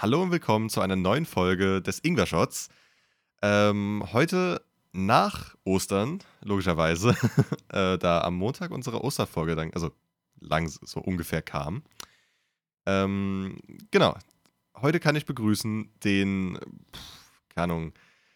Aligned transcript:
Hallo 0.00 0.22
und 0.22 0.30
willkommen 0.30 0.70
zu 0.70 0.80
einer 0.80 0.94
neuen 0.94 1.26
Folge 1.26 1.82
des 1.82 1.98
Ingwer 1.98 2.26
Shots. 2.26 2.68
Ähm, 3.42 4.04
heute 4.12 4.64
nach 4.92 5.56
Ostern, 5.64 6.20
logischerweise, 6.40 7.16
äh, 7.72 7.98
da 7.98 8.20
am 8.20 8.36
Montag 8.36 8.70
unsere 8.70 9.02
Osterfolge 9.02 9.56
dann, 9.56 9.72
also 9.74 9.90
lang 10.38 10.68
so 10.68 11.00
ungefähr 11.00 11.42
kam. 11.42 11.82
Ähm, 12.86 13.58
genau. 13.90 14.16
Heute 14.76 15.00
kann 15.00 15.16
ich 15.16 15.26
begrüßen 15.26 15.90
den, 16.04 16.60
keine 17.48 17.64
Ahnung, 17.64 17.92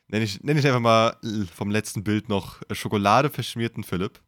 nenne 0.08 0.24
ich, 0.24 0.42
nenn 0.42 0.58
ich 0.58 0.66
einfach 0.66 0.80
mal 0.80 1.16
vom 1.54 1.70
letzten 1.70 2.02
Bild 2.02 2.28
noch 2.28 2.60
Schokolade 2.72 3.30
verschmierten 3.30 3.84
Philipp. 3.84 4.20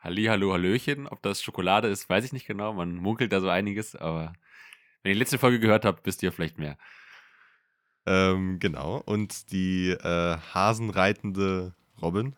Halli, 0.00 0.24
hallo, 0.24 0.52
hallöchen. 0.52 1.06
Ob 1.06 1.22
das 1.22 1.44
Schokolade 1.44 1.86
ist, 1.86 2.08
weiß 2.08 2.24
ich 2.24 2.32
nicht 2.32 2.48
genau. 2.48 2.72
Man 2.72 2.96
munkelt 2.96 3.32
da 3.32 3.40
so 3.40 3.48
einiges, 3.48 3.94
aber 3.94 4.32
wenn 5.06 5.10
ihr 5.10 5.14
die 5.14 5.20
letzte 5.20 5.38
Folge 5.38 5.60
gehört 5.60 5.84
habt, 5.84 6.04
wisst 6.04 6.24
ihr 6.24 6.32
vielleicht 6.32 6.58
mehr. 6.58 6.76
Ähm, 8.06 8.58
genau. 8.58 9.00
Und 9.06 9.52
die 9.52 9.90
äh, 9.90 10.36
hasenreitende 10.52 11.74
Robin. 12.02 12.34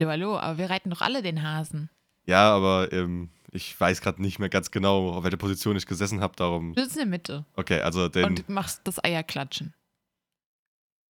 Hallo, 0.00 0.10
hallo, 0.10 0.36
aber 0.36 0.58
wir 0.58 0.68
reiten 0.68 0.90
doch 0.90 1.00
alle 1.00 1.22
den 1.22 1.44
Hasen. 1.44 1.88
Ja, 2.24 2.52
aber 2.52 2.92
ähm, 2.92 3.30
ich 3.52 3.80
weiß 3.80 4.00
gerade 4.00 4.20
nicht 4.20 4.40
mehr 4.40 4.48
ganz 4.48 4.72
genau, 4.72 5.10
auf 5.10 5.22
welcher 5.22 5.36
Position 5.36 5.76
ich 5.76 5.86
gesessen 5.86 6.20
habe. 6.20 6.34
Darum. 6.34 6.74
Du 6.74 6.82
sitzt 6.82 6.96
in 6.96 7.02
der 7.02 7.06
Mitte 7.06 7.46
Okay, 7.54 7.80
also 7.80 8.08
den. 8.08 8.24
und 8.24 8.48
machst 8.48 8.80
das 8.82 9.02
Eierklatschen. 9.04 9.72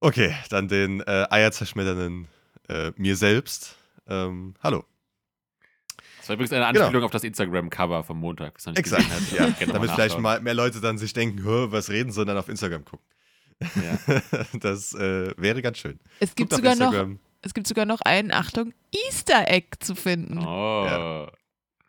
Okay, 0.00 0.34
dann 0.50 0.68
den 0.68 1.00
äh, 1.00 1.26
eierzerschmetternden 1.30 2.28
äh, 2.68 2.92
mir 2.96 3.16
selbst. 3.16 3.78
Ähm, 4.06 4.54
hallo. 4.62 4.84
Das 6.26 6.30
war 6.30 6.34
übrigens 6.34 6.52
eine 6.54 6.66
Genau. 6.72 6.80
Anspielung 6.86 7.04
auf 7.04 7.10
das 7.12 7.22
Instagram-Cover 7.22 8.02
vom 8.02 8.18
Montag. 8.18 8.54
was 8.56 8.66
noch 8.66 8.72
nicht 8.72 8.80
Exakt. 8.80 9.04
habt. 9.08 9.30
Ja, 9.30 9.48
Gerne 9.50 9.72
damit 9.74 9.90
vielleicht 9.92 10.18
mal 10.18 10.40
mehr 10.40 10.54
Leute 10.54 10.80
dann 10.80 10.98
sich 10.98 11.12
denken, 11.12 11.44
"Hö, 11.44 11.68
was 11.70 11.88
reden, 11.88 12.10
sondern 12.10 12.36
auf 12.36 12.48
Instagram 12.48 12.84
gucken. 12.84 13.06
Ja. 13.60 14.20
das 14.60 14.92
äh, 14.94 15.32
wäre 15.36 15.62
ganz 15.62 15.78
schön. 15.78 16.00
Es 16.18 16.34
gibt, 16.34 16.50
Guckt 16.50 16.64
sogar 16.64 16.74
noch, 16.74 17.16
es 17.42 17.54
gibt 17.54 17.68
sogar 17.68 17.86
noch 17.86 18.00
einen, 18.00 18.32
Achtung, 18.32 18.74
Easter 19.06 19.48
Egg 19.48 19.68
zu 19.78 19.94
finden. 19.94 20.38
Oh. 20.38 20.84
Ja. 20.84 21.30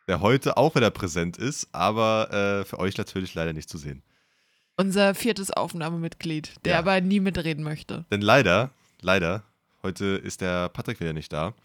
Der 0.08 0.22
heute 0.22 0.56
auch 0.56 0.76
wieder 0.76 0.92
präsent 0.92 1.38
ist, 1.38 1.68
aber 1.74 2.62
äh, 2.62 2.66
für 2.66 2.78
euch 2.78 2.96
natürlich 2.96 3.34
leider 3.34 3.54
nicht 3.54 3.70
zu 3.70 3.80
sehen. 3.80 4.04
Unser 4.76 5.16
viertes 5.16 5.50
Aufnahmemitglied, 5.50 6.54
der 6.64 6.74
Ja. 6.74 6.80
aber 6.80 7.02
nie 7.02 7.20
mitreden 7.20 7.64
möchte. 7.64 8.06
Denn 8.12 8.22
leider, 8.22 8.70
leider, 9.02 9.44
heute 9.82 10.06
ist 10.06 10.42
der 10.42 10.70
Patrick 10.70 11.00
wieder 11.00 11.14
nicht 11.14 11.34
da. 11.34 11.56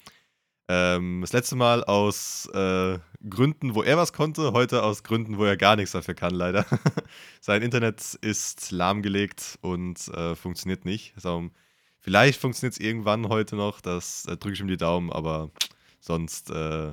Ähm, 0.69 1.21
das 1.21 1.33
letzte 1.33 1.57
Mal 1.57 1.85
aus 1.85 2.47
äh, 2.55 2.99
Gründen, 3.29 3.75
wo 3.75 3.83
er 3.83 3.97
was 3.97 4.13
konnte, 4.13 4.53
heute 4.53 4.83
aus 4.83 5.03
Gründen, 5.03 5.39
wo 5.39 5.45
er 5.45 5.57
gar 5.57 5.77
nichts 5.77 5.93
dafür 5.93 6.15
kann, 6.15 6.35
leider. 6.35 6.65
Sein 7.41 7.63
Internet 7.63 8.15
ist 8.21 8.71
lahmgelegt 8.71 9.59
und 9.61 10.09
äh, 10.09 10.35
funktioniert 10.35 10.85
nicht. 10.85 11.13
Also, 11.17 11.51
vielleicht 11.99 12.41
funktioniert 12.41 12.75
es 12.75 12.81
irgendwann 12.81 13.29
heute 13.29 13.57
noch, 13.57 13.81
das 13.81 14.25
äh, 14.27 14.37
drücke 14.37 14.55
ich 14.55 14.61
ihm 14.61 14.69
die 14.69 14.77
Daumen, 14.77 15.13
aber 15.13 15.51
sonst 16.01 16.51
äh, 16.51 16.93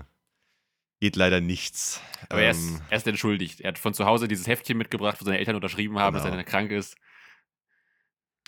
geht 1.00 1.16
leider 1.16 1.40
nichts. 1.40 2.02
Aber 2.30 2.42
er 2.42 2.52
ist, 2.52 2.68
Ähm, 2.68 2.82
er 2.90 2.98
ist 2.98 3.08
entschuldigt. 3.08 3.62
Er 3.62 3.70
hat 3.70 3.80
von 3.80 3.94
zu 3.94 4.06
Hause 4.06 4.28
dieses 4.28 4.48
Heftchen 4.48 4.78
mitgebracht, 4.78 5.18
wo 5.22 5.26
seine 5.26 5.38
Eltern 5.38 5.56
unterschrieben 5.56 5.98
haben, 6.00 6.16
dass 6.16 6.24
Genau. 6.24 6.36
er 6.36 6.44
krank 6.44 6.72
ist. 6.72 6.96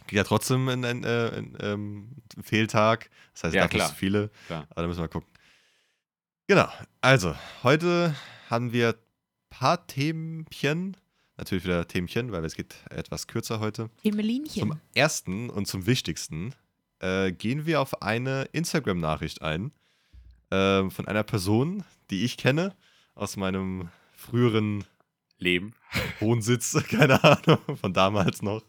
Ja 0.09 0.23
trotzdem 0.23 0.67
einen, 0.69 0.85
einen, 0.85 1.03
äh, 1.03 1.31
einen 1.35 1.57
ähm, 1.61 2.09
Fehltag. 2.41 3.09
Das 3.33 3.43
heißt, 3.45 3.55
Ja, 3.55 3.63
nicht 3.63 3.71
klar. 3.73 3.89
so 3.89 3.93
viele. 3.95 4.29
Klar. 4.47 4.65
Aber 4.71 4.81
da 4.81 4.87
müssen 4.87 4.99
wir 4.99 5.03
mal 5.03 5.07
gucken. 5.09 5.29
Genau. 6.47 6.67
Also, 7.01 7.35
heute 7.63 8.15
haben 8.49 8.73
wir 8.73 8.89
ein 8.89 8.95
paar 9.49 9.85
Themchen. 9.87 10.97
Natürlich 11.37 11.63
wieder 11.63 11.87
Themchen, 11.87 12.31
weil 12.31 12.43
es 12.45 12.55
geht 12.55 12.75
etwas 12.89 13.27
kürzer 13.27 13.59
heute. 13.59 13.89
Emelinchen. 14.03 14.61
Zum 14.69 14.79
ersten 14.93 15.49
und 15.49 15.67
zum 15.67 15.85
wichtigsten 15.85 16.53
äh, 16.99 17.31
gehen 17.31 17.65
wir 17.65 17.81
auf 17.81 18.01
eine 18.01 18.43
Instagram-Nachricht 18.51 19.41
ein. 19.41 19.71
äh, 20.51 20.89
von 20.89 21.07
einer 21.07 21.23
Person, 21.23 21.83
die 22.09 22.25
ich 22.25 22.37
kenne, 22.37 22.75
aus 23.15 23.37
meinem 23.37 23.89
früheren 24.15 24.83
Leben. 25.37 25.73
Wohnsitz, 26.19 26.77
keine 26.89 27.23
Ahnung, 27.23 27.59
von 27.79 27.93
damals 27.93 28.41
noch. 28.41 28.61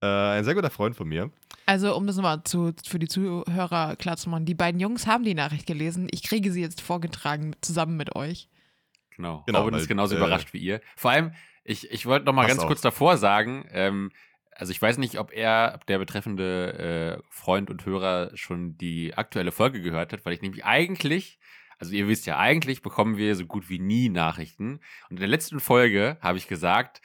Äh, 0.00 0.06
ein 0.06 0.44
sehr 0.44 0.54
guter 0.54 0.70
Freund 0.70 0.96
von 0.96 1.08
mir. 1.08 1.30
Also, 1.66 1.94
um 1.94 2.06
das 2.06 2.16
nochmal 2.16 2.42
zu, 2.44 2.72
für 2.86 2.98
die 2.98 3.08
Zuhörer 3.08 3.96
klarzumachen, 3.96 4.46
die 4.46 4.54
beiden 4.54 4.80
Jungs 4.80 5.06
haben 5.06 5.24
die 5.24 5.34
Nachricht 5.34 5.66
gelesen. 5.66 6.08
Ich 6.10 6.22
kriege 6.22 6.50
sie 6.50 6.62
jetzt 6.62 6.80
vorgetragen 6.80 7.54
zusammen 7.60 7.96
mit 7.96 8.16
euch. 8.16 8.48
Genau. 9.16 9.42
Genau, 9.46 9.58
Robin 9.60 9.74
weil, 9.74 9.80
ist 9.80 9.88
genauso 9.88 10.14
äh, 10.14 10.18
überrascht 10.18 10.52
wie 10.52 10.58
ihr. 10.58 10.80
Vor 10.96 11.10
allem, 11.10 11.32
ich, 11.64 11.90
ich 11.90 12.06
wollte 12.06 12.24
noch 12.24 12.32
mal 12.32 12.42
Passt 12.42 12.54
ganz 12.54 12.62
auf. 12.62 12.68
kurz 12.68 12.80
davor 12.80 13.18
sagen, 13.18 13.66
ähm, 13.72 14.10
also 14.58 14.70
ich 14.70 14.80
weiß 14.80 14.98
nicht, 14.98 15.18
ob 15.18 15.32
er, 15.32 15.72
ob 15.76 15.86
der 15.86 15.98
betreffende 15.98 17.20
äh, 17.20 17.22
Freund 17.30 17.70
und 17.70 17.84
Hörer 17.84 18.30
schon 18.34 18.76
die 18.78 19.14
aktuelle 19.14 19.52
Folge 19.52 19.82
gehört 19.82 20.12
hat, 20.12 20.24
weil 20.24 20.32
ich 20.32 20.42
nämlich 20.42 20.64
eigentlich, 20.64 21.38
also 21.78 21.92
ihr 21.92 22.08
wisst 22.08 22.26
ja, 22.26 22.38
eigentlich 22.38 22.82
bekommen 22.82 23.16
wir 23.16 23.36
so 23.36 23.46
gut 23.46 23.68
wie 23.68 23.78
nie 23.78 24.08
Nachrichten. 24.08 24.80
Und 25.10 25.16
in 25.16 25.20
der 25.20 25.28
letzten 25.28 25.60
Folge 25.60 26.16
habe 26.20 26.38
ich 26.38 26.48
gesagt, 26.48 27.02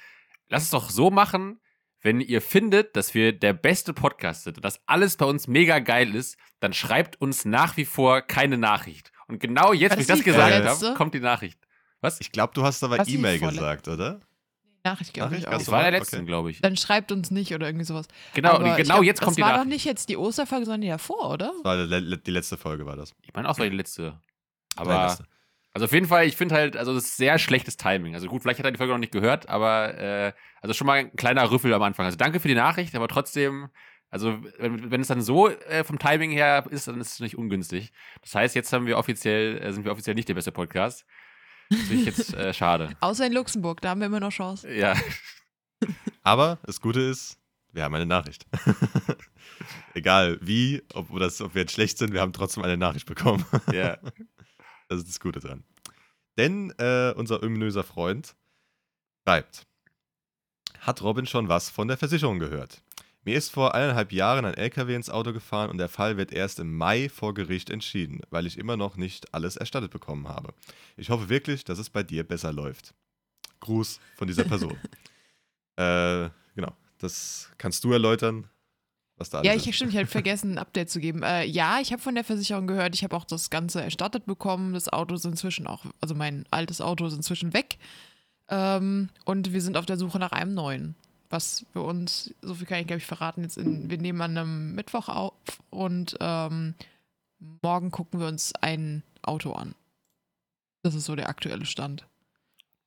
lass 0.47 0.63
es 0.63 0.69
doch 0.69 0.89
so 0.89 1.12
machen, 1.12 1.59
wenn 2.03 2.21
ihr 2.21 2.41
findet, 2.41 2.95
dass 2.95 3.13
wir 3.13 3.31
der 3.37 3.53
beste 3.53 3.93
Podcast 3.93 4.43
sind 4.43 4.57
und 4.57 4.65
dass 4.65 4.79
alles 4.85 5.17
bei 5.17 5.25
uns 5.25 5.47
mega 5.47 5.79
geil 5.79 6.13
ist, 6.15 6.37
dann 6.59 6.73
schreibt 6.73 7.19
uns 7.21 7.45
nach 7.45 7.75
wie 7.77 7.85
vor 7.85 8.21
keine 8.21 8.57
Nachricht. 8.57 9.11
Und 9.27 9.39
genau 9.39 9.73
jetzt, 9.73 9.95
wo 9.95 10.01
ich 10.01 10.07
das 10.07 10.23
gesagt 10.23 10.53
vorletzte? 10.53 10.85
habe, 10.87 10.97
kommt 10.97 11.13
die 11.13 11.19
Nachricht. 11.21 11.59
Was? 12.01 12.19
Ich 12.19 12.31
glaube, 12.31 12.53
du 12.53 12.63
hast 12.63 12.83
aber 12.83 13.07
E-Mail 13.07 13.39
gesagt, 13.39 13.87
oder? 13.87 14.19
Nachricht, 14.85 15.13
glaube 15.13 15.29
Nachricht, 15.31 15.47
ich 15.47 15.53
auch. 15.53 15.57
Das 15.59 15.71
war 15.71 15.81
der 15.83 15.91
letzte, 15.91 16.17
Okay. 16.17 16.25
glaube 16.25 16.51
ich. 16.51 16.59
Dann 16.59 16.75
schreibt 16.75 17.13
uns 17.13 17.31
nicht 17.31 17.53
oder 17.55 17.67
irgendwie 17.67 17.85
sowas. 17.85 18.05
Genau, 18.33 18.55
Aber 18.55 18.75
genau 18.75 18.95
glaub, 18.95 19.03
jetzt 19.05 19.21
kommt 19.21 19.37
die 19.37 19.41
Das 19.41 19.47
war 19.49 19.53
doch 19.53 19.63
Nachricht. 19.63 19.73
nicht 19.73 19.85
jetzt 19.85 20.09
die 20.09 20.17
Osterfolge, 20.17 20.65
sondern 20.65 20.81
die 20.81 20.89
davor, 20.89 21.31
oder? 21.31 21.53
Das 21.63 21.89
war 21.89 22.17
die 22.17 22.31
letzte 22.31 22.57
Folge, 22.57 22.85
war 22.85 22.97
das. 22.97 23.13
Ich 23.21 23.33
meine, 23.33 23.47
auch, 23.47 23.53
es 23.53 23.59
war 23.59 23.69
die 23.69 23.77
letzte. 23.77 24.01
Nein, 24.03 24.19
Aber, 24.75 25.07
letzte. 25.07 25.23
Also 25.73 25.85
auf 25.85 25.91
jeden 25.91 26.07
Fall, 26.07 26.25
ich 26.25 26.38
finde 26.38 26.56
halt, 26.56 26.78
also 26.78 26.94
das 26.94 27.06
ist 27.06 27.17
sehr 27.17 27.39
schlechtes 27.39 27.78
Timing. 27.78 28.13
Also 28.13 28.28
gut, 28.28 28.41
vielleicht 28.41 28.59
hat 28.59 28.66
er 28.66 28.72
die 28.72 28.78
Folge 28.78 28.94
noch 28.94 29.00
nicht 29.00 29.11
gehört, 29.11 29.50
aber, 29.50 29.97
äh, 29.97 30.34
also 30.61 30.73
schon 30.73 30.88
mal 30.88 31.00
ein 31.00 31.16
kleiner 31.16 31.50
Rüffel 31.50 31.73
am 31.73 31.81
Anfang. 31.81 32.06
Also 32.06 32.17
danke 32.17 32.39
für 32.39 32.47
die 32.47 32.56
Nachricht, 32.56 32.95
aber 32.95 33.07
trotzdem, 33.07 33.69
also 34.09 34.38
wenn, 34.59 34.91
wenn 34.91 35.01
es 35.01 35.07
dann 35.07 35.22
so 35.22 35.50
äh, 35.50 35.83
vom 35.83 36.00
Timing 36.00 36.31
her 36.31 36.66
ist, 36.69 36.88
dann 36.88 37.01
ist 37.01 37.13
es 37.13 37.19
nicht 37.19 37.38
ungünstig. 37.38 37.91
Das 38.22 38.35
heißt, 38.35 38.56
jetzt 38.56 38.72
haben 38.72 38.85
wir 38.85 38.97
offiziell, 38.97 39.57
äh, 39.57 39.73
sind 39.73 39.85
wir 39.85 39.91
offiziell 39.91 40.16
nicht 40.16 40.29
der 40.29 40.35
beste 40.35 40.51
Podcast. 40.51 41.06
Das 41.69 41.79
finde 41.79 41.95
ich 41.95 42.06
jetzt 42.06 42.33
äh, 42.33 42.53
schade. 42.53 42.95
Außer 43.00 43.25
in 43.25 43.33
Luxemburg, 43.33 43.81
da 43.81 43.89
haben 43.89 44.00
wir 44.00 44.07
immer 44.07 44.19
noch 44.19 44.31
Chance. 44.31 44.72
Ja, 44.72 44.95
Aber 46.23 46.59
das 46.63 46.79
Gute 46.79 47.01
ist, 47.01 47.38
wir 47.72 47.83
haben 47.83 47.95
eine 47.95 48.06
Nachricht. 48.06 48.45
Egal 49.94 50.38
wie, 50.41 50.81
ob, 50.94 51.17
das, 51.19 51.41
ob 51.41 51.56
wir 51.56 51.62
jetzt 51.62 51.73
schlecht 51.73 51.97
sind, 51.97 52.13
wir 52.13 52.22
haben 52.22 52.33
trotzdem 52.33 52.63
eine 52.63 52.78
Nachricht 52.78 53.06
bekommen. 53.06 53.45
ja. 53.72 53.97
Das 54.93 55.01
ist 55.01 55.09
das 55.09 55.19
Gute 55.19 55.39
dran. 55.39 55.63
Denn 56.37 56.71
äh, 56.77 57.13
unser 57.15 57.41
ominöser 57.41 57.83
Freund 57.83 58.35
schreibt: 59.23 59.65
Hat 60.79 61.01
Robin 61.01 61.25
schon 61.25 61.50
was 61.50 61.69
von 61.69 61.88
der 61.88 61.97
Versicherung 61.97 62.39
gehört? 62.39 62.81
Mir 63.25 63.38
ist 63.38 63.50
vor 63.50 63.73
eineinhalb 63.73 64.12
Jahren 64.12 64.45
ein 64.45 64.53
LKW 64.53 64.95
ins 64.95 65.09
Auto 65.09 65.31
gefahren 65.31 65.69
und 65.69 65.77
der 65.77 65.88
Fall 65.88 66.18
wird 66.18 66.33
erst 66.33 66.59
im 66.59 66.75
Mai 66.75 67.07
vor 67.07 67.33
Gericht 67.33 67.69
entschieden, 67.69 68.19
weil 68.29 68.45
ich 68.45 68.57
immer 68.57 68.75
noch 68.75 68.97
nicht 68.97 69.33
alles 69.33 69.56
erstattet 69.56 69.91
bekommen 69.91 70.27
habe. 70.27 70.53
Ich 70.97 71.09
hoffe 71.09 71.29
wirklich, 71.29 71.63
dass 71.63 71.79
es 71.79 71.89
bei 71.89 72.03
dir 72.03 72.23
besser 72.23 72.51
läuft. 72.51 72.94
Gruß 73.62 74.00
von 74.18 74.27
dieser 74.27 74.44
Person. 74.44 74.77
äh, 75.77 76.29
genau, 76.53 76.75
das 76.97 77.50
kannst 77.57 77.83
du 77.85 77.94
erläutern, 77.94 78.50
was 79.23 79.29
da 79.29 79.41
Ja, 79.43 79.53
ist. 79.53 79.65
ich 79.65 79.75
stimmt, 79.75 79.91
ich 79.93 79.97
hatte 79.97 80.07
vergessen, 80.11 80.51
ein 80.53 80.57
Update 80.57 80.89
zu 80.89 80.99
geben. 80.99 81.23
Äh, 81.23 81.45
ja, 81.45 81.79
ich 81.81 81.91
habe 81.91 82.01
von 82.01 82.13
der 82.15 82.23
Versicherung 82.23 82.67
gehört, 82.67 82.93
ich 82.95 83.03
habe 83.03 83.15
auch 83.15 83.25
das 83.25 83.49
Ganze 83.49 83.81
erstattet 83.81 84.25
bekommen. 84.25 84.73
Das 84.73 84.89
Auto 84.91 85.15
ist 85.15 85.25
inzwischen 85.25 85.65
auch, 85.67 85.85
also 86.01 86.13
mein 86.15 86.45
altes 86.51 86.81
Auto 86.81 87.05
ist 87.05 87.13
inzwischen 87.13 87.53
weg. 87.53 87.77
Ähm, 88.49 89.09
und 89.25 89.53
wir 89.53 89.61
sind 89.61 89.77
auf 89.77 89.85
der 89.85 89.97
Suche 89.97 90.19
nach 90.19 90.31
einem 90.31 90.53
neuen. 90.53 90.95
Was 91.29 91.65
für 91.73 91.81
uns, 91.81 92.33
so 92.41 92.53
viel 92.55 92.67
kann 92.67 92.79
ich 92.79 92.87
glaube 92.87 92.99
ich 92.99 93.05
verraten, 93.05 93.41
jetzt 93.41 93.57
in, 93.57 93.89
wir 93.89 93.97
nehmen 93.97 94.21
an 94.21 94.37
einem 94.37 94.75
Mittwoch 94.75 95.09
auf 95.09 95.33
und 95.71 96.15
ähm, 96.19 96.75
morgen 97.61 97.89
gucken 97.89 98.19
wir 98.19 98.27
uns 98.27 98.53
ein 98.61 99.01
Auto 99.23 99.53
an. 99.53 99.73
Das 100.83 100.93
ist 100.93 101.05
so 101.05 101.15
der 101.15 101.29
aktuelle 101.29 101.65
Stand. 101.65 102.05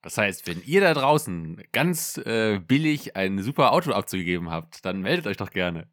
Das 0.03 0.19
heißt, 0.19 0.47
wenn 0.47 0.63
ihr 0.63 0.81
da 0.83 0.95
draußen 0.95 1.61
ganz 1.73 2.19
äh, 2.19 2.61
billig 2.61 3.17
ein 3.17 3.43
super 3.43 3.73
Auto 3.73 3.91
abzugegeben 3.91 4.51
habt, 4.51 4.85
dann 4.85 5.01
meldet 5.01 5.27
euch 5.27 5.39
doch 5.39 5.51
gerne. 5.51 5.89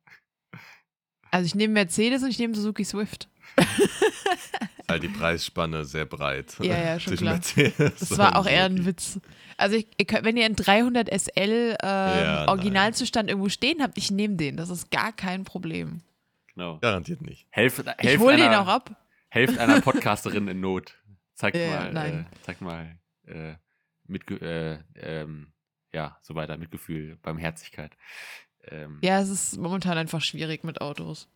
Also 1.33 1.47
ich 1.47 1.55
nehme 1.55 1.73
Mercedes 1.73 2.21
und 2.21 2.29
ich 2.29 2.37
nehme 2.37 2.53
Suzuki 2.53 2.85
Swift. 2.85 3.27
Halt 4.87 5.01
die 5.01 5.07
Preisspanne 5.07 5.83
sehr 5.83 6.05
breit. 6.05 6.55
Ja, 6.61 6.77
ja, 6.77 6.99
schon 6.99 7.15
klar. 7.15 7.33
Mercedes 7.35 7.99
Das 7.99 8.17
war 8.19 8.35
auch 8.37 8.45
eher 8.45 8.65
ein. 8.65 8.85
Witz. 8.85 9.19
Also 9.57 9.75
ich, 9.77 9.87
ihr 9.97 10.05
könnt, 10.05 10.25
wenn 10.25 10.37
ihr 10.37 10.45
einen 10.45 10.55
300 10.55 11.09
SL 11.11 11.41
ähm, 11.41 11.75
nein. 11.81 12.49
Originalzustand 12.49 13.29
irgendwo 13.29 13.49
stehen 13.49 13.81
habt, 13.81 13.97
ich 13.97 14.11
nehme 14.11 14.35
den. 14.35 14.57
Das 14.57 14.69
ist 14.69 14.91
gar 14.91 15.11
kein 15.11 15.43
Problem. 15.43 16.01
Genau. 16.53 16.77
Garantiert 16.79 17.21
nicht. 17.21 17.47
Helft, 17.49 17.79
Ich 17.79 18.07
helft 18.09 18.19
hole 18.23 18.35
den 18.35 18.45
einer- 18.49 18.61
auch 18.61 18.67
ab. 18.67 18.95
Helft 19.29 19.57
einer 19.57 19.81
Podcasterin 19.81 20.47
in 20.47 20.59
Not. 20.59 20.93
Zeigt 21.33 21.57
Ja, 21.57 21.67
mal, 21.67 21.93
nein. 21.93 22.27
Äh, 22.31 22.45
zeigt 22.45 22.61
mal 22.61 22.99
äh, 23.25 23.55
Mitge 24.05 24.35
äh, 24.35 25.21
ähm, 25.21 25.47
ja, 25.91 26.15
so 26.21 26.35
weiter, 26.35 26.57
Mitgefühl, 26.57 27.15
Barmherzigkeit. 27.23 27.97
Ähm, 28.67 28.99
Ja, 29.01 29.19
es 29.19 29.29
ist 29.29 29.57
momentan 29.57 29.97
einfach 29.97 30.21
schwierig 30.21 30.63
mit 30.63 30.81
Autos. 30.81 31.27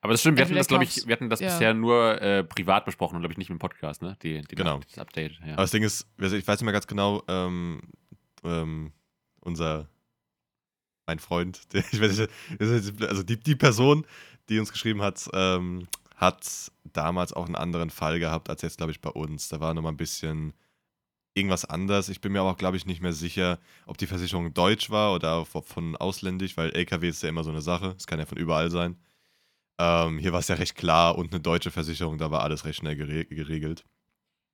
Aber 0.00 0.12
das 0.12 0.20
stimmt, 0.20 0.36
wir 0.36 0.44
hatten 0.44 0.54
Entweder 0.54 0.60
das, 0.60 0.68
glaube 0.68 0.84
ich, 0.84 1.06
wir 1.06 1.12
hatten 1.14 1.30
das 1.30 1.40
ja. 1.40 1.48
bisher 1.48 1.72
nur 1.72 2.20
äh, 2.20 2.44
privat 2.44 2.84
besprochen 2.84 3.16
und, 3.16 3.22
glaube 3.22 3.32
ich, 3.32 3.38
nicht 3.38 3.48
im 3.48 3.58
Podcast, 3.58 4.02
ne? 4.02 4.18
Die, 4.22 4.42
die 4.42 4.54
Genau. 4.54 4.80
Das 4.80 4.98
Update. 4.98 5.40
Ja. 5.40 5.54
Aber 5.54 5.62
das 5.62 5.70
Ding 5.70 5.82
ist, 5.82 6.06
ich 6.18 6.46
weiß 6.46 6.60
nicht 6.60 6.62
mehr 6.62 6.74
ganz 6.74 6.86
genau, 6.86 7.22
ähm, 7.26 7.80
ähm, 8.44 8.92
unser, 9.40 9.88
mein 11.06 11.18
Freund, 11.18 11.62
der, 11.72 11.84
ich 11.90 12.00
weiß 12.00 12.18
nicht, 12.18 13.02
also 13.02 13.22
die, 13.22 13.40
die 13.40 13.56
Person, 13.56 14.06
die 14.50 14.58
uns 14.58 14.72
geschrieben 14.72 15.00
hat, 15.00 15.26
ähm, 15.32 15.88
hat 16.16 16.70
damals 16.84 17.32
auch 17.32 17.46
einen 17.46 17.56
anderen 17.56 17.88
Fall 17.88 18.18
gehabt 18.18 18.50
als 18.50 18.60
jetzt, 18.62 18.76
glaube 18.76 18.92
ich, 18.92 19.00
bei 19.00 19.10
uns. 19.10 19.48
Da 19.48 19.60
war 19.60 19.72
nochmal 19.72 19.92
ein 19.92 19.96
bisschen 19.96 20.52
irgendwas 21.34 21.64
anders. 21.64 22.08
Ich 22.08 22.20
bin 22.20 22.32
mir 22.32 22.40
aber 22.40 22.52
auch, 22.52 22.56
glaube 22.56 22.76
ich, 22.76 22.86
nicht 22.86 23.02
mehr 23.02 23.12
sicher, 23.12 23.58
ob 23.86 23.98
die 23.98 24.06
Versicherung 24.06 24.54
deutsch 24.54 24.90
war 24.90 25.12
oder 25.14 25.44
von 25.44 25.96
ausländisch, 25.96 26.56
weil 26.56 26.70
LKW 26.70 27.08
ist 27.08 27.22
ja 27.22 27.28
immer 27.28 27.44
so 27.44 27.50
eine 27.50 27.62
Sache. 27.62 27.94
Es 27.98 28.06
kann 28.06 28.18
ja 28.18 28.26
von 28.26 28.38
überall 28.38 28.70
sein. 28.70 28.96
Ähm, 29.78 30.18
hier 30.18 30.32
war 30.32 30.40
es 30.40 30.48
ja 30.48 30.54
recht 30.54 30.76
klar 30.76 31.18
und 31.18 31.32
eine 31.32 31.40
deutsche 31.40 31.72
Versicherung, 31.72 32.16
da 32.16 32.30
war 32.30 32.42
alles 32.42 32.64
recht 32.64 32.78
schnell 32.78 32.94
gere 32.94 33.24
geregelt. 33.24 33.84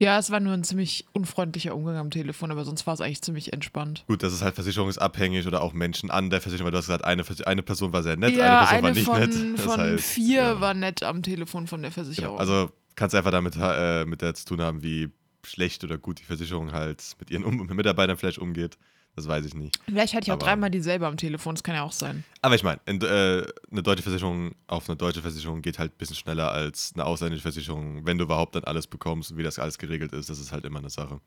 Ja, 0.02 0.18
es 0.18 0.30
war 0.30 0.40
nur 0.40 0.54
ein 0.54 0.64
ziemlich 0.64 1.04
unfreundlicher 1.12 1.74
Umgang 1.74 1.96
am 1.96 2.10
Telefon, 2.10 2.50
aber 2.50 2.64
sonst 2.64 2.86
war 2.86 2.94
es 2.94 3.02
eigentlich 3.02 3.20
ziemlich 3.20 3.52
entspannt. 3.52 4.04
Gut, 4.06 4.22
das 4.22 4.32
ist 4.32 4.40
halt 4.40 4.54
versicherungsabhängig 4.54 5.46
oder 5.46 5.60
auch 5.60 5.74
Menschen 5.74 6.10
an 6.10 6.30
der 6.30 6.40
Versicherung, 6.40 6.66
weil 6.66 6.72
du 6.72 6.78
hast 6.78 6.86
gesagt, 6.86 7.04
eine, 7.04 7.22
eine 7.44 7.62
Person 7.62 7.92
war 7.92 8.02
sehr 8.02 8.16
nett, 8.16 8.34
ja, 8.34 8.66
eine 8.66 8.92
Person 8.92 9.06
war 9.06 9.16
eine 9.18 9.28
nicht 9.28 9.34
von, 9.34 9.50
nett. 9.50 9.56
Das 9.58 9.66
von 9.66 9.80
heißt, 9.80 10.04
vier 10.04 10.40
ja, 10.42 10.60
war 10.62 10.72
nett 10.72 11.02
am 11.02 11.22
Telefon 11.22 11.66
von 11.66 11.82
der 11.82 11.90
genau. 11.90 12.02
Versicherung. 12.02 12.38
Also 12.38 12.70
kannst 12.94 13.12
du 13.12 13.18
einfach 13.18 13.30
damit 13.30 13.58
äh, 13.60 14.06
mit 14.06 14.22
der 14.22 14.32
zu 14.32 14.46
tun 14.46 14.62
haben, 14.62 14.82
wie 14.82 15.10
schlecht 15.46 15.84
oder 15.84 15.98
gut 15.98 16.18
die 16.20 16.24
Versicherung 16.24 16.72
halt 16.72 17.02
mit 17.18 17.30
ihren 17.30 17.44
um 17.44 17.56
Mitarbeitern 17.74 18.16
vielleicht 18.16 18.38
umgeht. 18.38 18.78
Das 19.16 19.26
weiß 19.26 19.44
ich 19.44 19.54
nicht. 19.54 19.76
Vielleicht 19.86 20.14
hatte 20.14 20.24
ich 20.24 20.30
auch 20.30 20.34
aber- 20.36 20.46
dreimal 20.46 20.70
dieselbe 20.70 21.06
am 21.06 21.16
Telefon, 21.16 21.56
das 21.56 21.64
kann 21.64 21.74
ja 21.74 21.82
auch 21.82 21.90
sein. 21.92 22.22
Aber 22.42 22.54
ich 22.54 22.62
meine, 22.62 22.80
in- 22.86 23.00
äh, 23.02 23.44
eine 23.70 23.82
deutsche 23.82 24.02
Versicherung 24.04 24.54
auf 24.68 24.88
eine 24.88 24.96
deutsche 24.96 25.20
Versicherung 25.20 25.62
geht 25.62 25.78
halt 25.80 25.92
ein 25.94 25.98
bisschen 25.98 26.14
schneller 26.16 26.52
als 26.52 26.92
eine 26.94 27.04
ausländische 27.04 27.42
Versicherung, 27.42 28.06
wenn 28.06 28.18
du 28.18 28.24
überhaupt 28.24 28.54
dann 28.54 28.64
alles 28.64 28.86
bekommst 28.86 29.32
und 29.32 29.36
wie 29.38 29.42
das 29.42 29.58
alles 29.58 29.78
geregelt 29.78 30.12
ist. 30.12 30.30
Das 30.30 30.38
ist 30.38 30.52
halt 30.52 30.64
immer 30.64 30.78
eine 30.78 30.90
Sache. 30.90 31.20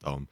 Darum. 0.00 0.26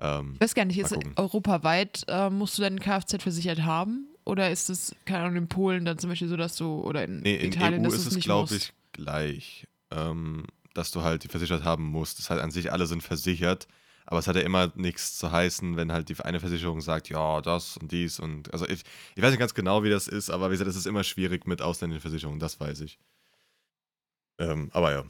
Ähm, 0.00 0.34
Ich 0.34 0.40
weiß 0.40 0.54
gar 0.54 0.64
nicht, 0.64 0.78
ist 0.78 0.92
gucken. 0.94 1.12
europaweit, 1.16 2.04
äh, 2.08 2.30
musst 2.30 2.56
du 2.58 2.62
deinen 2.62 2.78
Kfz 2.80 3.20
versichert 3.22 3.62
haben? 3.64 4.06
Oder 4.24 4.50
ist 4.52 4.70
es, 4.70 4.94
keine 5.04 5.24
Ahnung, 5.24 5.36
in 5.36 5.48
Polen 5.48 5.84
dann 5.84 5.98
zum 5.98 6.10
Beispiel 6.10 6.28
so, 6.28 6.36
dass 6.36 6.54
du, 6.54 6.80
oder 6.82 7.04
in 7.04 7.20
Nee, 7.22 7.36
in 7.36 7.48
Italien, 7.52 7.84
EU 7.84 7.88
ist 7.88 8.06
es, 8.06 8.20
glaube 8.20 8.54
ich, 8.54 8.72
gleich, 8.92 9.66
ähm, 9.90 10.44
dass 10.74 10.90
du 10.90 11.02
halt 11.02 11.24
die 11.24 11.28
versichert 11.28 11.64
haben 11.64 11.84
musst. 11.84 12.18
Das 12.18 12.30
heißt, 12.30 12.40
an 12.42 12.50
sich 12.50 12.72
alle 12.72 12.86
sind 12.86 13.02
versichert, 13.02 13.68
aber 14.06 14.18
es 14.18 14.26
hat 14.26 14.36
ja 14.36 14.42
immer 14.42 14.72
nichts 14.74 15.16
zu 15.18 15.30
heißen, 15.30 15.76
wenn 15.76 15.92
halt 15.92 16.08
die 16.08 16.18
eine 16.20 16.40
Versicherung 16.40 16.80
sagt, 16.80 17.08
ja, 17.08 17.40
das 17.40 17.76
und 17.76 17.92
dies 17.92 18.18
und 18.18 18.52
also 18.52 18.66
ich, 18.68 18.82
ich 19.14 19.22
weiß 19.22 19.30
nicht 19.30 19.40
ganz 19.40 19.54
genau, 19.54 19.84
wie 19.84 19.90
das 19.90 20.08
ist, 20.08 20.30
aber 20.30 20.48
wie 20.48 20.54
gesagt, 20.54 20.70
es 20.70 20.76
ist 20.76 20.86
immer 20.86 21.04
schwierig 21.04 21.46
mit 21.46 21.62
ausländischen 21.62 22.02
Versicherungen, 22.02 22.40
das 22.40 22.58
weiß 22.60 22.80
ich. 22.80 22.98
Ähm, 24.38 24.70
aber 24.72 24.92
ja. 24.92 25.04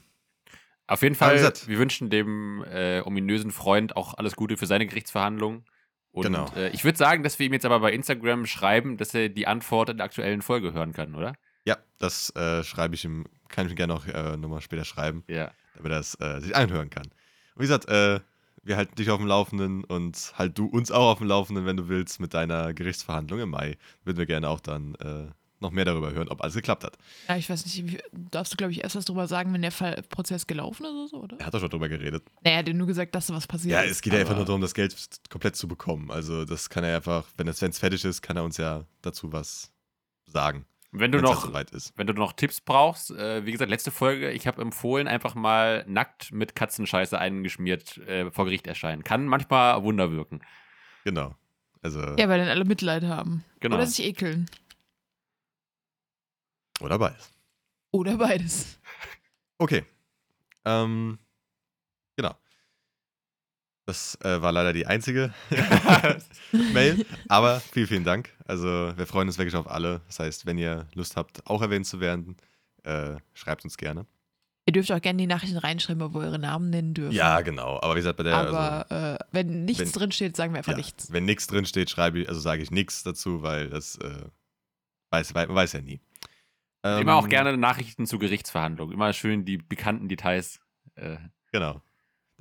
Auf 0.86 1.02
jeden 1.02 1.14
Fall, 1.14 1.36
gesagt- 1.36 1.68
wir 1.68 1.78
wünschen 1.78 2.10
dem 2.10 2.64
äh, 2.64 3.00
ominösen 3.00 3.50
Freund 3.50 3.96
auch 3.96 4.14
alles 4.14 4.36
Gute 4.36 4.56
für 4.56 4.66
seine 4.66 4.86
Gerichtsverhandlungen. 4.86 5.64
Und 6.10 6.24
Genau. 6.24 6.52
äh, 6.54 6.68
ich 6.70 6.84
würde 6.84 6.98
sagen, 6.98 7.22
dass 7.22 7.38
wir 7.38 7.46
ihm 7.46 7.54
jetzt 7.54 7.64
aber 7.64 7.80
bei 7.80 7.92
Instagram 7.92 8.44
schreiben, 8.44 8.98
dass 8.98 9.14
er 9.14 9.30
die 9.30 9.46
Antwort 9.46 9.88
in 9.88 9.96
der 9.96 10.04
aktuellen 10.04 10.42
Folge 10.42 10.74
hören 10.74 10.92
kann, 10.92 11.14
oder? 11.14 11.34
Ja, 11.64 11.78
das 11.98 12.28
äh, 12.36 12.62
schreibe 12.64 12.94
ich 12.96 13.04
ihm, 13.06 13.24
kann 13.52 13.66
ich 13.66 13.72
ihm 13.72 13.76
gerne 13.76 13.94
auch 13.94 14.04
äh, 14.06 14.36
nochmal 14.36 14.60
später 14.60 14.84
schreiben, 14.84 15.22
Ja. 15.28 15.52
damit 15.76 15.92
er 15.92 16.00
es 16.00 16.14
äh, 16.20 16.40
sich 16.40 16.56
anhören 16.56 16.90
kann. 16.90 17.04
Und 17.06 17.58
wie 17.58 17.62
gesagt, 17.62 17.88
äh, 17.88 18.18
wir 18.64 18.76
halten 18.76 18.94
dich 18.96 19.10
auf 19.10 19.18
dem 19.18 19.26
Laufenden 19.26 19.84
und 19.84 20.32
halt 20.36 20.56
du 20.58 20.66
uns 20.66 20.90
auch 20.90 21.12
auf 21.12 21.18
dem 21.18 21.26
Laufenden, 21.28 21.66
wenn 21.66 21.76
du 21.76 21.88
willst, 21.88 22.18
mit 22.20 22.32
deiner 22.34 22.72
Gerichtsverhandlung 22.74 23.40
im 23.40 23.50
Mai. 23.50 23.76
Würden 24.04 24.18
wir 24.18 24.26
gerne 24.26 24.48
auch 24.48 24.60
dann 24.60 24.94
äh, 24.96 25.26
noch 25.58 25.70
mehr 25.72 25.84
darüber 25.84 26.12
hören, 26.12 26.28
ob 26.28 26.42
alles 26.42 26.54
geklappt 26.54 26.82
hat. 26.84 26.96
Ja, 27.28 27.36
ich 27.36 27.48
weiß 27.50 27.64
nicht, 27.66 28.02
darfst 28.12 28.52
du, 28.52 28.56
glaube 28.56 28.72
ich, 28.72 28.82
erst 28.82 28.96
was 28.96 29.04
drüber 29.04 29.26
sagen, 29.28 29.52
wenn 29.52 29.62
der 29.62 29.70
Fall, 29.72 30.02
Prozess 30.08 30.46
gelaufen 30.46 30.84
ist 30.86 30.92
oder 30.92 31.08
so, 31.08 31.22
oder? 31.22 31.36
Er 31.40 31.46
hat 31.46 31.54
doch 31.54 31.60
schon 31.60 31.70
drüber 31.70 31.88
geredet. 31.88 32.24
Naja, 32.42 32.56
er 32.56 32.58
hat 32.60 32.68
dir 32.68 32.74
nur 32.74 32.86
gesagt, 32.88 33.14
dass 33.14 33.26
da 33.28 33.34
was 33.34 33.46
passiert 33.46 33.72
Ja, 33.72 33.82
ist. 33.82 33.92
es 33.92 34.02
geht 34.02 34.12
ja 34.12 34.20
einfach 34.20 34.34
nur 34.36 34.44
darum, 34.44 34.60
das 34.60 34.74
Geld 34.74 34.94
komplett 35.28 35.54
zu 35.56 35.66
bekommen. 35.68 36.10
Also 36.10 36.44
das 36.44 36.68
kann 36.70 36.82
er 36.84 36.96
einfach, 36.96 37.26
wenn 37.36 37.46
es 37.48 37.58
fertig 37.60 38.04
ist, 38.04 38.22
kann 38.22 38.36
er 38.36 38.44
uns 38.44 38.56
ja 38.56 38.84
dazu 39.02 39.32
was 39.32 39.72
sagen, 40.26 40.66
Wenn 40.94 41.10
du 41.10 41.20
noch, 41.20 41.50
wenn 41.96 42.06
du 42.06 42.12
noch 42.12 42.34
Tipps 42.34 42.60
brauchst, 42.60 43.10
äh, 43.12 43.46
wie 43.46 43.52
gesagt, 43.52 43.70
letzte 43.70 43.90
Folge, 43.90 44.30
ich 44.30 44.46
habe 44.46 44.60
empfohlen, 44.60 45.08
einfach 45.08 45.34
mal 45.34 45.84
nackt 45.88 46.32
mit 46.32 46.54
Katzenscheiße 46.54 47.18
eingeschmiert 47.18 47.96
äh, 47.96 48.30
vor 48.30 48.44
Gericht 48.44 48.66
erscheinen. 48.66 49.02
Kann 49.02 49.26
manchmal 49.26 49.82
Wunder 49.82 50.12
wirken. 50.12 50.42
Genau. 51.04 51.34
Also, 51.80 52.00
Ja, 52.00 52.28
weil 52.28 52.38
dann 52.38 52.48
alle 52.48 52.66
Mitleid 52.66 53.04
haben. 53.04 53.42
Genau. 53.60 53.76
Oder 53.76 53.86
sich 53.86 54.04
ekeln. 54.04 54.50
oder 56.80 56.98
beides. 56.98 57.32
Oder 57.90 58.18
beides. 58.18 58.78
Okay. 59.58 59.84
Ähm, 60.64 61.18
genau. 62.16 62.34
Das 63.86 64.16
äh, 64.22 64.40
war 64.40 64.52
leider 64.52 64.72
die 64.72 64.86
einzige 64.86 65.34
Mail, 66.72 67.04
aber 67.28 67.60
vielen, 67.60 67.86
vielen 67.88 68.04
Dank. 68.04 68.30
Also 68.46 68.66
wir 68.96 69.06
freuen 69.06 69.28
uns 69.28 69.38
wirklich 69.38 69.56
auf 69.56 69.68
alle. 69.68 70.00
Das 70.06 70.20
heißt, 70.20 70.46
wenn 70.46 70.58
ihr 70.58 70.86
Lust 70.94 71.16
habt, 71.16 71.46
auch 71.46 71.62
erwähnt 71.62 71.86
zu 71.86 72.00
werden, 72.00 72.36
äh, 72.84 73.16
schreibt 73.34 73.64
uns 73.64 73.76
gerne. 73.76 74.06
Ihr 74.66 74.72
dürft 74.72 74.92
auch 74.92 75.00
gerne 75.00 75.16
die 75.18 75.26
Nachrichten 75.26 75.56
reinschreiben, 75.58 76.14
wo 76.14 76.20
ihr 76.20 76.26
eure 76.26 76.38
Namen 76.38 76.70
nennen 76.70 76.94
dürft. 76.94 77.12
Ja, 77.12 77.40
genau. 77.40 77.80
Aber 77.82 77.94
wie 77.94 77.98
gesagt, 77.98 78.16
bei 78.18 78.22
der, 78.22 78.36
also, 78.36 78.56
Aber 78.56 79.14
äh, 79.14 79.24
wenn 79.32 79.64
nichts 79.64 79.80
wenn- 79.80 79.92
drinsteht, 79.92 80.36
sagen 80.36 80.52
wir 80.52 80.58
einfach 80.58 80.70
ja, 80.72 80.78
nichts. 80.78 81.12
wenn 81.12 81.24
nichts 81.24 81.48
drin 81.48 81.66
steht, 81.66 81.90
schreibe 81.90 82.20
ich, 82.20 82.28
also 82.28 82.40
sage 82.40 82.62
ich 82.62 82.70
nichts 82.70 83.02
dazu, 83.02 83.42
weil 83.42 83.68
das 83.70 83.96
äh, 83.96 84.26
weiß, 85.10 85.34
weiß, 85.34 85.48
man 85.48 85.56
weiß 85.56 85.72
ja 85.72 85.80
nie. 85.80 86.00
Ähm, 86.84 87.02
Immer 87.02 87.16
auch 87.16 87.28
gerne 87.28 87.56
Nachrichten 87.56 88.06
zu 88.06 88.20
Gerichtsverhandlungen. 88.20 88.94
Immer 88.94 89.12
schön 89.12 89.44
die 89.44 89.56
bekannten 89.58 90.08
Details. 90.08 90.60
Äh, 90.94 91.16
Genau. 91.50 91.82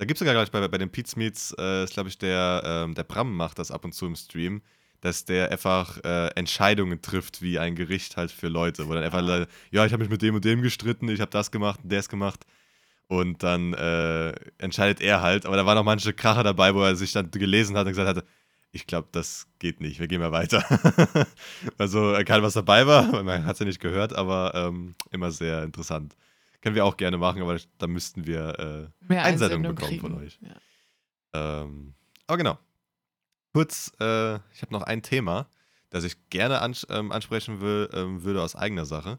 Da 0.02 0.06
gibt 0.06 0.16
es 0.16 0.18
sogar, 0.18 0.34
glaube 0.34 0.46
ich, 0.46 0.50
bei, 0.50 0.66
bei 0.66 0.78
den 0.78 0.90
Pete's 0.90 1.14
Meets, 1.14 1.54
äh, 1.60 1.84
ist, 1.84 1.92
glaube 1.92 2.08
ich, 2.08 2.18
der, 2.18 2.60
ähm, 2.64 2.94
der 2.96 3.04
Bram 3.04 3.36
macht 3.36 3.60
das 3.60 3.70
ab 3.70 3.84
und 3.84 3.92
zu 3.92 4.06
im 4.06 4.16
Stream, 4.16 4.60
dass 5.00 5.26
der 5.26 5.52
einfach 5.52 5.96
äh, 6.02 6.26
Entscheidungen 6.34 7.00
trifft, 7.02 7.40
wie 7.40 7.60
ein 7.60 7.76
Gericht 7.76 8.16
halt 8.16 8.32
für 8.32 8.48
Leute, 8.48 8.88
wo 8.88 8.94
dann 8.94 9.04
einfach, 9.04 9.22
Leute, 9.22 9.46
ja, 9.70 9.86
ich 9.86 9.92
habe 9.92 10.02
mich 10.02 10.10
mit 10.10 10.20
dem 10.20 10.34
und 10.34 10.44
dem 10.44 10.60
gestritten, 10.60 11.08
ich 11.08 11.20
habe 11.20 11.30
das 11.30 11.52
gemacht 11.52 11.78
und 11.84 11.92
das 11.92 12.08
gemacht. 12.08 12.44
Und 13.06 13.44
dann 13.44 13.74
äh, 13.74 14.32
entscheidet 14.58 15.00
er 15.00 15.22
halt, 15.22 15.46
aber 15.46 15.54
da 15.54 15.66
waren 15.66 15.78
auch 15.78 15.84
manche 15.84 16.12
Kracher 16.12 16.42
dabei, 16.42 16.74
wo 16.74 16.82
er 16.82 16.96
sich 16.96 17.12
dann 17.12 17.30
gelesen 17.30 17.76
hat 17.76 17.86
und 17.86 17.92
gesagt 17.92 18.08
hatte, 18.08 18.24
ich 18.72 18.88
glaube, 18.88 19.06
das 19.12 19.46
geht 19.60 19.80
nicht, 19.80 20.00
wir 20.00 20.08
gehen 20.08 20.20
mal 20.20 20.32
weiter. 20.32 20.64
also, 21.78 22.16
egal 22.16 22.42
was 22.42 22.54
dabei 22.54 22.88
war, 22.88 23.04
man 23.22 23.44
hat 23.44 23.52
es 23.52 23.60
ja 23.60 23.66
nicht 23.66 23.80
gehört, 23.80 24.14
aber 24.16 24.52
ähm, 24.56 24.96
immer 25.12 25.30
sehr 25.30 25.62
interessant. 25.62 26.16
Können 26.62 26.74
wir 26.76 26.84
auch 26.84 26.96
gerne 26.96 27.18
machen, 27.18 27.42
aber 27.42 27.58
da 27.78 27.86
müssten 27.86 28.26
wir 28.26 28.58
äh, 28.58 29.06
Mehr 29.08 29.24
Einsendungen 29.24 29.66
Einsendung 29.66 29.74
bekommen 29.74 30.00
von 30.00 30.12
kriegen. 30.12 30.24
euch. 30.24 30.38
Ja. 31.34 31.62
ähm, 31.62 31.94
aber 32.26 32.38
genau. 32.38 32.58
Kurz, 33.52 33.92
äh, 34.00 34.36
ich 34.54 34.62
habe 34.62 34.72
noch 34.72 34.82
ein 34.82 35.02
Thema, 35.02 35.48
das 35.90 36.04
ich 36.04 36.30
gerne 36.30 36.62
ans 36.62 36.86
ähm, 36.88 37.12
ansprechen 37.12 37.60
will, 37.60 37.90
ähm, 37.92 38.22
würde 38.22 38.40
aus 38.42 38.56
eigener 38.56 38.86
Sache. 38.86 39.18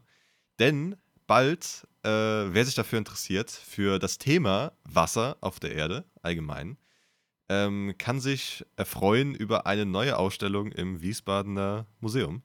Denn 0.58 0.96
bald, 1.26 1.86
äh, 2.02 2.08
wer 2.08 2.64
sich 2.64 2.74
dafür 2.74 2.98
interessiert, 2.98 3.50
für 3.50 3.98
das 3.98 4.18
Thema 4.18 4.72
Wasser 4.84 5.36
auf 5.40 5.60
der 5.60 5.74
Erde 5.74 6.04
allgemein, 6.22 6.78
ähm, 7.48 7.94
kann 7.98 8.20
sich 8.20 8.64
erfreuen 8.76 9.34
über 9.34 9.66
eine 9.66 9.84
neue 9.84 10.16
Ausstellung 10.16 10.72
im 10.72 11.02
Wiesbadener 11.02 11.86
Museum. 12.00 12.42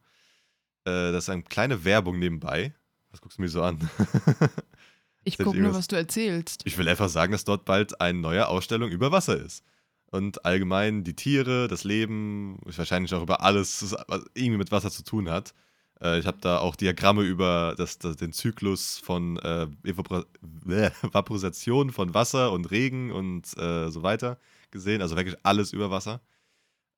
Äh, 0.83 1.11
das 1.11 1.23
ist 1.25 1.29
eine 1.29 1.43
kleine 1.43 1.85
Werbung 1.85 2.19
nebenbei. 2.19 2.75
Was 3.11 3.21
guckst 3.21 3.37
du 3.37 3.41
mir 3.41 3.49
so 3.49 3.63
an? 3.63 3.89
Ich 5.23 5.37
gucke 5.37 5.59
nur, 5.59 5.73
was 5.73 5.87
du 5.87 5.95
erzählst. 5.95 6.61
Ich 6.65 6.77
will 6.77 6.87
einfach 6.87 7.09
sagen, 7.09 7.31
dass 7.31 7.43
dort 7.43 7.65
bald 7.65 7.99
eine 8.01 8.19
neue 8.19 8.47
Ausstellung 8.47 8.89
über 8.89 9.11
Wasser 9.11 9.37
ist. 9.37 9.63
Und 10.11 10.43
allgemein 10.45 11.03
die 11.03 11.15
Tiere, 11.15 11.67
das 11.67 11.83
Leben, 11.83 12.59
wahrscheinlich 12.63 13.13
auch 13.13 13.21
über 13.21 13.41
alles, 13.41 13.95
was 14.07 14.25
irgendwie 14.33 14.57
mit 14.57 14.71
Wasser 14.71 14.89
zu 14.89 15.03
tun 15.03 15.29
hat. 15.29 15.53
Äh, 16.01 16.19
ich 16.19 16.25
habe 16.25 16.39
da 16.41 16.59
auch 16.59 16.75
Diagramme 16.75 17.23
über 17.23 17.75
das, 17.77 17.99
das, 17.99 18.15
den 18.15 18.33
Zyklus 18.33 18.97
von 18.97 19.37
äh, 19.37 19.67
Evapor 19.83 20.25
Vaporisation 21.01 21.91
von 21.91 22.13
Wasser 22.13 22.51
und 22.51 22.71
Regen 22.71 23.11
und 23.11 23.55
äh, 23.57 23.89
so 23.89 24.01
weiter. 24.01 24.39
gesehen, 24.71 25.01
also 25.01 25.15
wirklich 25.15 25.37
alles 25.43 25.73
über 25.73 25.91
Wasser. 25.91 26.21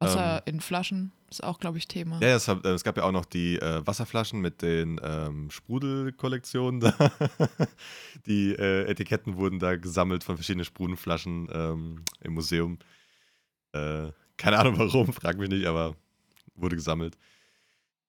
Wasser 0.01 0.47
in 0.47 0.61
Flaschen 0.61 1.11
ist 1.29 1.43
auch, 1.43 1.59
glaube 1.59 1.77
ich, 1.77 1.87
Thema. 1.87 2.19
Ja, 2.21 2.35
es, 2.35 2.47
äh, 2.47 2.55
es 2.67 2.83
gab 2.83 2.97
ja 2.97 3.03
auch 3.03 3.11
noch 3.11 3.25
die 3.25 3.57
äh, 3.57 3.85
Wasserflaschen 3.85 4.41
mit 4.41 4.61
den 4.61 4.99
ähm, 5.03 5.49
Sprudelkollektionen 5.49 6.81
die 8.25 8.51
äh, 8.53 8.89
Etiketten 8.89 9.37
wurden 9.37 9.59
da 9.59 9.77
gesammelt 9.77 10.23
von 10.23 10.35
verschiedenen 10.35 10.65
Sprudelflaschen 10.65 11.47
ähm, 11.53 12.03
im 12.21 12.33
Museum. 12.33 12.79
Äh, 13.71 14.11
keine 14.37 14.59
Ahnung 14.59 14.77
warum, 14.77 15.13
frag 15.13 15.37
mich 15.37 15.49
nicht, 15.49 15.65
aber 15.65 15.95
wurde 16.55 16.75
gesammelt. 16.75 17.17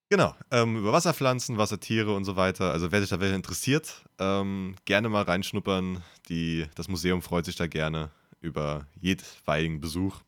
Genau, 0.08 0.34
ähm, 0.50 0.76
über 0.76 0.92
Wasserpflanzen, 0.92 1.56
Wassertiere 1.56 2.14
und 2.14 2.24
so 2.24 2.36
weiter. 2.36 2.70
Also 2.70 2.92
wer 2.92 3.00
sich 3.00 3.08
da 3.08 3.20
welche 3.20 3.34
interessiert, 3.34 4.04
ähm, 4.18 4.74
gerne 4.84 5.08
mal 5.08 5.22
reinschnuppern. 5.22 6.02
Die, 6.28 6.66
das 6.74 6.88
Museum 6.88 7.22
freut 7.22 7.46
sich 7.46 7.56
da 7.56 7.66
gerne 7.66 8.10
über 8.40 8.86
jedweigen 9.00 9.80
Besuch. 9.80 10.20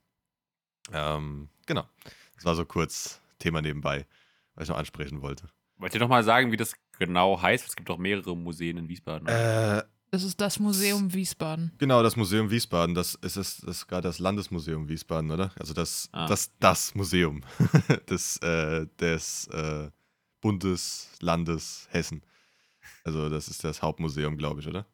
Ähm, 0.91 1.49
genau, 1.67 1.89
das 2.37 2.45
war 2.45 2.55
so 2.55 2.65
kurz 2.65 3.21
Thema 3.39 3.61
nebenbei, 3.63 4.07
was 4.55 4.65
ich 4.65 4.71
noch 4.71 4.79
ansprechen 4.79 5.23
wollte. 5.23 5.49
Wollt 5.77 5.93
ihr 5.95 6.01
noch 6.01 6.09
mal 6.09 6.23
sagen, 6.25 6.53
wie 6.53 6.57
das 6.57 6.75
genau 6.99 7.41
heißt? 7.43 7.67
Es 7.69 7.77
gibt 7.77 7.89
doch 7.89 7.99
mehrere 7.99 8.37
Museen 8.37 8.77
in 8.79 8.89
Wiesbaden. 8.89 9.27
Äh, 9.29 9.83
Das 10.11 10.23
ist 10.23 10.41
das 10.41 10.61
Museum 10.61 11.13
Wiesbaden. 11.13 11.73
genau, 11.79 12.03
das 12.03 12.15
Museum 12.17 12.49
Wiesbaden, 12.51 12.95
das 12.95 13.17
ist, 13.17 13.37
das, 13.37 13.57
das 13.59 13.77
ist 13.79 13.87
gerade 13.89 14.07
das 14.09 14.21
Landesmuseum 14.21 14.89
Wiesbaden, 14.89 15.31
oder? 15.33 15.51
Also 15.59 15.75
das, 15.75 16.09
Ah. 16.13 16.27
das, 16.27 16.53
das 16.61 16.95
Museum 16.95 17.43
des, 18.09 18.37
äh, 18.39 18.87
des 19.01 19.49
äh, 19.49 19.91
Bundeslandes 20.41 21.89
Hessen. 21.91 22.23
Also 23.05 23.29
das 23.29 23.49
ist 23.49 23.65
das 23.65 23.83
Hauptmuseum, 23.83 24.37
glaube 24.37 24.61
ich, 24.61 24.69
oder? 24.69 24.87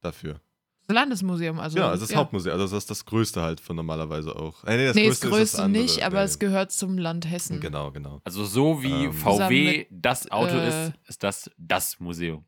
Dafür. 0.00 0.40
Das 0.88 0.94
Landesmuseum, 0.94 1.60
also. 1.60 1.74
genau, 1.74 1.88
also 1.88 2.00
das 2.00 2.10
ja. 2.10 2.16
Hauptmuseum, 2.16 2.54
also 2.58 2.74
das 2.74 2.84
ist 2.84 2.90
das 2.90 3.04
Größte 3.04 3.42
halt 3.42 3.60
von 3.60 3.76
normalerweise 3.76 4.34
auch. 4.34 4.64
Äh, 4.64 4.78
nee, 4.78 4.86
das 4.86 4.96
nee, 4.96 5.06
das 5.06 5.16
ist 5.16 5.30
größte 5.30 5.62
andere. 5.62 5.82
nicht, 5.82 6.02
aber 6.02 6.16
Ja, 6.16 6.24
es 6.24 6.38
gehört 6.38 6.72
zum 6.72 6.96
Land 6.96 7.30
Hessen. 7.30 7.60
Genau, 7.60 7.92
genau. 7.92 8.22
also 8.24 8.42
so 8.46 8.82
wie 8.82 9.04
ähm, 9.04 9.12
VW 9.12 9.86
das 9.90 10.30
Auto 10.30 10.56
äh, 10.56 10.68
ist, 10.68 10.92
ist 11.06 11.22
das 11.22 11.50
das 11.58 12.00
Museum. 12.00 12.46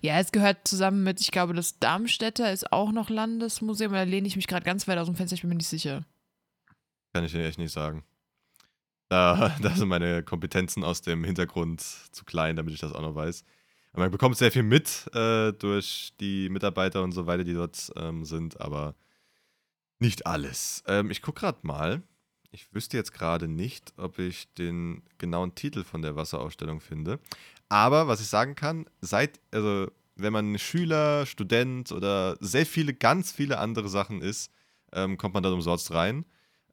Ja, 0.00 0.20
es 0.20 0.30
gehört 0.30 0.68
zusammen 0.68 1.02
mit, 1.02 1.20
ich 1.20 1.32
glaube, 1.32 1.52
das 1.52 1.80
Darmstädter 1.80 2.52
ist 2.52 2.72
auch 2.72 2.92
noch 2.92 3.10
Landesmuseum. 3.10 3.92
Da 3.92 4.04
lehne 4.04 4.28
ich 4.28 4.36
mich 4.36 4.46
gerade 4.46 4.64
ganz 4.64 4.86
weit 4.86 4.98
aus 4.98 5.06
dem 5.06 5.16
Fenster, 5.16 5.34
ich 5.34 5.42
bin 5.42 5.48
mir 5.48 5.56
nicht 5.56 5.68
sicher. 5.68 6.04
Kann 7.12 7.24
ich 7.24 7.32
dir 7.32 7.44
echt 7.44 7.58
nicht 7.58 7.72
sagen. 7.72 8.04
Da, 9.08 9.56
da 9.62 9.70
sind 9.70 9.88
meine 9.88 10.22
Kompetenzen 10.22 10.84
aus 10.84 11.02
dem 11.02 11.24
Hintergrund 11.24 11.80
zu 11.80 12.24
klein, 12.24 12.54
damit 12.54 12.72
ich 12.72 12.80
das 12.80 12.92
auch 12.92 13.02
noch 13.02 13.16
weiß. 13.16 13.42
Man 13.98 14.12
bekommt 14.12 14.36
sehr 14.36 14.52
viel 14.52 14.62
mit 14.62 15.10
äh, 15.12 15.52
durch 15.52 16.12
die 16.20 16.48
Mitarbeiter 16.50 17.02
und 17.02 17.10
so 17.10 17.26
weiter, 17.26 17.42
die 17.42 17.54
dort 17.54 17.90
ähm, 17.96 18.24
sind, 18.24 18.60
aber 18.60 18.94
nicht 19.98 20.24
alles. 20.24 20.84
Ähm, 20.86 21.10
ich 21.10 21.20
gucke 21.20 21.40
gerade 21.40 21.58
mal. 21.62 22.02
Ich 22.52 22.72
wüsste 22.72 22.96
jetzt 22.96 23.12
gerade 23.12 23.48
nicht, 23.48 23.92
ob 23.96 24.20
ich 24.20 24.54
den 24.54 25.02
genauen 25.18 25.56
Titel 25.56 25.82
von 25.82 26.00
der 26.00 26.14
Wasserausstellung 26.14 26.80
finde. 26.80 27.18
Aber 27.68 28.06
was 28.06 28.20
ich 28.20 28.28
sagen 28.28 28.54
kann, 28.54 28.86
seit, 29.00 29.40
also 29.50 29.88
wenn 30.14 30.32
man 30.32 30.58
Schüler, 30.58 31.26
Student 31.26 31.90
oder 31.90 32.36
sehr 32.40 32.66
viele, 32.66 32.94
ganz 32.94 33.32
viele 33.32 33.58
andere 33.58 33.88
Sachen 33.88 34.22
ist, 34.22 34.52
ähm, 34.92 35.18
kommt 35.18 35.34
man 35.34 35.42
da 35.42 35.50
umsonst 35.50 35.90
rein. 35.90 36.24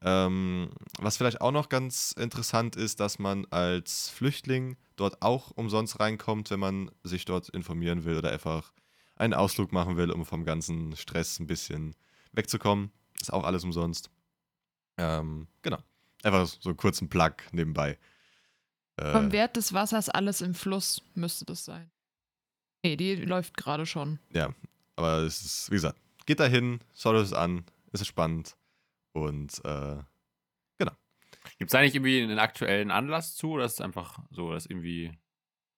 Ähm, 0.01 0.69
was 0.99 1.17
vielleicht 1.17 1.41
auch 1.41 1.51
noch 1.51 1.69
ganz 1.69 2.11
interessant 2.11 2.75
ist, 2.75 2.99
dass 2.99 3.17
man 3.17 3.45
als 3.45 4.09
Flüchtling 4.09 4.77
dort 4.95 5.21
auch 5.21 5.51
umsonst 5.51 5.99
reinkommt, 5.99 6.51
wenn 6.51 6.59
man 6.59 6.91
sich 7.03 7.25
dort 7.25 7.49
informieren 7.49 8.03
will 8.03 8.17
oder 8.17 8.31
einfach 8.31 8.71
einen 9.15 9.33
Ausflug 9.33 9.71
machen 9.71 9.97
will, 9.97 10.11
um 10.11 10.25
vom 10.25 10.43
ganzen 10.43 10.95
Stress 10.95 11.39
ein 11.39 11.47
bisschen 11.47 11.95
wegzukommen. 12.33 12.91
Ist 13.19 13.31
auch 13.33 13.45
alles 13.45 13.63
umsonst. 13.63 14.09
Ähm, 14.97 15.47
genau. 15.61 15.79
Einfach 16.23 16.47
so 16.47 16.69
einen 16.69 16.77
kurzen 16.77 17.09
Plug 17.09 17.35
nebenbei. 17.51 17.97
Äh, 18.97 19.11
Vom 19.11 19.31
Wert 19.31 19.55
des 19.55 19.73
Wassers 19.73 20.09
alles 20.09 20.41
im 20.41 20.53
Fluss 20.53 21.01
müsste 21.13 21.45
das 21.45 21.65
sein. 21.65 21.89
Nee, 22.83 22.95
die 22.97 23.15
läuft 23.15 23.57
gerade 23.57 23.85
schon. 23.85 24.19
aber 24.95 25.19
es 25.23 25.41
ist, 25.43 25.71
wie 25.71 25.75
gesagt, 25.75 25.99
geht 26.25 26.39
dahin, 26.39 26.79
schaut 26.95 27.15
das 27.15 27.33
an, 27.33 27.65
es 27.91 28.01
ist 28.01 28.07
spannend. 28.07 28.55
Und 29.15 29.63
äh, 29.63 29.97
Gibt 31.57 31.71
es 31.71 31.75
eigentlich 31.75 31.95
irgendwie 31.95 32.21
einen 32.21 32.39
aktuellen 32.39 32.91
Anlass 32.91 33.35
zu 33.35 33.51
oder 33.51 33.65
ist 33.65 33.73
es 33.73 33.81
einfach 33.81 34.19
so, 34.31 34.51
dass 34.51 34.65
irgendwie. 34.65 35.11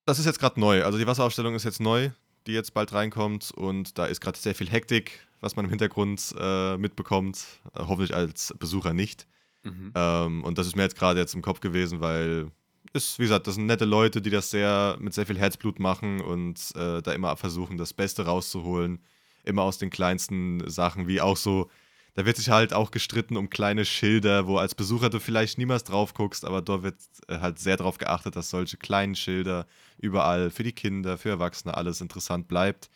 Das 0.05 0.19
ist 0.19 0.25
jetzt 0.25 0.39
gerade 0.39 0.59
neu. 0.59 0.83
Also 0.83 0.97
die 0.97 1.05
Wasserausstellung 1.05 1.53
ist 1.55 1.65
jetzt 1.65 1.81
neu, 1.81 2.09
die 2.47 2.53
jetzt 2.53 2.73
bald 2.73 2.93
reinkommt 2.93 3.51
und 3.51 3.97
da 3.97 4.05
ist 4.05 4.21
gerade 4.21 4.37
sehr 4.37 4.55
viel 4.55 4.69
Hektik, 4.69 5.27
was 5.41 5.55
man 5.55 5.65
im 5.65 5.69
Hintergrund 5.69 6.33
äh, 6.39 6.77
mitbekommt. 6.77 7.45
Äh, 7.75 7.79
hoffentlich 7.79 8.15
als 8.15 8.53
Besucher 8.57 8.93
nicht. 8.93 9.27
Mhm. 9.63 9.91
Ähm, 9.93 10.43
und 10.43 10.57
das 10.57 10.67
ist 10.67 10.75
mir 10.75 10.83
jetzt 10.83 10.97
gerade 10.97 11.19
jetzt 11.19 11.35
im 11.35 11.41
Kopf 11.41 11.59
gewesen, 11.59 11.99
weil 11.99 12.51
ist, 12.93 13.19
wie 13.19 13.23
gesagt, 13.23 13.47
das 13.47 13.55
sind 13.55 13.65
nette 13.65 13.85
Leute, 13.85 14.21
die 14.21 14.29
das 14.29 14.49
sehr 14.49 14.97
mit 14.99 15.13
sehr 15.13 15.25
viel 15.25 15.37
Herzblut 15.37 15.79
machen 15.79 16.21
und 16.21 16.71
äh, 16.75 17.01
da 17.01 17.11
immer 17.11 17.35
versuchen, 17.35 17.77
das 17.77 17.93
Beste 17.93 18.25
rauszuholen. 18.25 18.99
Immer 19.43 19.63
aus 19.63 19.77
den 19.77 19.89
kleinsten 19.89 20.67
Sachen, 20.69 21.07
wie 21.07 21.21
auch 21.21 21.37
so, 21.37 21.69
da 22.17 22.25
wird 22.25 22.37
sich 22.37 22.49
halt 22.49 22.73
auch 22.73 22.89
gestritten 22.89 23.37
um 23.37 23.51
kleine 23.51 23.85
Schilder, 23.85 24.47
wo 24.47 24.57
als 24.57 24.73
Besucher 24.73 25.11
du 25.11 25.19
vielleicht 25.19 25.59
niemals 25.59 25.83
drauf 25.83 26.15
guckst, 26.15 26.45
aber 26.45 26.63
dort 26.63 26.81
wird 26.83 26.95
äh, 27.27 27.37
halt 27.39 27.59
sehr 27.59 27.77
darauf 27.77 27.99
geachtet, 27.99 28.35
dass 28.35 28.49
solche 28.49 28.77
kleinen 28.77 29.15
Schilder 29.15 29.67
überall 29.99 30.49
für 30.49 30.63
die 30.63 30.73
Kinder, 30.73 31.19
für 31.19 31.29
Erwachsene 31.29 31.77
alles 31.77 32.01
interessant 32.01 32.47
bleibt. 32.47 32.89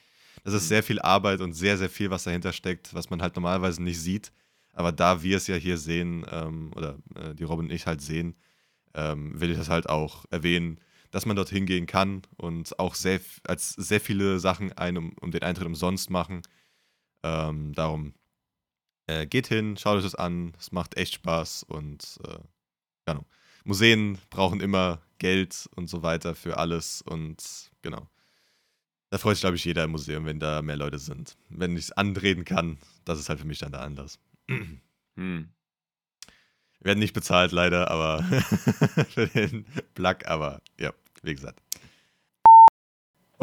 Das 0.43 0.55
ist 0.55 0.63
Mhm. 0.63 0.67
sehr 0.69 0.83
viel 0.83 0.99
Arbeit 1.01 1.41
und 1.41 1.53
sehr, 1.53 1.77
sehr 1.77 1.89
viel, 1.91 2.09
was 2.09 2.23
dahinter 2.23 2.51
steckt, 2.51 2.95
was 2.95 3.11
man 3.11 3.21
halt 3.21 3.35
normalerweise 3.35 3.83
nicht 3.83 3.99
sieht. 3.99 4.31
Aber 4.73 4.91
da 4.91 5.21
wir 5.21 5.37
es 5.37 5.45
ja 5.47 5.55
hier 5.55 5.77
sehen, 5.77 6.25
ähm, 6.31 6.71
oder 6.75 6.97
äh, 7.15 7.35
die 7.35 7.43
Robin 7.43 7.67
und 7.67 7.71
ich 7.71 7.85
halt 7.85 8.01
sehen, 8.01 8.35
ähm, 8.95 9.39
will 9.39 9.51
ich 9.51 9.57
das 9.57 9.69
halt 9.69 9.89
auch 9.89 10.25
erwähnen, 10.31 10.79
dass 11.11 11.25
man 11.27 11.35
dort 11.35 11.49
hingehen 11.49 11.87
kann 11.87 12.23
und 12.37 12.79
auch 12.79 12.95
sehr, 12.95 13.19
als 13.45 13.71
sehr 13.71 14.01
viele 14.01 14.39
Sachen 14.39 14.73
einem 14.73 15.13
um 15.21 15.31
den 15.31 15.43
Eintritt 15.43 15.67
umsonst 15.67 16.09
machen. 16.09 16.41
Ähm, 17.23 17.73
darum 17.73 18.13
äh, 19.11 19.27
geht 19.27 19.47
hin, 19.47 19.77
schaut 19.77 19.97
euch 19.97 20.03
das 20.03 20.15
an, 20.15 20.53
es 20.59 20.71
macht 20.71 20.97
echt 20.97 21.13
Spaß 21.15 21.63
und 21.63 22.19
äh, 22.27 22.39
Ahnung. 23.05 23.25
Museen 23.63 24.17
brauchen 24.29 24.59
immer 24.59 25.01
Geld 25.19 25.69
und 25.75 25.87
so 25.87 26.01
weiter 26.01 26.33
für 26.33 26.57
alles 26.57 27.01
und 27.01 27.71
genau. 27.81 28.07
Da 29.09 29.17
freut 29.17 29.35
sich, 29.35 29.41
glaube 29.41 29.57
ich, 29.57 29.65
jeder 29.65 29.83
im 29.83 29.91
Museum, 29.91 30.25
wenn 30.25 30.39
da 30.39 30.61
mehr 30.61 30.77
Leute 30.77 30.97
sind. 30.97 31.35
Wenn 31.49 31.75
ich 31.75 31.85
es 31.85 31.91
anreden 31.91 32.45
kann, 32.45 32.77
das 33.03 33.19
ist 33.19 33.27
halt 33.27 33.39
für 33.39 33.45
mich 33.45 33.59
dann 33.59 33.71
der 33.71 33.81
Anlass. 33.81 34.19
Hm. 35.17 35.49
Wir 36.79 36.85
werden 36.85 36.99
nicht 36.99 37.13
bezahlt, 37.13 37.51
leider, 37.51 37.91
aber 37.91 38.23
für 39.09 39.27
den 39.27 39.65
Plug, 39.93 40.19
aber 40.23 40.61
ja, 40.79 40.93
wie 41.21 41.35
gesagt. 41.35 41.61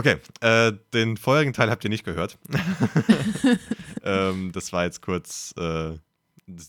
Okay, 0.00 0.18
äh, 0.42 0.72
den 0.94 1.16
vorherigen 1.16 1.52
Teil 1.52 1.70
habt 1.70 1.82
ihr 1.82 1.90
nicht 1.90 2.04
gehört. 2.04 2.38
ähm, 4.04 4.52
das 4.52 4.72
war 4.72 4.84
jetzt 4.84 5.02
kurz, 5.02 5.52
äh, 5.58 5.94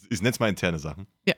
ich 0.10 0.20
nenne 0.22 0.32
es 0.32 0.40
mal 0.40 0.50
interne 0.50 0.80
Sachen. 0.80 1.06
Ja. 1.28 1.36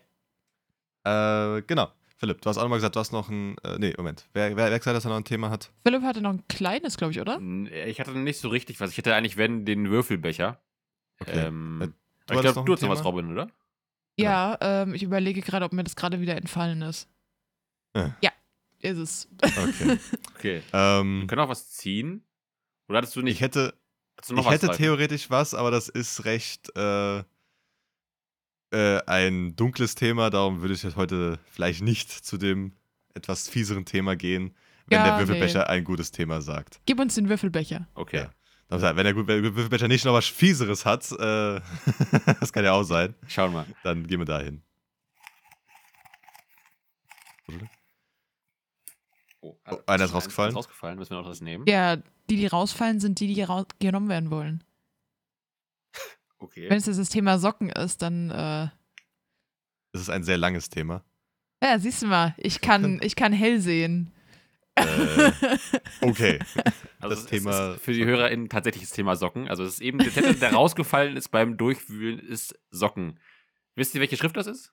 Äh, 1.57 1.61
genau. 1.63 1.91
Philipp, 2.17 2.39
du 2.41 2.49
hast 2.49 2.57
auch 2.57 2.61
nochmal 2.61 2.77
gesagt, 2.77 2.95
du 2.95 2.99
hast 2.99 3.11
noch 3.11 3.29
ein, 3.29 3.57
äh, 3.63 3.77
nee, 3.79 3.93
Moment. 3.97 4.25
Wer, 4.33 4.55
wer, 4.55 4.69
wer 4.71 4.77
gesagt, 4.79 4.95
dass 4.95 5.05
er 5.05 5.09
noch 5.09 5.17
ein 5.17 5.25
Thema 5.25 5.49
hat? 5.49 5.71
Philipp 5.83 6.03
hatte 6.03 6.21
noch 6.21 6.29
ein 6.29 6.47
kleines, 6.47 6.95
glaube 6.95 7.11
ich, 7.11 7.19
oder? 7.19 7.35
N- 7.37 7.65
Ich 7.87 7.99
hatte 7.99 8.11
nicht 8.11 8.39
so 8.39 8.49
richtig 8.49 8.79
was. 8.79 8.91
Ich 8.91 8.97
hätte 8.97 9.13
eigentlich, 9.15 9.35
wenn, 9.37 9.65
den 9.65 9.89
Würfelbecher. 9.89 10.61
Okay. 11.19 11.47
Ähm, 11.47 11.81
Äh, 11.81 11.85
ich 12.35 12.39
glaube, 12.39 12.59
noch 12.59 12.65
du 12.65 12.73
hast 12.73 12.81
noch 12.83 12.89
was? 12.89 13.03
Robin, 13.03 13.31
oder? 13.31 13.47
Ja, 14.17 14.57
ähm, 14.61 14.93
ich 14.93 15.03
überlege 15.03 15.41
gerade, 15.41 15.65
ob 15.65 15.73
mir 15.73 15.83
das 15.83 15.95
gerade 15.95 16.21
wieder 16.21 16.37
entfallen 16.37 16.81
ist. 16.83 17.09
Ja. 17.95 18.15
Ja, 18.21 18.31
ist 18.81 18.97
es. 18.97 19.27
Okay. 19.41 19.97
Okay. 20.37 20.63
ähm, 20.73 21.21
Wir 21.21 21.27
können 21.27 21.41
auch 21.41 21.49
was 21.49 21.69
ziehen. 21.69 22.23
Oder 22.89 22.97
hattest 22.99 23.15
du 23.15 23.21
nicht? 23.21 23.35
ich 23.35 23.41
hätte, 23.41 23.73
hattest 24.17 24.31
du 24.31 24.35
noch 24.35 24.41
ich 24.41 24.47
was, 24.47 24.53
hätte 24.53 24.75
theoretisch 24.75 25.29
was, 25.29 25.53
aber 25.53 25.69
das 25.71 25.87
ist 25.87 26.25
recht 26.25 26.75
äh, 26.75 27.19
äh, 28.71 29.01
ein 29.05 29.55
dunkles 29.55 29.95
Thema, 29.95 30.29
darum 30.29 30.61
würde 30.61 30.73
ich 30.73 30.81
jetzt 30.83 30.95
heute 30.95 31.39
vielleicht 31.45 31.81
nicht 31.83 32.09
zu 32.09 32.37
dem 32.37 32.73
etwas 33.13 33.47
fieseren 33.49 33.85
Thema 33.85 34.15
gehen, 34.15 34.55
wenn 34.87 34.97
Ja, 34.99 35.05
der 35.05 35.19
Würfelbecher 35.19 35.69
ein 35.69 35.83
gutes 35.83 36.11
Thema 36.11 36.41
sagt. 36.41 36.81
Gib 36.85 36.99
uns 36.99 37.15
den 37.15 37.29
Würfelbecher. 37.29 37.87
Okay. 37.93 38.27
Ja. 38.71 38.95
Wenn 38.95 39.03
der 39.03 39.15
Würfelbecher 39.15 39.89
nicht 39.89 40.05
noch 40.05 40.13
was 40.13 40.25
Fieseres 40.27 40.85
hat, 40.85 41.11
äh, 41.11 41.59
das 42.39 42.51
kann 42.53 42.63
ja 42.63 42.71
auch 42.71 42.83
sein, 42.83 43.13
Schauen 43.27 43.53
wir. 43.53 43.65
dann 43.83 44.07
gehen 44.07 44.19
wir 44.19 44.25
dahin. 44.25 44.63
Oh, 49.41 49.57
Oh, 49.69 49.77
einer 49.87 50.05
ist 50.05 50.13
rausgefallen. 50.13 50.51
Ist 50.51 50.57
rausgefallen. 50.57 50.97
Müssen 50.97 51.11
wir 51.11 51.21
noch 51.21 51.27
was 51.27 51.41
nehmen? 51.41 51.65
Ja, 51.67 51.97
die, 51.97 52.37
die 52.37 52.47
rausfallen, 52.47 52.99
sind 52.99 53.19
die, 53.19 53.27
die 53.27 53.45
genommen 53.79 54.09
werden 54.09 54.31
wollen. 54.31 54.63
Okay. 56.39 56.67
Wenn 56.69 56.77
es 56.79 56.87
jetzt 56.87 56.97
das 56.99 57.09
Thema 57.09 57.37
Socken 57.37 57.69
ist, 57.69 58.01
dann, 58.01 58.31
äh, 58.31 58.69
Das 59.91 60.01
ist 60.01 60.09
ein 60.09 60.23
sehr 60.23 60.37
langes 60.37 60.69
Thema. 60.69 61.03
ja, 61.63 61.77
siehst 61.77 62.01
du 62.01 62.07
mal, 62.07 62.33
ich 62.37 62.61
kann, 62.61 62.99
ich 63.03 63.15
kann 63.15 63.31
hell 63.31 63.59
sehen. 63.59 64.11
Äh, 64.75 65.31
okay. 66.01 66.39
Also 66.99 67.15
das 67.15 67.19
es 67.21 67.25
Thema 67.25 67.71
ist 67.73 67.81
für 67.81 67.93
die. 67.93 68.05
HörerInnen 68.05 68.47
tatsächlich 68.47 68.83
das 68.83 68.91
Thema 68.91 69.15
Socken. 69.15 69.47
Also 69.47 69.63
es 69.63 69.73
ist 69.73 69.81
eben 69.81 69.97
der 69.97 70.11
Zettel, 70.11 70.35
der 70.35 70.53
rausgefallen 70.53 71.17
ist 71.17 71.29
beim 71.29 71.57
Durchwühlen, 71.57 72.19
ist 72.19 72.59
Socken. 72.69 73.19
Wisst 73.75 73.95
ihr, 73.95 74.01
welche 74.01 74.17
Schrift 74.17 74.37
das 74.37 74.45
ist? 74.45 74.71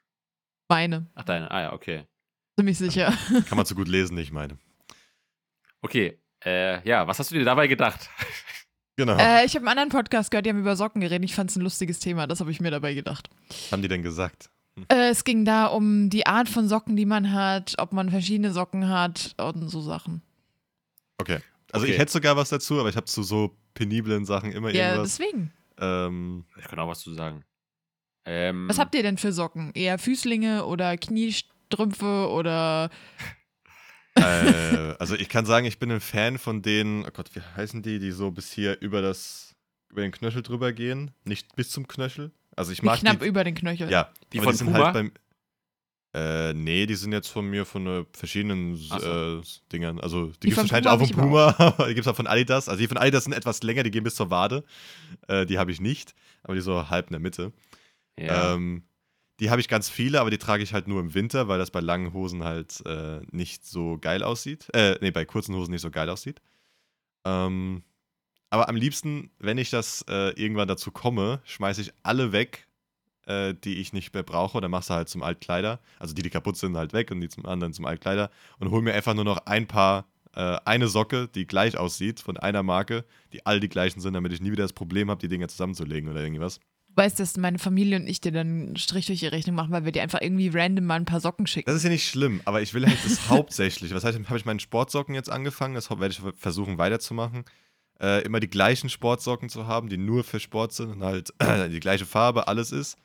Meine, 0.68 1.06
Ach, 1.14 1.25
deine. 1.25 1.50
Ah 1.50 1.60
ja, 1.62 1.72
okay. 1.72 2.06
Ziemlich 2.58 2.78
sicher. 2.78 3.12
Kann 3.48 3.56
man 3.56 3.66
so 3.66 3.74
gut 3.74 3.88
lesen, 3.88 4.18
ich 4.18 4.32
meine. 4.32 4.58
Okay. 5.82 6.18
Äh, 6.44 6.86
ja, 6.88 7.06
was 7.06 7.18
hast 7.18 7.30
du 7.30 7.34
dir 7.36 7.44
dabei 7.44 7.66
gedacht? 7.66 8.08
Genau. 8.96 9.16
Äh, 9.16 9.44
ich 9.44 9.54
habe 9.54 9.58
einen 9.64 9.78
anderen 9.78 9.90
Podcast 9.90 10.28
gehört, 10.32 10.44
die 10.44 10.50
haben 10.50 10.58
über 10.58 10.74
Socken 10.74 11.00
geredet. 11.00 11.24
Ich 11.24 11.32
fand 11.36 11.50
es 11.50 11.56
ein 11.56 11.62
lustiges 11.62 12.00
Thema, 12.00 12.26
das 12.26 12.40
habe 12.40 12.50
ich 12.50 12.60
mir 12.60 12.72
dabei 12.72 12.94
gedacht. 12.94 13.30
Was 13.46 13.70
haben 13.70 13.80
die 13.80 13.86
denn 13.86 14.02
gesagt? 14.02 14.50
Äh, 14.88 15.10
es 15.10 15.22
ging 15.22 15.44
da 15.44 15.66
um 15.66 16.10
die 16.10 16.26
Art 16.26 16.48
von 16.48 16.66
Socken, 16.68 16.96
die 16.96 17.06
man 17.06 17.32
hat, 17.32 17.76
ob 17.78 17.92
man 17.92 18.10
verschiedene 18.10 18.50
Socken 18.52 18.88
hat 18.88 19.36
und 19.38 19.68
so 19.68 19.80
Sachen. 19.82 20.20
Okay. 21.18 21.38
Also 21.70 21.84
Okay. 21.84 21.92
ich 21.92 21.98
hätte 22.00 22.10
sogar 22.10 22.36
was 22.36 22.48
dazu, 22.48 22.80
aber 22.80 22.88
ich 22.88 22.96
habe 22.96 23.06
zu 23.06 23.22
so 23.22 23.56
peniblen 23.74 24.24
Sachen 24.24 24.50
immer 24.50 24.70
Ja, 24.70 24.88
irgendwas. 24.96 25.16
deswegen. 25.16 25.52
Ähm, 25.78 26.44
Ich 26.58 26.64
kann 26.66 26.80
auch 26.80 26.88
was 26.88 26.98
zu 26.98 27.14
sagen. 27.14 27.44
Ähm, 28.24 28.68
Was 28.68 28.80
habt 28.80 28.96
ihr 28.96 29.04
denn 29.04 29.16
für 29.16 29.32
Socken? 29.32 29.70
Eher 29.74 30.00
Füßlinge 30.00 30.66
oder 30.66 30.96
Kniestrümpfe 31.68 32.28
oder 32.30 32.90
äh, 34.14 34.94
also 34.98 35.14
ich 35.14 35.28
kann 35.28 35.46
sagen, 35.46 35.66
ich 35.66 35.78
bin 35.78 35.90
ein 35.92 36.00
Fan 36.00 36.38
von 36.38 36.62
denen, 36.62 37.04
oh 37.04 37.10
Gott, 37.12 37.30
wie 37.34 37.40
heißen 37.56 37.82
die, 37.82 37.98
die 37.98 38.10
so 38.10 38.30
bis 38.30 38.50
hier 38.52 38.80
über 38.80 39.00
das, 39.02 39.54
über 39.90 40.02
den 40.02 40.12
Knöchel 40.12 40.42
drüber 40.42 40.72
gehen, 40.72 41.12
nicht 41.25 41.54
bis 41.56 41.70
zum 41.70 41.87
Knöchel. 41.87 42.32
Also 42.56 42.72
ich 42.72 42.82
mag 42.82 42.98
knapp 42.98 43.20
die, 43.20 43.26
über 43.26 43.44
den 43.44 43.54
Knöchel? 43.54 43.90
ja, 43.90 44.10
Die 44.32 44.38
aber 44.38 44.46
von 44.46 44.52
die 44.52 44.58
sind 44.58 44.66
Puma? 44.72 44.84
halt 44.87 44.94
beim, 44.94 45.12
äh, 46.14 46.52
nee, 46.54 46.87
die 46.87 46.96
sind 46.96 47.12
jetzt 47.12 47.28
von 47.28 47.48
mir 47.48 47.64
von 47.64 47.87
äh, 47.87 48.04
verschiedenen 48.12 48.75
so. 48.76 48.96
äh, 49.38 49.42
Dingern. 49.70 50.00
Also 50.00 50.26
die, 50.26 50.32
Die 50.40 50.48
gibt 50.48 50.58
es 50.58 50.64
wahrscheinlich 50.64 50.90
auch 50.90 50.98
von 50.98 51.10
Puma, 51.10 51.54
aber 51.58 51.87
die 51.88 51.94
gibt 51.94 52.06
es 52.06 52.10
auch 52.10 52.16
von 52.16 52.26
Adidas. 52.26 52.68
Also 52.68 52.80
die 52.80 52.88
von 52.88 52.96
Adidas 52.96 53.25
sind 53.25 53.34
etwas 53.34 53.62
länger, 53.62 53.84
die 53.84 53.90
gehen 53.92 54.02
bis 54.04 54.16
zur 54.16 54.30
Wade. 54.30 54.64
Äh, 55.28 55.46
die 55.46 55.58
habe 55.58 55.70
ich 55.70 55.80
nicht, 55.80 56.14
aber 56.42 56.54
die 56.54 56.60
so 56.60 56.88
halb 56.90 57.06
in 57.08 57.12
der 57.12 57.20
Mitte. 57.20 57.52
ja. 58.18 58.54
Ähm, 58.54 58.82
die 59.40 59.50
habe 59.50 59.61
ich 59.61 59.68
ganz 59.68 59.88
viele, 59.88 60.21
aber 60.21 60.30
die 60.30 60.38
trage 60.38 60.62
ich 60.62 60.73
halt 60.73 60.88
nur 60.88 61.00
im 61.00 61.14
Winter, 61.14 61.49
weil 61.49 61.59
das 61.59 61.71
bei 61.71 61.80
langen 61.80 62.12
Hosen 62.12 62.45
halt 62.45 62.85
äh, 62.87 63.21
nicht 63.30 63.64
so 63.64 63.99
geil 64.00 64.23
aussieht. 64.23 64.66
Äh, 64.75 64.97
nee, 65.00 65.11
bei 65.11 65.25
kurzen 65.25 65.54
Hosen 65.54 65.71
nicht 65.71 65.83
so 65.83 65.90
geil 65.90 66.11
aussieht. 66.11 66.40
Ähm, 67.25 67.83
aber 68.50 68.68
am 68.68 68.76
liebsten, 68.76 69.30
wenn 69.38 69.59
ich 69.59 69.71
das 69.71 70.04
äh, 70.09 70.30
irgendwann 70.40 70.68
dazu 70.68 70.90
komme, 70.90 71.40
schmeiße 71.45 71.83
ich 71.83 71.92
alle 72.02 72.33
weg, 72.33 72.66
äh, 73.26 73.54
die 73.54 73.75
ich 73.76 73.92
nicht 73.92 74.12
mehr 74.14 74.23
brauche, 74.23 74.57
oder 74.57 74.68
machst 74.68 74.90
du 74.90 74.95
halt 74.95 75.09
zum 75.09 75.23
Altkleider. 75.23 75.80
Also 75.99 76.14
die, 76.14 76.23
die 76.23 76.30
kaputt 76.30 76.57
sind, 76.57 76.76
halt 76.76 76.92
weg 76.92 77.11
und 77.11 77.21
die 77.21 77.28
zum 77.28 77.47
anderen 77.47 77.73
zum 77.73 77.85
Altkleider. 77.85 78.30
Und 78.59 78.71
hol 78.71 78.83
mir 78.83 78.95
einfach 78.95 79.14
nur 79.14 79.25
noch 79.25 79.47
ein 79.47 79.66
paar, 79.66 80.07
äh, 80.35 80.59
eine 80.64 80.88
Socke, 80.88 81.28
die 81.28 81.47
gleich 81.47 81.76
aussieht, 81.76 82.21
von 82.21 82.37
einer 82.38 82.62
Marke, 82.62 83.04
die 83.33 83.45
all 83.47 83.61
die 83.61 83.68
gleichen 83.68 84.00
sind, 84.00 84.14
damit 84.14 84.33
ich 84.33 84.40
nie 84.40 84.50
wieder 84.50 84.64
das 84.64 84.73
Problem 84.73 85.11
habe, 85.11 85.21
die 85.21 85.28
Dinger 85.28 85.49
zusammenzulegen 85.49 86.11
oder 86.11 86.23
irgendwas. 86.23 86.59
Du 86.98 87.04
weißt, 87.04 87.20
dass 87.20 87.36
meine 87.36 87.60
Familie 87.60 87.96
und 87.96 88.08
ich 88.08 88.20
dir 88.20 88.32
dann 88.32 88.48
einen 88.48 88.76
Strich 88.76 89.06
durch 89.06 89.20
die 89.20 89.28
Rechnung 89.28 89.54
machen, 89.54 89.70
weil 89.70 89.84
wir 89.84 89.92
dir 89.92 90.02
einfach 90.02 90.20
irgendwie 90.20 90.48
random 90.52 90.84
mal 90.84 90.96
ein 90.96 91.04
paar 91.04 91.20
Socken 91.20 91.46
schicken. 91.46 91.66
Das 91.66 91.76
ist 91.76 91.84
ja 91.84 91.90
nicht 91.90 92.08
schlimm, 92.08 92.40
aber 92.44 92.60
ich 92.60 92.74
will 92.74 92.84
halt 92.84 92.98
das 93.04 93.28
hauptsächlich. 93.28 93.94
Was 93.94 94.02
heißt, 94.02 94.18
habe 94.18 94.36
ich 94.36 94.44
meinen 94.44 94.58
Sportsocken 94.58 95.14
jetzt 95.14 95.30
angefangen, 95.30 95.76
das 95.76 95.90
werde 95.90 96.08
ich 96.08 96.20
versuchen 96.36 96.76
weiterzumachen. 96.76 97.44
Äh, 98.00 98.24
immer 98.24 98.40
die 98.40 98.50
gleichen 98.50 98.88
Sportsocken 98.88 99.48
zu 99.48 99.68
haben, 99.68 99.88
die 99.88 99.96
nur 99.96 100.24
für 100.24 100.40
Sport 100.40 100.72
sind 100.72 100.90
und 100.90 101.04
halt 101.04 101.32
die 101.70 101.78
gleiche 101.78 102.04
Farbe, 102.04 102.48
alles 102.48 102.72
ist. 102.72 102.96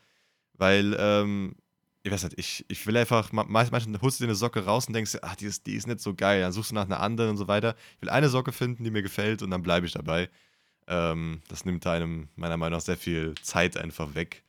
Weil, 0.54 0.96
ähm, 0.98 1.54
ich 2.02 2.10
weiß 2.10 2.24
nicht, 2.24 2.36
ich, 2.36 2.64
ich 2.66 2.84
will 2.88 2.96
einfach, 2.96 3.30
ma- 3.30 3.46
manchmal 3.48 3.80
holst 4.02 4.18
du 4.18 4.24
dir 4.24 4.28
eine 4.30 4.34
Socke 4.34 4.64
raus 4.64 4.88
und 4.88 4.94
denkst, 4.94 5.12
dir, 5.12 5.20
ach, 5.22 5.36
die 5.36 5.46
ist, 5.46 5.68
die 5.68 5.74
ist 5.76 5.86
nicht 5.86 6.00
so 6.00 6.14
geil. 6.14 6.40
Dann 6.40 6.50
suchst 6.50 6.72
du 6.72 6.74
nach 6.74 6.86
einer 6.86 6.98
anderen 6.98 7.30
und 7.30 7.36
so 7.36 7.46
weiter. 7.46 7.76
Ich 7.94 8.02
will 8.02 8.10
eine 8.10 8.28
Socke 8.28 8.50
finden, 8.50 8.82
die 8.82 8.90
mir 8.90 9.02
gefällt 9.02 9.40
und 9.42 9.52
dann 9.52 9.62
bleibe 9.62 9.86
ich 9.86 9.92
dabei. 9.92 10.28
Ähm, 10.86 11.40
das 11.48 11.64
nimmt 11.64 11.86
einem 11.86 12.28
meiner 12.36 12.56
Meinung 12.56 12.78
nach 12.78 12.84
sehr 12.84 12.96
viel 12.96 13.34
Zeit 13.42 13.76
einfach 13.76 14.14
weg 14.14 14.44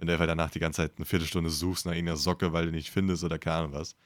wenn 0.00 0.06
du 0.06 0.14
einfach 0.14 0.26
danach 0.26 0.50
die 0.50 0.60
ganze 0.60 0.80
Zeit 0.80 0.92
eine 0.96 1.04
Viertelstunde 1.04 1.50
suchst 1.50 1.84
nach 1.84 1.92
irgendeiner 1.92 2.16
Socke, 2.16 2.54
weil 2.54 2.64
du 2.64 2.72
nicht 2.72 2.88
findest 2.88 3.22
oder 3.22 3.38
keine 3.38 3.56
Ahnung 3.56 3.72
was. 3.74 3.96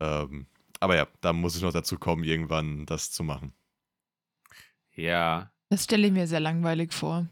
Ähm, 0.00 0.46
aber 0.80 0.96
ja, 0.96 1.06
da 1.20 1.32
muss 1.32 1.54
ich 1.54 1.62
noch 1.62 1.72
dazu 1.72 1.98
kommen, 1.98 2.24
irgendwann 2.24 2.84
das 2.84 3.12
zu 3.12 3.22
machen. 3.22 3.52
ja. 4.92 5.52
Das 5.68 5.84
stelle 5.84 6.08
ich 6.08 6.12
mir 6.12 6.26
sehr 6.26 6.40
langweilig 6.40 6.92
vor. 6.92 7.28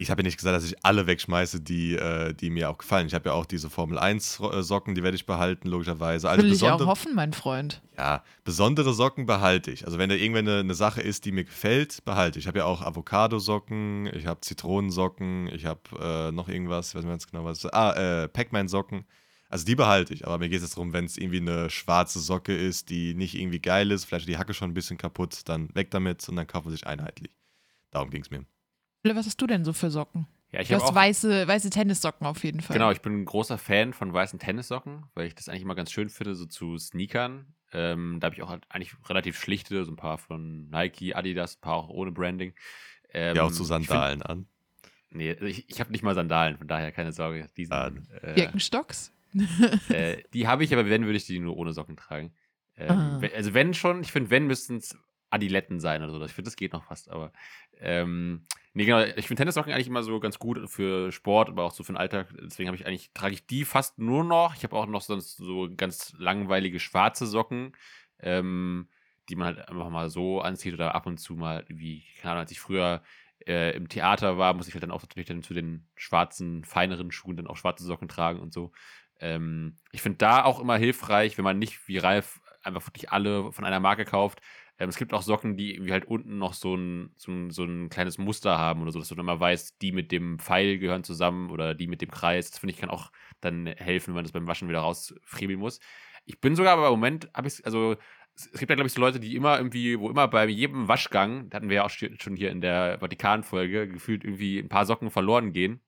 Ich 0.00 0.10
habe 0.10 0.22
ja 0.22 0.26
nicht 0.26 0.38
gesagt, 0.38 0.56
dass 0.56 0.64
ich 0.64 0.82
alle 0.84 1.06
wegschmeiße, 1.06 1.60
die, 1.60 1.94
äh, 1.94 2.32
die 2.32 2.48
mir 2.50 2.70
auch 2.70 2.78
gefallen. 2.78 3.06
Ich 3.06 3.14
habe 3.14 3.28
ja 3.28 3.34
auch 3.34 3.44
diese 3.44 3.68
Formel 3.68 3.98
1 3.98 4.40
Ro- 4.40 4.50
äh, 4.50 4.62
Socken, 4.62 4.94
die 4.94 5.02
werde 5.02 5.14
ich 5.14 5.26
behalten, 5.26 5.68
logischerweise. 5.68 6.30
Also 6.30 6.42
Will 6.42 6.52
ich 6.52 6.62
auch 6.64 6.80
hoffen, 6.86 7.14
mein 7.14 7.32
Freund. 7.34 7.82
ja, 7.98 8.24
besondere 8.42 8.94
Socken 8.94 9.26
behalte 9.26 9.70
ich. 9.70 9.84
Also 9.84 9.98
wenn 9.98 10.08
da 10.08 10.14
irgendwann 10.16 10.48
eine, 10.48 10.60
eine 10.60 10.74
Sache 10.74 11.02
ist, 11.02 11.26
die 11.26 11.32
mir 11.32 11.44
gefällt, 11.44 12.04
behalte 12.06 12.38
ich. 12.38 12.44
Ich 12.44 12.48
habe 12.48 12.58
ja 12.60 12.64
auch 12.64 12.80
Avocado-Socken, 12.80 14.10
ich 14.14 14.26
habe 14.26 14.40
Zitronensocken, 14.40 15.48
ich 15.52 15.66
habe 15.66 15.80
äh, 16.00 16.32
noch 16.32 16.48
irgendwas, 16.48 16.88
ich 16.88 16.94
weiß 16.94 17.02
nicht 17.04 17.10
ganz 17.12 17.26
genau 17.26 17.44
was. 17.44 17.66
Ah, 17.66 17.92
äh, 18.24 18.28
Pac-Man-Socken. 18.28 19.04
Also 19.48 19.64
die 19.66 19.74
behalte 19.74 20.14
ich, 20.14 20.26
aber 20.26 20.38
mir 20.38 20.48
geht 20.48 20.62
es 20.62 20.70
darum, 20.70 20.92
wenn 20.92 21.04
es 21.06 21.18
irgendwie 21.18 21.40
eine 21.40 21.68
schwarze 21.70 22.20
Socke 22.20 22.56
ist, 22.56 22.88
die 22.88 23.14
nicht 23.14 23.34
irgendwie 23.34 23.58
geil 23.60 23.90
ist, 23.90 24.04
vielleicht 24.04 24.28
die 24.28 24.38
Hacke 24.38 24.54
schon 24.54 24.70
ein 24.70 24.74
bisschen 24.74 24.96
kaputt, 24.96 25.40
dann 25.46 25.74
weg 25.74 25.90
damit 25.90 26.28
und 26.28 26.36
dann 26.36 26.46
kaufen 26.46 26.66
wir 26.68 26.72
sich 26.72 26.86
einheitlich. 26.86 27.32
Darum 27.90 28.10
ging 28.10 28.22
es 28.22 28.30
mir. 28.30 28.44
Philipp, 29.02 29.16
Was 29.16 29.26
hast 29.26 29.40
du 29.40 29.46
denn 29.46 29.64
so 29.64 29.72
für 29.72 29.90
Socken? 29.90 30.26
Ja, 30.52 30.60
ich 30.60 30.68
Du 30.68 30.74
habe 30.74 30.82
hast 30.84 30.90
auch. 30.90 30.94
weiße, 30.94 31.46
weiße 31.48 31.70
Tennissocken 31.70 32.26
auf 32.26 32.42
jeden 32.44 32.60
Fall. 32.60 32.74
Genau, 32.74 32.90
ich 32.90 33.00
bin 33.00 33.20
ein 33.20 33.24
großer 33.24 33.56
Fan 33.56 33.92
von 33.92 34.12
weißen 34.12 34.38
Tennissocken, 34.38 35.04
weil 35.14 35.26
ich 35.28 35.34
das 35.34 35.48
eigentlich 35.48 35.62
immer 35.62 35.76
ganz 35.76 35.92
schön 35.92 36.08
finde, 36.08 36.34
so 36.34 36.44
zu 36.46 36.76
Sneakern. 36.76 37.46
Ähm, 37.72 38.18
da 38.20 38.26
habe 38.26 38.34
ich 38.34 38.42
auch 38.42 38.48
halt 38.50 38.64
eigentlich 38.68 38.92
relativ 39.08 39.38
schlichte, 39.38 39.84
so 39.84 39.92
ein 39.92 39.96
paar 39.96 40.18
von 40.18 40.68
Nike, 40.70 41.14
Adidas, 41.14 41.56
ein 41.56 41.60
paar 41.60 41.74
auch 41.74 41.88
ohne 41.88 42.10
Branding. 42.10 42.52
Ähm, 43.12 43.36
ja, 43.36 43.42
auch 43.44 43.52
zu 43.52 43.62
ich 43.62 43.68
find- 43.68 43.86
Sandalen 43.88 44.22
an. 44.22 44.46
Nee, 45.12 45.32
ich, 45.32 45.68
ich 45.68 45.80
habe 45.80 45.90
nicht 45.92 46.02
mal 46.02 46.14
Sandalen, 46.14 46.56
von 46.58 46.68
daher 46.68 46.92
keine 46.92 47.12
Sorge. 47.12 47.46
Diesen, 47.56 47.72
Ah. 47.72 47.90
äh, 48.22 48.34
Birkenstocks? 48.34 49.12
äh, 49.88 50.18
die 50.34 50.46
habe 50.48 50.64
ich, 50.64 50.72
aber 50.72 50.88
wenn, 50.88 51.04
würde 51.04 51.16
ich 51.16 51.26
die 51.26 51.38
nur 51.38 51.56
ohne 51.56 51.72
Socken 51.72 51.96
tragen. 51.96 52.32
Ähm, 52.76 52.90
Ah. 52.90 53.18
we- 53.20 53.32
Also 53.34 53.54
wenn 53.54 53.72
schon, 53.74 54.02
ich 54.02 54.10
finde, 54.12 54.30
wenn 54.30 54.46
müssten 54.46 54.76
es 54.78 54.96
Adiletten 55.30 55.80
sein 55.80 56.02
oder 56.02 56.12
so. 56.12 56.24
Ich 56.24 56.32
finde, 56.32 56.48
das 56.48 56.56
geht 56.56 56.72
noch 56.72 56.84
fast, 56.84 57.10
aber 57.10 57.32
ähm, 57.78 58.44
nee, 58.74 58.84
genau, 58.84 59.00
ich 59.00 59.26
finde 59.26 59.40
Tennissocken 59.42 59.72
eigentlich 59.72 59.86
immer 59.86 60.02
so 60.02 60.20
ganz 60.20 60.38
gut 60.38 60.68
für 60.68 61.12
Sport, 61.12 61.48
aber 61.48 61.64
auch 61.64 61.72
so 61.72 61.82
für 61.82 61.92
den 61.92 61.98
Alltag. 61.98 62.28
Deswegen 62.42 62.68
habe 62.68 62.76
ich 62.76 62.86
eigentlich, 62.86 63.12
trage 63.12 63.34
ich 63.34 63.46
die 63.46 63.64
fast 63.64 63.98
nur 63.98 64.24
noch. 64.24 64.54
Ich 64.54 64.64
habe 64.64 64.76
auch 64.76 64.86
noch 64.86 65.02
sonst 65.02 65.36
so 65.36 65.68
ganz 65.76 66.14
langweilige 66.18 66.80
schwarze 66.80 67.26
Socken, 67.26 67.76
ähm, 68.18 68.88
die 69.28 69.36
man 69.36 69.46
halt 69.46 69.68
einfach 69.68 69.90
mal 69.90 70.10
so 70.10 70.40
anzieht 70.40 70.74
oder 70.74 70.94
ab 70.94 71.06
und 71.06 71.18
zu 71.18 71.34
mal, 71.34 71.64
wie, 71.68 72.04
keine 72.20 72.32
Ahnung, 72.32 72.42
als 72.42 72.52
ich 72.52 72.60
früher 72.60 73.02
äh, 73.46 73.74
im 73.76 73.88
Theater 73.88 74.36
war, 74.38 74.54
muss 74.54 74.68
ich 74.68 74.74
halt 74.74 74.82
dann 74.82 74.90
auch 74.90 75.02
natürlich 75.02 75.28
dann 75.28 75.42
zu 75.42 75.54
den 75.54 75.86
schwarzen, 75.94 76.64
feineren 76.64 77.10
Schuhen 77.10 77.36
dann 77.36 77.46
auch 77.46 77.56
schwarze 77.56 77.84
Socken 77.84 78.08
tragen 78.08 78.40
und 78.40 78.52
so. 78.52 78.72
Ähm, 79.20 79.76
ich 79.92 80.02
finde 80.02 80.18
da 80.18 80.44
auch 80.44 80.60
immer 80.60 80.76
hilfreich, 80.76 81.38
wenn 81.38 81.44
man 81.44 81.58
nicht 81.58 81.86
wie 81.88 81.98
Ralf 81.98 82.40
einfach 82.62 82.86
wirklich 82.86 83.10
alle 83.10 83.52
von 83.52 83.64
einer 83.64 83.80
Marke 83.80 84.04
kauft. 84.04 84.40
Ähm, 84.80 84.88
es 84.88 84.96
gibt 84.96 85.12
auch 85.12 85.22
Socken, 85.22 85.56
die 85.56 85.74
irgendwie 85.74 85.92
halt 85.92 86.06
unten 86.06 86.38
noch 86.38 86.54
so 86.54 86.74
ein, 86.74 87.12
so, 87.16 87.30
ein, 87.30 87.50
so 87.50 87.64
ein 87.64 87.90
kleines 87.90 88.18
Muster 88.18 88.58
haben 88.58 88.82
oder 88.82 88.92
so, 88.92 88.98
dass 88.98 89.08
du 89.08 89.14
dann 89.14 89.26
immer 89.26 89.38
weißt, 89.38 89.80
die 89.82 89.92
mit 89.92 90.10
dem 90.10 90.38
Pfeil 90.38 90.78
gehören 90.78 91.04
zusammen 91.04 91.50
oder 91.50 91.74
die 91.74 91.86
mit 91.86 92.00
dem 92.00 92.10
Kreis. 92.10 92.50
Das 92.50 92.58
finde 92.58 92.72
ich 92.72 92.80
kann 92.80 92.90
auch 92.90 93.12
dann 93.40 93.66
helfen, 93.66 94.08
wenn 94.08 94.16
man 94.16 94.24
das 94.24 94.32
beim 94.32 94.48
Waschen 94.48 94.68
wieder 94.68 94.80
rausfriemeln 94.80 95.60
muss. 95.60 95.80
Ich 96.24 96.40
bin 96.40 96.56
sogar 96.56 96.72
aber 96.72 96.86
im 96.86 96.92
Moment, 96.92 97.30
habe 97.34 97.48
ich 97.48 97.64
also 97.64 97.96
es 98.34 98.46
es 98.46 98.60
gibt 98.60 98.70
ja, 98.70 98.76
glaube 98.76 98.86
ich, 98.86 98.94
so 98.94 99.00
Leute, 99.00 99.20
die 99.20 99.36
immer 99.36 99.58
irgendwie, 99.58 99.98
wo 99.98 100.08
immer 100.08 100.28
bei 100.28 100.46
jedem 100.46 100.88
Waschgang, 100.88 101.50
da 101.50 101.56
hatten 101.56 101.68
wir 101.68 101.76
ja 101.76 101.84
auch 101.84 101.90
schon 101.90 102.36
hier 102.36 102.50
in 102.50 102.60
der 102.62 102.98
Vatikan-Folge, 103.00 103.88
gefühlt 103.88 104.24
irgendwie 104.24 104.58
ein 104.58 104.68
paar 104.68 104.86
Socken 104.86 105.10
verloren 105.10 105.52
gehen. 105.52 105.80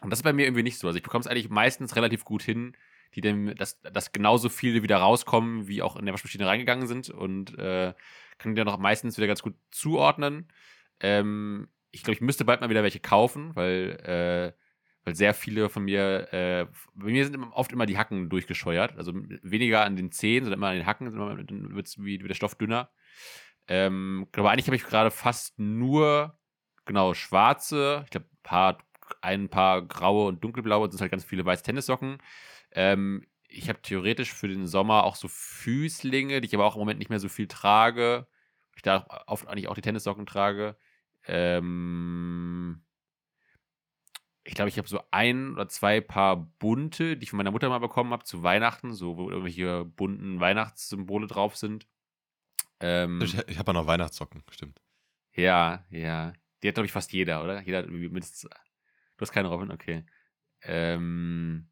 Und 0.00 0.10
das 0.10 0.20
ist 0.20 0.24
bei 0.24 0.32
mir 0.32 0.44
irgendwie 0.44 0.62
nicht 0.62 0.78
so. 0.78 0.86
Also 0.86 0.98
ich 0.98 1.02
bekomme 1.02 1.20
es 1.20 1.26
eigentlich 1.26 1.50
meistens 1.50 1.96
relativ 1.96 2.24
gut 2.24 2.42
hin, 2.42 2.76
die 3.14 3.20
dem, 3.20 3.54
dass, 3.56 3.80
dass 3.80 4.12
genauso 4.12 4.48
viele 4.48 4.82
wieder 4.82 4.98
rauskommen, 4.98 5.68
wie 5.68 5.82
auch 5.82 5.96
in 5.96 6.04
der 6.04 6.14
Waschmaschine 6.14 6.46
reingegangen 6.46 6.86
sind 6.86 7.10
und 7.10 7.58
äh, 7.58 7.94
kann 8.38 8.54
die 8.54 8.58
dann 8.58 8.68
auch 8.68 8.78
meistens 8.78 9.16
wieder 9.16 9.26
ganz 9.26 9.42
gut 9.42 9.54
zuordnen. 9.70 10.48
Ähm, 11.00 11.68
ich 11.90 12.02
glaube, 12.02 12.14
ich 12.14 12.20
müsste 12.20 12.44
bald 12.44 12.60
mal 12.60 12.70
wieder 12.70 12.82
welche 12.82 13.00
kaufen, 13.00 13.54
weil, 13.56 13.98
äh, 14.04 14.52
weil 15.04 15.14
sehr 15.14 15.34
viele 15.34 15.68
von 15.68 15.84
mir, 15.84 16.32
äh, 16.32 16.66
bei 16.94 17.10
mir 17.10 17.24
sind 17.24 17.36
oft 17.52 17.72
immer 17.72 17.86
die 17.86 17.98
Hacken 17.98 18.28
durchgescheuert. 18.28 18.96
Also 18.96 19.12
weniger 19.14 19.84
an 19.84 19.96
den 19.96 20.12
Zehen, 20.12 20.44
sondern 20.44 20.58
immer 20.58 20.68
an 20.68 20.76
den 20.76 20.86
Hacken, 20.86 21.10
dann 21.12 21.74
wird 21.74 22.30
der 22.30 22.34
Stoff 22.34 22.54
dünner. 22.54 22.90
Ähm, 23.66 24.26
aber 24.36 24.50
eigentlich 24.50 24.66
habe 24.66 24.76
ich 24.76 24.84
gerade 24.84 25.10
fast 25.10 25.58
nur, 25.58 26.38
genau, 26.84 27.14
schwarze, 27.14 28.02
ich 28.04 28.10
glaube, 28.10 28.26
paar, 28.42 28.78
ein 29.20 29.48
paar 29.48 29.82
graue 29.82 30.26
und 30.28 30.42
dunkelblaue, 30.42 30.84
und 30.84 30.90
sind 30.92 31.00
halt 31.00 31.10
ganz 31.10 31.24
viele 31.24 31.44
weiße 31.44 31.62
Tennissocken. 31.62 32.18
Ähm, 32.72 33.26
ich 33.48 33.68
habe 33.68 33.82
theoretisch 33.82 34.32
für 34.32 34.48
den 34.48 34.66
Sommer 34.66 35.04
auch 35.04 35.16
so 35.16 35.28
Füßlinge, 35.28 36.40
die 36.40 36.46
ich 36.46 36.54
aber 36.54 36.64
auch 36.64 36.76
im 36.76 36.80
Moment 36.80 36.98
nicht 36.98 37.10
mehr 37.10 37.20
so 37.20 37.28
viel 37.28 37.48
trage. 37.48 38.26
Ich 38.76 38.82
da 38.82 39.06
oft 39.26 39.48
eigentlich 39.48 39.68
auch 39.68 39.74
die 39.74 39.80
Tennissocken 39.80 40.26
trage. 40.26 40.76
Ähm, 41.26 42.82
ich 44.44 44.54
glaube, 44.54 44.68
ich 44.68 44.78
habe 44.78 44.88
so 44.88 45.00
ein 45.10 45.52
oder 45.52 45.68
zwei 45.68 46.00
Paar 46.00 46.36
bunte, 46.36 47.16
die 47.16 47.24
ich 47.24 47.30
von 47.30 47.36
meiner 47.36 47.50
Mutter 47.50 47.68
mal 47.68 47.78
bekommen 47.78 48.12
habe 48.12 48.24
zu 48.24 48.42
Weihnachten, 48.42 48.94
so 48.94 49.16
wo 49.16 49.28
irgendwelche 49.28 49.84
bunten 49.84 50.40
Weihnachtssymbole 50.40 51.26
drauf 51.26 51.56
sind. 51.56 51.86
Ähm, 52.80 53.20
Ich, 53.22 53.36
ich 53.48 53.58
habe 53.58 53.70
ja 53.70 53.72
noch 53.74 53.86
Weihnachtssocken, 53.86 54.42
stimmt. 54.50 54.80
ja, 55.34 55.84
ja. 55.90 56.32
Die 56.62 56.68
hat, 56.68 56.74
glaube 56.74 56.86
ich, 56.86 56.92
fast 56.92 57.12
jeder, 57.12 57.42
oder? 57.42 57.60
Jeder 57.62 57.78
hat 57.78 57.88
mindestens. 57.88 58.48
Du 59.20 59.24
hast 59.24 59.32
keine 59.32 59.48
Robin, 59.48 59.70
okay. 59.70 60.06
Ähm, 60.62 61.68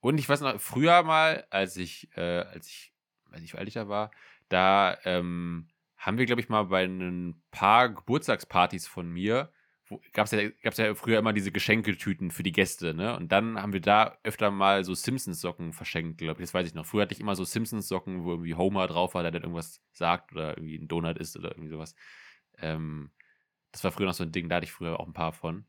und 0.00 0.18
ich 0.18 0.28
weiß 0.28 0.40
noch, 0.40 0.60
früher 0.60 1.04
mal, 1.04 1.46
als 1.50 1.76
ich, 1.76 2.10
äh, 2.16 2.40
als 2.40 2.66
ich, 2.66 2.92
weiß 3.26 3.40
nicht, 3.40 3.52
wie 3.52 3.58
alt 3.58 3.68
ich 3.68 3.74
da 3.74 3.88
war, 3.88 4.10
da 4.48 4.98
ähm, 5.04 5.68
haben 5.96 6.18
wir, 6.18 6.26
glaube 6.26 6.40
ich, 6.40 6.48
mal 6.48 6.64
bei 6.64 6.82
ein 6.84 7.40
paar 7.52 7.90
Geburtstagspartys 7.90 8.88
von 8.88 9.08
mir, 9.08 9.52
gab 10.12 10.26
es 10.26 10.32
ja, 10.32 10.50
ja 10.62 10.94
früher 10.96 11.20
immer 11.20 11.32
diese 11.32 11.52
Geschenketüten 11.52 12.32
für 12.32 12.42
die 12.42 12.50
Gäste, 12.50 12.92
ne? 12.92 13.16
Und 13.16 13.30
dann 13.30 13.62
haben 13.62 13.72
wir 13.72 13.80
da 13.80 14.18
öfter 14.24 14.50
mal 14.50 14.82
so 14.82 14.94
Simpsons-Socken 14.94 15.72
verschenkt, 15.72 16.18
glaube 16.18 16.42
ich. 16.42 16.48
Das 16.48 16.54
weiß 16.54 16.66
ich 16.66 16.74
noch. 16.74 16.86
Früher 16.86 17.02
hatte 17.02 17.14
ich 17.14 17.20
immer 17.20 17.36
so 17.36 17.44
Simpsons-Socken, 17.44 18.24
wo 18.24 18.32
irgendwie 18.32 18.56
Homer 18.56 18.88
drauf 18.88 19.14
war, 19.14 19.22
der 19.22 19.30
dann 19.30 19.42
irgendwas 19.42 19.80
sagt 19.92 20.32
oder 20.32 20.58
irgendwie 20.58 20.74
ein 20.74 20.88
Donut 20.88 21.18
isst 21.18 21.36
oder 21.36 21.52
irgendwie 21.52 21.70
sowas. 21.70 21.94
Ähm, 22.58 23.12
das 23.70 23.84
war 23.84 23.92
früher 23.92 24.06
noch 24.06 24.14
so 24.14 24.24
ein 24.24 24.32
Ding, 24.32 24.48
da 24.48 24.56
hatte 24.56 24.64
ich 24.64 24.72
früher 24.72 24.98
auch 24.98 25.06
ein 25.06 25.12
paar 25.12 25.32
von. 25.32 25.64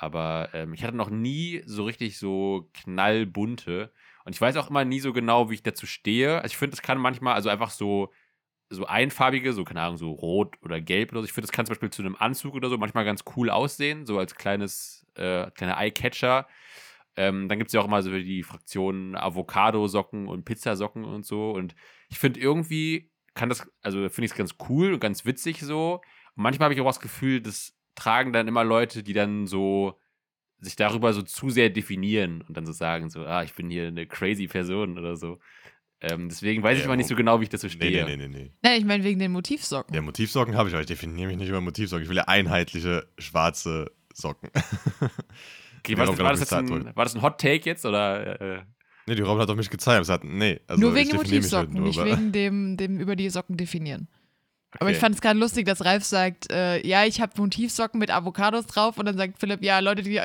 Aber 0.00 0.48
ähm, 0.54 0.72
ich 0.72 0.84
hatte 0.84 0.96
noch 0.96 1.10
nie 1.10 1.62
so 1.66 1.84
richtig 1.84 2.18
so 2.18 2.70
knallbunte. 2.74 3.92
Und 4.24 4.34
ich 4.34 4.40
weiß 4.40 4.56
auch 4.56 4.70
immer 4.70 4.84
nie 4.84 5.00
so 5.00 5.12
genau, 5.12 5.50
wie 5.50 5.54
ich 5.54 5.62
dazu 5.62 5.86
stehe. 5.86 6.36
Also 6.36 6.52
ich 6.52 6.56
finde, 6.56 6.76
das 6.76 6.82
kann 6.82 6.98
manchmal, 6.98 7.34
also 7.34 7.48
einfach 7.48 7.70
so 7.70 8.12
so 8.72 8.86
einfarbige, 8.86 9.52
so 9.52 9.64
keine 9.64 9.82
Ahnung, 9.82 9.96
so 9.96 10.12
rot 10.12 10.56
oder 10.62 10.80
gelb 10.80 11.10
oder 11.10 11.22
so. 11.22 11.24
Ich 11.26 11.32
finde, 11.32 11.48
das 11.48 11.52
kann 11.52 11.66
zum 11.66 11.72
Beispiel 11.72 11.90
zu 11.90 12.02
einem 12.02 12.14
Anzug 12.16 12.54
oder 12.54 12.68
so 12.68 12.78
manchmal 12.78 13.04
ganz 13.04 13.24
cool 13.36 13.50
aussehen, 13.50 14.06
so 14.06 14.16
als 14.18 14.36
kleines, 14.36 15.04
äh, 15.16 15.50
kleiner 15.50 15.76
Eyecatcher. 15.76 16.46
Ähm, 17.16 17.48
dann 17.48 17.58
gibt 17.58 17.68
es 17.70 17.74
ja 17.74 17.80
auch 17.80 17.86
immer 17.86 18.00
so 18.02 18.10
die 18.12 18.44
Fraktionen 18.44 19.16
Avocado-Socken 19.16 20.28
und 20.28 20.44
Pizzasocken 20.44 21.04
und 21.04 21.26
so. 21.26 21.50
Und 21.50 21.74
ich 22.08 22.20
finde 22.20 22.38
irgendwie 22.38 23.10
kann 23.34 23.48
das, 23.48 23.68
also 23.82 24.08
finde 24.08 24.26
ich 24.26 24.32
es 24.32 24.36
ganz 24.36 24.54
cool 24.68 24.94
und 24.94 25.00
ganz 25.00 25.24
witzig 25.24 25.60
so. 25.60 26.00
Und 26.36 26.42
manchmal 26.42 26.66
habe 26.66 26.74
ich 26.74 26.80
auch 26.80 26.86
das 26.86 27.00
Gefühl, 27.00 27.40
das 27.40 27.76
tragen 27.94 28.32
dann 28.32 28.48
immer 28.48 28.64
Leute, 28.64 29.02
die 29.02 29.12
dann 29.12 29.46
so 29.46 29.98
sich 30.58 30.76
darüber 30.76 31.12
so 31.12 31.22
zu 31.22 31.50
sehr 31.50 31.70
definieren 31.70 32.42
und 32.42 32.56
dann 32.56 32.66
so 32.66 32.72
sagen, 32.72 33.08
so, 33.08 33.24
ah, 33.24 33.42
ich 33.42 33.54
bin 33.54 33.70
hier 33.70 33.86
eine 33.88 34.06
crazy 34.06 34.46
Person 34.46 34.98
oder 34.98 35.16
so. 35.16 35.38
Ähm, 36.02 36.28
deswegen 36.28 36.62
weiß 36.62 36.78
ich 36.78 36.84
immer 36.84 36.96
nicht 36.96 37.08
so 37.08 37.16
genau, 37.16 37.40
wie 37.40 37.44
ich 37.44 37.50
dazu 37.50 37.68
stehe. 37.68 38.04
Nee, 38.04 38.16
nee, 38.16 38.28
nee, 38.28 38.38
nee. 38.38 38.52
Nein, 38.62 38.80
ich 38.80 38.86
meine 38.86 39.04
wegen 39.04 39.18
den 39.18 39.32
Motivsocken. 39.32 39.94
Ja, 39.94 40.00
Motivsocken 40.00 40.56
habe 40.56 40.68
ich, 40.68 40.74
aber 40.74 40.80
ich 40.80 40.86
definiere 40.86 41.28
mich 41.28 41.36
nicht 41.36 41.48
über 41.48 41.60
Motivsocken. 41.60 42.02
Ich 42.02 42.08
will 42.08 42.16
ja 42.16 42.24
einheitliche 42.24 43.08
schwarze 43.18 43.90
Socken. 44.12 44.50
Okay, 45.82 45.96
war, 45.96 46.04
das, 46.04 46.18
war, 46.18 46.32
das 46.34 46.52
ein, 46.52 46.94
war 46.94 47.04
das 47.04 47.14
ein 47.14 47.22
Hot 47.22 47.40
Take 47.40 47.64
jetzt 47.64 47.86
oder? 47.86 48.38
Äh? 48.38 48.62
Nee, 49.06 49.14
die 49.14 49.22
Robin 49.22 49.40
hat 49.40 49.48
doch 49.48 49.56
mich 49.56 49.70
gezeigt. 49.70 50.06
Hat, 50.10 50.24
nee, 50.24 50.60
also 50.66 50.78
nur 50.78 50.94
wegen 50.94 51.16
Motivsocken, 51.16 51.72
nur 51.72 51.86
nicht 51.86 52.04
wegen 52.04 52.32
dem, 52.32 52.76
dem 52.76 53.00
über 53.00 53.16
die 53.16 53.30
Socken 53.30 53.56
definieren. 53.56 54.06
Okay. 54.72 54.78
Aber 54.82 54.90
ich 54.92 54.98
fand 54.98 55.16
es 55.16 55.20
gerade 55.20 55.36
lustig, 55.36 55.66
dass 55.66 55.84
Ralf 55.84 56.04
sagt, 56.04 56.52
äh, 56.52 56.86
ja, 56.86 57.04
ich 57.04 57.20
habe 57.20 57.32
Motivsocken 57.36 57.98
mit 57.98 58.12
Avocados 58.12 58.66
drauf 58.66 58.98
und 58.98 59.06
dann 59.06 59.16
sagt 59.16 59.40
Philipp, 59.40 59.64
ja, 59.64 59.80
Leute, 59.80 60.02
die 60.02 60.20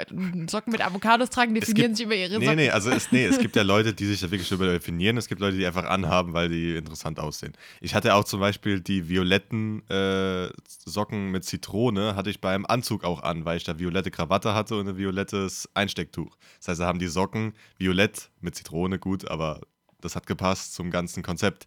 Socken 0.47 0.71
mit 0.71 0.85
Avocados 0.85 1.31
tragen, 1.31 1.55
definieren 1.55 1.87
gibt, 1.87 1.97
sich 1.97 2.05
über 2.05 2.15
ihre 2.15 2.33
Socken. 2.33 2.49
Nee, 2.49 2.55
nee, 2.55 2.69
also 2.69 2.91
es, 2.91 3.11
nee, 3.11 3.25
es 3.25 3.39
gibt 3.39 3.55
ja 3.55 3.63
Leute, 3.63 3.95
die 3.95 4.05
sich 4.05 4.19
da 4.19 4.29
wirklich 4.29 4.51
über 4.51 4.67
definieren, 4.67 5.17
es 5.17 5.27
gibt 5.27 5.41
Leute, 5.41 5.57
die 5.57 5.65
einfach 5.65 5.85
anhaben, 5.85 6.33
weil 6.33 6.49
die 6.49 6.75
interessant 6.75 7.19
aussehen. 7.19 7.53
Ich 7.81 7.95
hatte 7.95 8.13
auch 8.13 8.23
zum 8.23 8.39
Beispiel 8.39 8.81
die 8.81 9.09
violetten 9.09 9.81
äh, 9.89 10.49
Socken 10.67 11.31
mit 11.31 11.43
Zitrone, 11.43 12.15
hatte 12.15 12.29
ich 12.29 12.39
beim 12.39 12.67
Anzug 12.67 13.03
auch 13.03 13.23
an, 13.23 13.45
weil 13.45 13.57
ich 13.57 13.63
da 13.63 13.79
violette 13.79 14.11
Krawatte 14.11 14.53
hatte 14.53 14.75
und 14.75 14.87
ein 14.87 14.97
violettes 14.97 15.67
Einstecktuch. 15.73 16.37
Das 16.59 16.67
heißt, 16.67 16.81
da 16.81 16.85
haben 16.85 16.99
die 16.99 17.07
Socken 17.07 17.53
violett 17.79 18.29
mit 18.41 18.53
Zitrone, 18.53 18.99
gut, 18.99 19.27
aber 19.27 19.61
das 20.01 20.15
hat 20.15 20.27
gepasst 20.27 20.75
zum 20.75 20.91
ganzen 20.91 21.23
Konzept. 21.23 21.65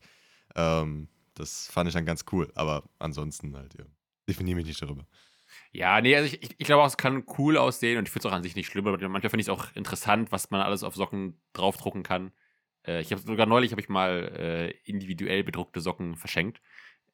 Ähm, 0.55 1.09
das 1.38 1.68
fand 1.68 1.88
ich 1.88 1.94
dann 1.94 2.07
ganz 2.07 2.24
cool. 2.33 2.51
Aber 2.55 2.88
ansonsten 2.98 3.57
halt, 3.57 3.74
ja. 3.79 3.85
Definiere 4.29 4.57
mich 4.57 4.66
nicht 4.66 4.83
darüber. 4.83 5.07
Ja, 5.72 6.01
nee, 6.01 6.14
also 6.14 6.27
ich, 6.27 6.42
ich, 6.42 6.55
ich 6.59 6.66
glaube 6.66 6.83
auch, 6.83 6.87
es 6.87 6.96
kann 6.96 7.24
cool 7.38 7.57
aussehen 7.57 7.98
und 7.98 8.07
ich 8.07 8.12
finde 8.12 8.29
es 8.29 8.33
auch 8.33 8.37
an 8.37 8.42
sich 8.42 8.57
nicht 8.57 8.66
schlimm, 8.66 8.87
aber 8.87 8.96
manchmal 9.09 9.31
finde 9.31 9.40
ich 9.40 9.48
es 9.48 9.53
auch 9.53 9.74
interessant, 9.74 10.33
was 10.33 10.51
man 10.51 10.61
alles 10.61 10.83
auf 10.83 10.94
Socken 10.94 11.40
draufdrucken 11.55 12.03
kann. 12.03 12.33
Äh, 12.87 13.01
ich 13.01 13.11
habe 13.12 13.22
sogar 13.22 13.46
neulich 13.46 13.70
habe 13.70 13.81
ich 13.81 13.88
mal 13.88 14.33
äh, 14.37 14.70
individuell 14.85 15.44
bedruckte 15.44 15.81
Socken 15.81 16.16
verschenkt. 16.16 16.61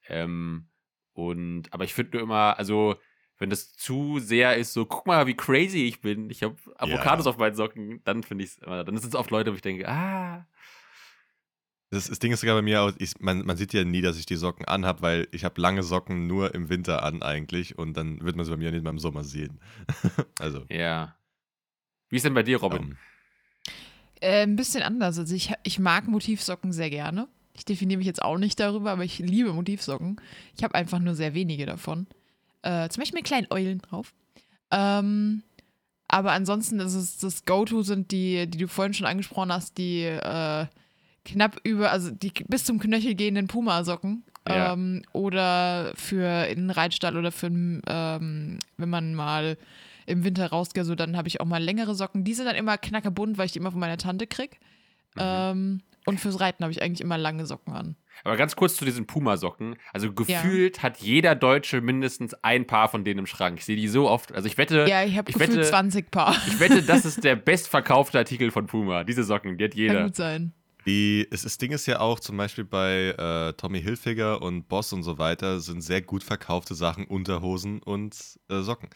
Ähm, 0.09 0.69
und 1.13 1.73
aber 1.73 1.85
ich 1.85 1.95
finde 1.95 2.17
nur 2.17 2.23
immer, 2.23 2.59
also 2.59 2.97
wenn 3.39 3.51
das 3.51 3.73
zu 3.75 4.21
sehr 4.21 4.57
ist, 4.57 4.73
so 4.73 4.87
guck 4.87 5.07
mal, 5.07 5.27
wie 5.27 5.35
crazy 5.35 5.87
ich 5.87 6.01
bin. 6.01 6.31
Ich 6.31 6.43
habe 6.43 6.57
Avocados 6.77 7.27
ja. 7.27 7.31
auf 7.31 7.39
meinen 7.39 7.57
Socken, 7.57 8.01
dann 8.05 8.23
finde 8.23 8.45
ich 8.45 8.51
es 8.51 8.59
immer, 8.59 8.85
dann 8.85 8.97
sind 8.97 9.09
es 9.09 9.15
oft 9.15 9.31
Leute, 9.31 9.53
wo 9.53 9.57
ich 9.57 9.63
denke, 9.63 9.89
ah, 9.89 10.47
das, 11.95 12.09
das, 12.09 12.19
Ding 12.19 12.33
ist 12.33 12.41
sogar 12.41 12.57
bei 12.57 12.63
mir, 12.63 12.95
ich, 12.99 13.19
man, 13.21 13.45
man, 13.47 13.57
sieht 13.57 13.73
ja 13.73 13.85
nie, 13.85 14.03
dass 14.03 14.19
ich 14.19 14.27
die 14.27 14.37
Socken 14.37 14.67
anhab, 14.67 15.03
weil 15.03 15.29
ich 15.33 15.45
habe 15.45 15.61
lange 15.61 15.83
Socken 15.83 16.27
nur 16.27 16.55
im 16.55 16.69
Winter 16.69 17.03
an 17.03 17.23
eigentlich 17.23 17.79
und 17.79 17.97
dann 17.97 18.21
wird 18.23 18.37
man 18.37 18.45
sie 18.45 18.51
bei 18.51 18.57
mir 18.57 18.71
nicht 18.71 18.83
mehr 18.83 18.93
im 18.93 18.99
Sommer 18.99 19.25
sehen. 19.25 19.61
also. 20.39 20.65
Ja. 20.69 21.17
Wie 22.09 22.17
ist 22.17 22.25
denn 22.25 22.35
bei 22.35 22.43
dir, 22.43 22.59
Robin? 22.59 22.81
Um. 22.81 22.91
Ähm. 22.91 22.97
Äh, 24.21 24.43
ein 24.43 24.57
bisschen 24.57 24.83
anders. 24.83 25.19
Also 25.19 25.35
ich, 25.35 25.53
ich 25.65 25.79
mag 25.79 26.09
Motivsocken 26.09 26.73
sehr 26.73 26.91
gerne. 26.91 27.29
Ich 27.57 27.65
definiere 27.65 27.99
mich 27.99 28.07
jetzt 28.07 28.23
auch 28.23 28.39
nicht 28.39 28.59
darüber, 28.59 28.91
aber 28.91 29.05
ich 29.05 29.19
liebe 29.19 29.53
Motivsocken. 29.53 30.21
Ich 30.57 30.65
habe 30.65 30.75
einfach 30.75 30.99
nur 30.99 31.15
sehr 31.15 31.35
wenige 31.35 31.67
davon. 31.67 32.07
Äh, 32.63 32.89
zum 32.89 33.03
Beispiel 33.03 33.19
mit 33.19 33.27
kleinen 33.27 33.47
Eulen 33.51 33.79
drauf. 33.79 34.15
Ähm, 34.71 35.43
aber 36.09 36.33
ansonsten 36.33 36.81
ist 36.81 36.95
es 36.95 37.19
das 37.19 37.45
Go-To 37.45 37.83
sind 37.83 38.11
die, 38.11 38.47
die 38.49 38.59
du 38.59 38.69
vorhin 38.69 38.95
schon 38.95 39.07
angesprochen 39.07 39.53
hast, 39.53 39.79
die 39.79 40.03
äh, 40.03 40.67
knapp 41.25 41.61
über, 41.65 41.91
also 41.91 42.11
die 42.11 42.33
bis 42.49 42.65
zum 42.65 42.79
Knöchel 42.79 43.15
gehenden 43.15 43.47
Puma-Socken. 43.47 44.25
Ja. 44.47 44.75
Ähm, 44.75 45.03
oder 45.13 45.93
für 45.95 46.47
in 46.49 46.65
den 46.65 46.71
Reitstall 46.71 47.17
oder 47.17 47.33
für, 47.33 47.47
ähm, 47.47 48.59
wenn 48.77 48.91
man 48.91 49.15
mal 49.15 49.57
im 50.07 50.23
Winter 50.23 50.47
rausgeht, 50.49 50.85
so 50.85 50.95
dann 50.95 51.17
habe 51.17 51.29
ich 51.29 51.41
auch 51.41 51.47
mal 51.47 51.63
längere 51.63 51.95
Socken. 51.95 52.25
Die 52.25 52.35
sind 52.35 52.45
dann 52.45 52.57
immer 52.57 52.77
knackebunt, 52.77 53.39
weil 53.39 53.47
ich 53.47 53.53
die 53.53 53.59
immer 53.59 53.71
von 53.71 53.81
meiner 53.81 53.97
Tante 53.97 54.27
krieg. 54.27 54.59
Mhm. 55.15 55.21
Ähm, 55.23 55.81
und 56.07 56.21
fürs 56.21 56.41
Reiten 56.41 56.63
habe 56.63 56.73
ich 56.73 56.83
eigentlich 56.83 57.01
immer 57.01 57.17
lange 57.17 57.47
Socken 57.47 57.73
an. 57.73 57.97
Aber 58.23 58.37
ganz 58.37 58.55
kurz 58.55 58.77
zu 58.77 58.85
diesen 58.85 59.07
Puma-Socken. 59.07 59.77
Also 59.93 60.13
gefühlt 60.13 60.77
ja. 60.77 60.83
hat 60.83 60.99
jeder 60.99 61.35
Deutsche 61.35 61.81
mindestens 61.81 62.35
ein 62.43 62.67
Paar 62.67 62.89
von 62.89 63.05
denen 63.05 63.21
im 63.21 63.27
Schrank. 63.27 63.59
Ich 63.59 63.65
sehe 63.65 63.77
die 63.77 63.89
so 63.89 64.09
oft. 64.09 64.33
Also 64.33 64.47
ich 64.47 64.59
wette. 64.59 64.87
Ja, 64.89 65.05
ich 65.05 65.17
habe 65.17 65.33
gefühlt 65.33 65.57
wette, 65.57 65.63
20 65.63 66.11
Paar. 66.11 66.37
Ich 66.47 66.61
wette, 66.61 66.83
das 66.83 67.07
ist 67.07 67.25
der 67.25 67.37
bestverkaufte 67.37 68.19
Artikel 68.19 68.51
von 68.51 68.67
Puma. 68.67 69.05
Diese 69.05 69.25
Socken, 69.25 69.57
die 69.57 69.65
hat 69.65 69.75
jeder. 69.75 69.95
Kann 69.95 70.05
gut 70.05 70.17
sein. 70.17 70.53
Die, 70.87 71.27
es, 71.31 71.43
das 71.43 71.59
Ding 71.59 71.73
ist 71.73 71.87
ja 71.87 72.01
auch, 72.01 72.21
zum 72.21 72.37
Beispiel 72.37 72.65
bei 72.65 73.15
äh, 73.17 73.53
Tommy 73.55 73.81
Hilfiger 73.81 74.43
und 74.43 74.69
Boss 74.69 74.93
und 74.93 75.03
so 75.03 75.19
weiter, 75.19 75.61
sind 75.61 75.83
sehr 75.83 76.03
gut 76.03 76.23
verkaufte 76.23 76.75
Sachen 76.75 77.07
Unterhosen 77.07 77.81
und 77.81 78.17
äh, 78.49 78.61
Socken. 78.61 78.91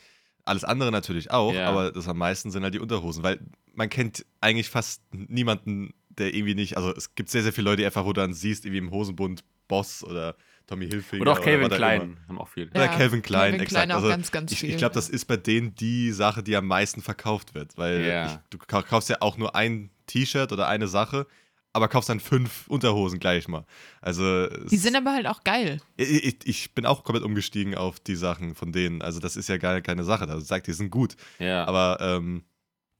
Alles 0.44 0.64
andere 0.64 0.92
natürlich 0.92 1.30
auch, 1.30 1.52
ja. 1.52 1.68
aber 1.68 1.92
das 1.92 2.08
am 2.08 2.18
meisten 2.18 2.50
sind 2.50 2.62
halt 2.62 2.74
die 2.74 2.80
Unterhosen, 2.80 3.22
weil 3.22 3.40
man 3.74 3.88
kennt 3.88 4.26
eigentlich 4.40 4.68
fast 4.68 5.02
niemanden, 5.12 5.94
der 6.08 6.34
irgendwie 6.34 6.54
nicht, 6.54 6.76
also 6.76 6.92
es 6.94 7.14
gibt 7.14 7.30
sehr, 7.30 7.42
sehr 7.42 7.52
viele 7.52 7.66
Leute, 7.66 7.78
die 7.78 7.86
einfach, 7.86 8.04
wo 8.04 8.12
du 8.12 8.20
dann 8.20 8.34
siehst, 8.34 8.64
irgendwie 8.64 8.78
im 8.78 8.90
Hosenbund 8.90 9.44
Boss 9.68 10.02
oder 10.02 10.34
Tommy 10.66 10.86
Hilfiger. 10.86 11.22
Oder 11.22 11.32
auch 11.32 11.40
Calvin 11.40 11.68
Klein 11.70 12.16
haben 12.28 12.38
auch 12.38 12.48
viel. 12.48 12.68
Oder 12.68 12.84
ja, 12.84 12.88
Calvin 12.88 13.22
Klein, 13.22 13.52
Calvin 13.52 13.60
exakt. 13.60 13.86
Klein 13.86 13.90
also 13.90 14.08
ganz, 14.08 14.30
ganz 14.30 14.52
ich, 14.52 14.64
ich 14.64 14.76
glaube, 14.76 14.94
das 14.94 15.08
ist 15.08 15.26
bei 15.26 15.36
denen 15.36 15.74
die 15.74 16.12
Sache, 16.12 16.42
die 16.42 16.56
am 16.56 16.66
meisten 16.66 17.00
verkauft 17.00 17.54
wird, 17.54 17.76
weil 17.78 18.04
ja. 18.04 18.26
ich, 18.26 18.32
du 18.50 18.58
kaufst 18.58 19.08
ja 19.08 19.16
auch 19.20 19.36
nur 19.36 19.54
ein 19.54 19.90
T-Shirt 20.06 20.52
oder 20.52 20.68
eine 20.68 20.88
Sache 20.88 21.26
aber 21.72 21.88
kaufst 21.88 22.08
dann 22.08 22.20
fünf 22.20 22.66
Unterhosen 22.68 23.18
gleich 23.18 23.48
mal. 23.48 23.64
Also 24.00 24.46
die 24.46 24.76
sind 24.76 24.96
aber 24.96 25.12
halt 25.12 25.26
auch 25.26 25.44
geil. 25.44 25.80
Ich, 25.96 26.46
ich, 26.46 26.74
bin 26.74 26.86
auch 26.86 27.04
komplett 27.04 27.24
umgestiegen 27.24 27.74
auf 27.74 28.00
die 28.00 28.16
Sachen 28.16 28.54
von 28.54 28.72
denen. 28.72 29.02
Also 29.02 29.20
das 29.20 29.36
ist 29.36 29.48
ja 29.48 29.58
gar 29.58 29.80
keine 29.80 30.04
Sache. 30.04 30.28
Also 30.28 30.40
sagt, 30.40 30.66
die 30.66 30.72
sind 30.72 30.90
gut. 30.90 31.16
Ja. 31.38 31.64
Aber 31.66 31.98
ähm, 32.00 32.44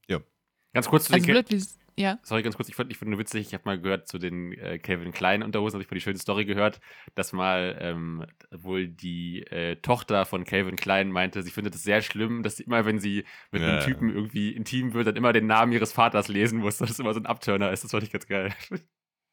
ja. 0.09 0.21
Ganz 0.75 0.89
kurz 0.89 1.07
zu 1.07 1.13
also 1.15 1.25
den 1.25 1.33
blöd, 1.33 1.67
ja. 1.99 2.19
Sorry, 2.23 2.43
ganz 2.43 2.57
kurz, 2.57 2.69
ich 2.69 2.77
fand, 2.77 2.91
ich 2.93 2.99
fand 2.99 3.11
nur 3.11 3.19
witzig, 3.19 3.49
ich 3.49 3.55
habe 3.55 3.65
mal 3.67 3.81
gehört 3.81 4.07
zu 4.07 4.19
den 4.19 4.53
äh, 4.53 4.79
Calvin 4.79 5.13
Klein 5.13 5.43
Unterhosen, 5.43 5.75
habe 5.75 5.83
ich 5.83 5.91
mal 5.91 5.97
die 5.97 6.01
schöne 6.01 6.19
Story 6.19 6.45
gehört, 6.45 6.81
dass 7.15 7.33
mal 7.33 7.77
ähm, 7.81 8.25
wohl 8.51 8.87
die 8.87 9.43
äh, 9.43 9.77
Tochter 9.77 10.25
von 10.25 10.45
Calvin 10.45 10.77
Klein 10.77 11.11
meinte, 11.11 11.43
sie 11.43 11.51
findet 11.51 11.75
es 11.75 11.83
sehr 11.83 12.01
schlimm, 12.01 12.43
dass 12.43 12.57
sie 12.57 12.63
immer, 12.63 12.85
wenn 12.85 13.01
sie 13.01 13.25
mit 13.51 13.63
ja. 13.63 13.69
einem 13.69 13.81
Typen 13.85 14.15
irgendwie 14.15 14.51
intim 14.51 14.95
wird, 14.95 15.09
dann 15.09 15.17
immer 15.17 15.33
den 15.33 15.47
Namen 15.47 15.73
ihres 15.73 15.93
Vaters 15.93 16.29
lesen 16.29 16.61
muss, 16.61 16.79
dass 16.79 16.89
das 16.89 16.99
immer 17.01 17.15
so 17.15 17.21
ein 17.21 17.27
Abturner 17.27 17.73
ist. 17.73 17.83
Das 17.83 17.91
fand 17.91 18.05
ich 18.05 18.13
ganz 18.13 18.27
geil. 18.27 18.55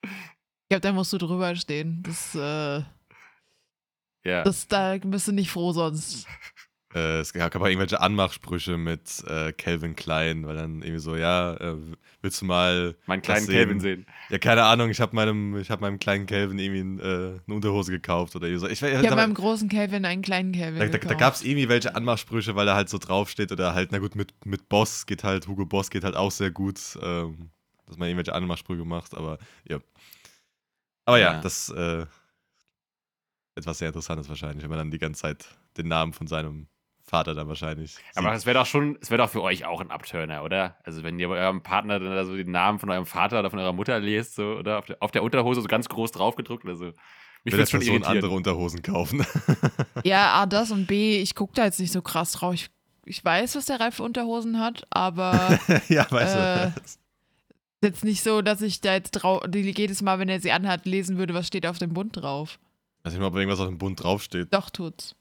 Ich 0.02 0.70
glaube, 0.70 0.82
da 0.82 0.94
musst 0.94 1.14
du 1.14 1.20
drüber 1.20 1.56
stehen. 1.56 2.02
Das, 2.02 2.34
äh, 2.34 2.84
ja. 4.26 4.44
das, 4.44 4.68
da 4.68 4.98
bist 4.98 5.28
du 5.28 5.32
nicht 5.32 5.52
froh 5.52 5.72
sonst. 5.72 6.28
Äh, 6.96 7.20
es 7.20 7.34
gab 7.34 7.54
aber 7.54 7.70
irgendwelche 7.70 8.00
Anmachsprüche 8.00 8.78
mit 8.78 9.22
äh, 9.28 9.52
Calvin 9.52 9.98
Klein, 9.98 10.48
weil 10.48 10.56
dann 10.56 10.82
irgendwie 10.82 11.00
so, 11.00 11.18
ja, 11.18 11.54
äh, 11.56 11.76
willst 12.22 12.42
du 12.42 12.46
mal. 12.46 12.96
Meinen 13.06 13.22
kleinen 13.22 13.48
Calvin 13.48 13.82
sehen? 13.82 14.06
Ja, 14.30 14.38
keine 14.38 14.64
Ahnung, 14.64 14.90
ich 14.90 15.02
habe 15.02 15.14
meinem, 15.14 15.62
hab 15.68 15.82
meinem 15.82 16.00
kleinen 16.00 16.26
Calvin 16.26 16.58
irgendwie 16.58 17.04
äh, 17.04 17.40
eine 17.46 17.54
Unterhose 17.54 17.92
gekauft 17.92 18.38
oder 18.38 18.48
so. 18.58 18.68
Ich, 18.68 18.82
ich, 18.82 18.90
ich 18.90 19.06
habe 19.06 19.18
meinem 19.18 19.34
großen 19.34 19.68
Calvin 19.68 20.06
einen 20.06 20.22
kleinen 20.22 20.54
Calvin. 20.54 20.80
Da, 20.80 20.98
da, 20.98 21.10
da 21.10 21.14
gab 21.16 21.34
es 21.34 21.44
irgendwie 21.44 21.68
welche 21.68 21.94
Anmachsprüche, 21.94 22.56
weil 22.56 22.66
er 22.66 22.76
halt 22.76 22.88
so 22.88 22.98
draufsteht 22.98 23.52
oder 23.52 23.74
halt, 23.74 23.92
na 23.92 23.98
gut, 23.98 24.16
mit, 24.16 24.34
mit 24.46 24.70
Boss 24.70 25.06
geht 25.06 25.26
halt, 25.26 25.50
Hugo 25.50 25.66
Boss 25.66 25.90
geht 25.90 26.06
halt 26.06 26.16
auch 26.16 26.32
sehr 26.32 26.52
gut, 26.52 26.80
ähm, 27.02 27.50
dass 27.88 27.98
man 27.98 28.08
irgendwelche 28.08 28.34
Anmachsprüche 28.34 28.86
macht, 28.86 29.16
aber 29.16 29.38
ja. 29.68 29.80
Aber 31.04 31.20
ja, 31.20 31.34
ja. 31.34 31.42
das 31.42 31.70
äh, 31.70 32.06
etwas 33.56 33.80
sehr 33.80 33.90
Interessantes 33.90 34.30
wahrscheinlich, 34.30 34.64
wenn 34.64 34.70
man 34.70 34.80
dann 34.80 34.92
die 34.92 34.98
ganze 34.98 35.24
Zeit 35.24 35.46
den 35.76 35.90
Namen 35.90 36.14
von 36.14 36.28
seinem 36.28 36.68
Vater 37.16 37.34
dann 37.34 37.48
wahrscheinlich. 37.48 37.96
Aber 38.16 38.34
es 38.34 38.46
wäre 38.46 38.60
doch 38.60 38.66
schon, 38.66 38.98
es 39.02 39.10
wäre 39.10 39.22
doch 39.22 39.30
für 39.30 39.42
euch 39.42 39.66
auch 39.66 39.80
ein 39.82 39.90
Upturner, 39.92 40.44
oder? 40.44 40.76
Also 40.84 41.04
wenn 41.04 41.18
ihr 41.20 41.28
bei 41.30 41.40
eurem 41.40 41.62
Partner 41.64 42.00
dann 42.00 42.14
da 42.14 42.26
so 42.26 42.36
den 42.36 42.52
Namen 42.52 42.80
von 42.80 42.90
eurem 42.90 43.06
Vater 43.06 43.40
oder 43.40 43.50
von 43.50 43.60
eurer 43.60 43.74
Mutter 43.74 44.00
lest, 44.00 44.36
so, 44.36 44.44
oder 44.58 44.80
auf 44.80 44.86
der, 44.86 44.98
auf 45.02 45.12
der 45.12 45.24
Unterhose 45.24 45.62
so 45.62 45.68
ganz 45.68 45.88
groß 45.90 46.12
draufgedruckt 46.12 46.66
oder 46.66 46.76
so. 46.76 46.86
Mich 46.86 46.94
will 47.54 47.54
würde 47.54 47.62
jetzt 47.62 47.72
schon 47.72 47.82
schon 47.82 47.94
irritieren. 47.94 48.16
andere 48.18 48.32
Unterhosen 48.32 48.82
kaufen. 48.82 49.26
Ja, 50.04 50.34
A, 50.34 50.46
das 50.46 50.72
und 50.72 50.88
B, 50.88 51.20
ich 51.22 51.36
gucke 51.36 51.54
da 51.56 51.66
jetzt 51.66 51.80
nicht 51.80 51.92
so 51.92 52.02
krass 52.02 52.34
drauf. 52.34 52.54
Ich, 52.54 52.70
ich 53.06 53.24
weiß, 53.24 53.56
was 53.56 53.66
der 53.68 53.80
Ralf 53.80 53.96
für 53.96 54.04
Unterhosen 54.04 54.60
hat, 54.60 54.86
aber 54.90 55.58
ja, 55.90 56.06
weißt 56.12 56.36
Äh, 56.36 56.72
du. 56.72 57.88
jetzt 57.88 58.04
nicht 58.04 58.24
so, 58.24 58.42
dass 58.42 58.62
ich 58.62 58.82
da 58.82 58.94
jetzt 58.94 59.12
drauf, 59.12 59.44
jedes 59.54 60.02
Mal, 60.02 60.20
wenn 60.20 60.28
er 60.30 60.40
sie 60.42 60.52
anhat, 60.52 60.86
lesen 60.86 61.18
würde, 61.18 61.34
was 61.34 61.48
steht 61.48 61.66
auf 61.66 61.78
dem 61.78 61.94
Bund 61.94 62.16
drauf. 62.18 62.60
Weiß 63.04 63.14
nicht 63.14 63.22
mal, 63.22 63.28
ob 63.28 63.36
irgendwas 63.36 63.60
auf 63.60 63.68
dem 63.68 63.78
Bund 63.78 64.04
draufsteht. 64.04 64.54
Doch, 64.54 64.70
tut's. 64.70 65.16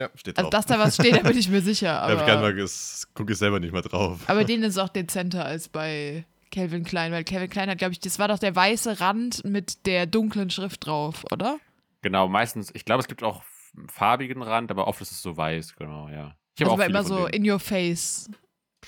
Ja, 0.00 0.10
steht 0.14 0.36
Also, 0.36 0.50
drauf. 0.50 0.50
dass 0.50 0.66
da 0.66 0.78
was 0.78 0.94
steht, 0.94 1.16
da 1.16 1.22
bin 1.22 1.38
ich 1.38 1.48
mir 1.48 1.62
sicher. 1.62 1.86
ja, 1.92 2.06
ich 2.12 2.18
Aber, 2.20 2.24
nicht 2.24 2.40
mal, 2.40 2.52
ges- 2.52 3.06
guck 3.14 3.30
ich 3.30 3.38
selber 3.38 3.60
nicht 3.60 3.72
mal 3.72 3.80
drauf. 3.82 4.20
aber 4.26 4.44
den 4.44 4.62
ist 4.62 4.76
auch 4.78 4.88
dezenter 4.90 5.44
als 5.44 5.68
bei 5.68 6.26
Calvin 6.52 6.84
Klein, 6.84 7.12
weil 7.12 7.24
Calvin 7.24 7.48
Klein 7.50 7.70
hat, 7.70 7.78
glaube 7.78 7.92
ich, 7.92 8.00
das 8.00 8.18
war 8.18 8.28
doch 8.28 8.38
der 8.38 8.54
weiße 8.54 9.00
Rand 9.00 9.44
mit 9.44 9.86
der 9.86 10.06
dunklen 10.06 10.50
Schrift 10.50 10.86
drauf, 10.86 11.24
oder? 11.32 11.58
Genau, 12.02 12.28
meistens, 12.28 12.70
ich 12.74 12.84
glaube, 12.84 13.00
es 13.00 13.08
gibt 13.08 13.22
auch 13.22 13.42
einen 13.76 13.88
farbigen 13.88 14.42
Rand, 14.42 14.70
aber 14.70 14.86
oft 14.86 15.00
ist 15.00 15.12
es 15.12 15.22
so 15.22 15.36
weiß, 15.36 15.76
genau, 15.76 16.08
ja. 16.08 16.36
Ich 16.54 16.62
Also 16.62 16.72
habe 16.72 16.72
auch 16.72 16.78
war 16.78 16.86
immer 16.86 17.02
so 17.04 17.26
denen. 17.26 17.44
in 17.44 17.50
your 17.50 17.58
face 17.58 18.30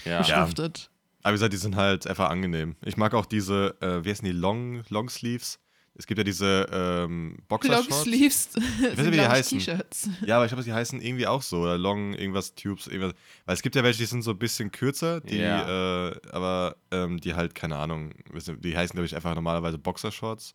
ja. 0.05 0.19
beschriftet. 0.19 0.91
Aber 1.23 1.33
wie 1.33 1.35
gesagt, 1.37 1.53
die 1.53 1.59
sind 1.59 1.75
halt 1.77 2.07
einfach 2.07 2.31
angenehm. 2.31 2.77
Ich 2.85 2.97
mag 2.97 3.13
auch 3.13 3.27
diese, 3.27 3.77
äh, 3.81 4.05
wie 4.05 4.11
heißen 4.11 4.25
die, 4.25 4.33
Long, 4.33 4.83
Long 4.89 5.09
Sleeves? 5.09 5.59
Es 6.01 6.07
gibt 6.07 6.17
ja 6.19 6.25
diese 6.25 6.67
ähm, 6.73 7.37
Boxershorts. 7.49 7.89
Longsleeves 7.91 8.55
nicht, 8.55 8.67
sind, 8.79 8.99
wie 8.99 9.03
die 9.03 9.11
glaube 9.11 9.17
ich, 9.17 9.29
heißen. 9.29 9.59
T-Shirts. 9.59 10.09
Ja, 10.25 10.37
aber 10.37 10.45
ich 10.45 10.51
glaube, 10.51 10.63
die 10.63 10.73
heißen 10.73 11.01
irgendwie 11.03 11.27
auch 11.27 11.43
so. 11.43 11.59
Oder 11.63 11.77
Long, 11.77 12.15
irgendwas, 12.15 12.55
Tubes, 12.55 12.87
irgendwas. 12.87 13.15
Weil 13.47 13.55
es 13.57 13.63
gibt 13.63 13.75
ja 13.75 13.83
welche, 13.83 13.99
die 13.99 14.05
sind 14.07 14.23
so 14.23 14.31
ein 14.31 14.39
bisschen 14.39 14.71
kürzer, 14.71 15.21
die, 15.21 15.39
Ja. 15.39 16.09
äh, 16.11 16.21
aber 16.31 16.77
ähm, 16.93 17.19
die 17.21 17.35
halt, 17.35 17.55
keine 17.57 17.77
Ahnung, 17.77 18.13
die 18.61 18.77
heißen, 18.77 18.95
glaube 18.95 19.07
ich, 19.07 19.17
einfach 19.17 19.35
normalerweise 19.35 19.77
Boxershorts. 19.77 20.55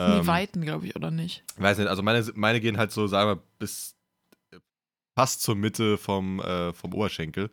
Die 0.00 0.04
Ähm, 0.04 0.26
weiten, 0.28 0.62
glaube 0.62 0.86
ich, 0.86 0.94
oder 0.94 1.10
nicht? 1.10 1.42
weiß 1.56 1.78
nicht, 1.78 1.88
also 1.88 2.02
meine, 2.04 2.24
meine 2.36 2.60
gehen 2.60 2.78
halt 2.78 2.92
so, 2.92 3.08
sagen 3.08 3.30
wir, 3.30 3.42
bis 3.58 3.96
fast 5.16 5.42
zur 5.42 5.56
Mitte 5.56 5.98
vom, 5.98 6.38
äh, 6.38 6.72
vom 6.72 6.94
Oberschenkel. 6.94 7.50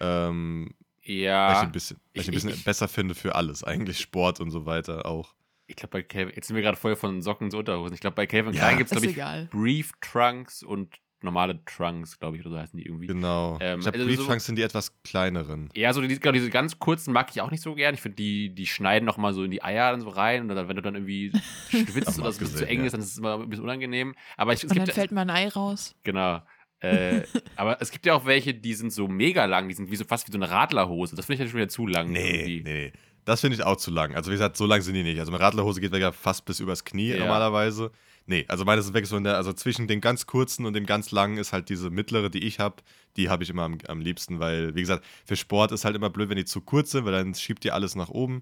Ähm, 0.00 0.70
weil 0.70 1.14
ich 1.14 1.20
Ja, 1.22 1.60
ein 1.60 1.72
bisschen, 1.72 1.98
weil 2.14 2.22
ich 2.22 2.28
ein 2.28 2.32
Ich- 2.32 2.36
bisschen 2.36 2.50
ich- 2.58 2.64
besser 2.64 2.88
finde 2.88 3.14
für 3.14 3.34
alles, 3.34 3.64
eigentlich 3.64 3.98
Sport 4.00 4.40
und 4.40 4.50
so 4.50 4.64
weiter 4.66 5.04
auch. 5.06 5.34
Ich 5.68 5.76
glaube 5.76 5.90
bei 5.92 6.02
Calvin, 6.02 6.32
jetzt 6.34 6.48
sind 6.48 6.56
wir 6.56 6.62
gerade 6.62 6.76
voll 6.78 6.96
von 6.96 7.22
Socken 7.22 7.50
zu 7.50 7.58
Unterhosen. 7.58 7.94
Ich 7.94 8.00
glaube 8.00 8.16
bei 8.16 8.26
Calvin 8.26 8.54
Ja, 8.54 8.60
Klein 8.60 8.78
gibt 8.78 8.88
es, 8.88 8.92
glaube 8.92 9.06
ich, 9.06 9.12
egal. 9.12 9.46
Brief 9.52 9.92
Trunks 10.00 10.62
und 10.62 10.96
normale 11.20 11.62
Trunks, 11.64 12.18
glaube 12.18 12.36
ich, 12.36 12.42
oder 12.46 12.50
so 12.54 12.58
heißen 12.58 12.78
die 12.78 12.86
irgendwie. 12.86 13.08
Genau. 13.08 13.58
Ähm, 13.60 13.80
ich 13.80 13.84
glaube, 13.84 13.98
also 13.98 14.06
Brief 14.08 14.18
so- 14.20 14.26
Trunks 14.26 14.46
sind 14.46 14.56
die 14.56 14.62
etwas 14.62 15.02
kleineren. 15.02 15.68
Ja, 15.74 15.92
so 15.92 16.00
die, 16.00 16.18
genau, 16.18 16.32
diese 16.32 16.48
ganz 16.48 16.78
kurzen 16.78 17.12
mag 17.12 17.28
ich 17.30 17.40
auch 17.42 17.50
nicht 17.50 17.62
so 17.62 17.74
gern. 17.74 17.94
Ich 17.94 18.00
finde, 18.00 18.16
die, 18.16 18.54
die 18.54 18.66
schneiden 18.66 19.04
noch 19.04 19.16
mal 19.18 19.34
so 19.34 19.44
in 19.44 19.50
die 19.50 19.62
Eier 19.62 19.90
dann 19.90 20.00
so 20.00 20.08
rein. 20.08 20.42
Und 20.42 20.48
dann, 20.48 20.68
wenn 20.68 20.76
du 20.76 20.82
dann 20.82 20.94
irgendwie 20.94 21.32
schwitzt 21.70 22.18
oder 22.18 22.28
es 22.28 22.36
ein 22.38 22.44
bisschen 22.44 22.56
zu 22.58 22.66
eng 22.68 22.80
ja. 22.80 22.86
ist, 22.86 22.92
dann 22.92 23.00
ist 23.00 23.12
es 23.12 23.18
immer 23.18 23.34
ein 23.40 23.48
bisschen 23.48 23.64
unangenehm. 23.64 24.14
Aber 24.36 24.52
ich, 24.52 24.58
es 24.64 24.70
Und 24.70 24.76
dann 24.78 24.84
gibt, 24.86 24.94
fällt 24.94 25.12
mal 25.12 25.22
ein 25.22 25.30
Ei 25.30 25.48
raus. 25.48 25.94
genau. 26.02 26.40
Äh, 26.80 27.22
aber 27.56 27.82
es 27.82 27.90
gibt 27.90 28.06
ja 28.06 28.14
auch 28.14 28.24
welche, 28.24 28.54
die 28.54 28.72
sind 28.74 28.92
so 28.92 29.08
mega 29.08 29.46
lang, 29.46 29.68
die 29.68 29.74
sind 29.74 29.90
wie 29.90 29.96
so 29.96 30.04
fast 30.04 30.28
wie 30.28 30.32
so 30.32 30.38
eine 30.38 30.48
Radlerhose. 30.48 31.16
Das 31.16 31.26
finde 31.26 31.42
ich 31.42 31.48
ja 31.48 31.50
schon 31.50 31.58
wieder 31.58 31.68
zu 31.68 31.88
lang. 31.88 32.12
Nee, 32.12 32.36
irgendwie. 32.36 32.62
nee, 32.62 32.72
nee. 32.84 32.92
Das 33.28 33.42
finde 33.42 33.56
ich 33.56 33.62
auch 33.62 33.76
zu 33.76 33.90
lang. 33.90 34.14
Also 34.14 34.30
wie 34.30 34.36
gesagt, 34.36 34.56
so 34.56 34.64
lang 34.64 34.80
sind 34.80 34.94
die 34.94 35.02
nicht. 35.02 35.20
Also 35.20 35.30
meine 35.30 35.44
Radlerhose 35.44 35.82
geht 35.82 35.94
ja 35.94 36.12
fast 36.12 36.46
bis 36.46 36.60
übers 36.60 36.84
Knie 36.84 37.10
Ja. 37.10 37.18
normalerweise. 37.18 37.90
Nee, 38.24 38.46
also 38.48 38.64
meine 38.64 38.80
sind 38.80 38.94
wirklich 38.94 39.10
so 39.10 39.18
in 39.18 39.24
der, 39.24 39.36
also 39.36 39.52
zwischen 39.52 39.86
den 39.86 40.00
ganz 40.00 40.26
kurzen 40.26 40.64
und 40.64 40.72
dem 40.72 40.86
ganz 40.86 41.10
langen 41.10 41.36
ist 41.36 41.52
halt 41.52 41.68
diese 41.68 41.90
mittlere, 41.90 42.30
die 42.30 42.42
ich 42.44 42.58
habe, 42.58 42.76
die 43.18 43.28
habe 43.28 43.42
ich 43.42 43.50
immer 43.50 43.64
am, 43.64 43.76
am 43.86 44.00
liebsten, 44.00 44.40
weil, 44.40 44.74
wie 44.74 44.80
gesagt, 44.80 45.04
für 45.26 45.36
Sport 45.36 45.72
ist 45.72 45.84
halt 45.84 45.94
immer 45.94 46.08
blöd, 46.08 46.30
wenn 46.30 46.38
die 46.38 46.46
zu 46.46 46.62
kurz 46.62 46.92
sind, 46.92 47.04
weil 47.04 47.12
dann 47.12 47.34
schiebt 47.34 47.66
ihr 47.66 47.74
alles 47.74 47.96
nach 47.96 48.08
oben. 48.08 48.40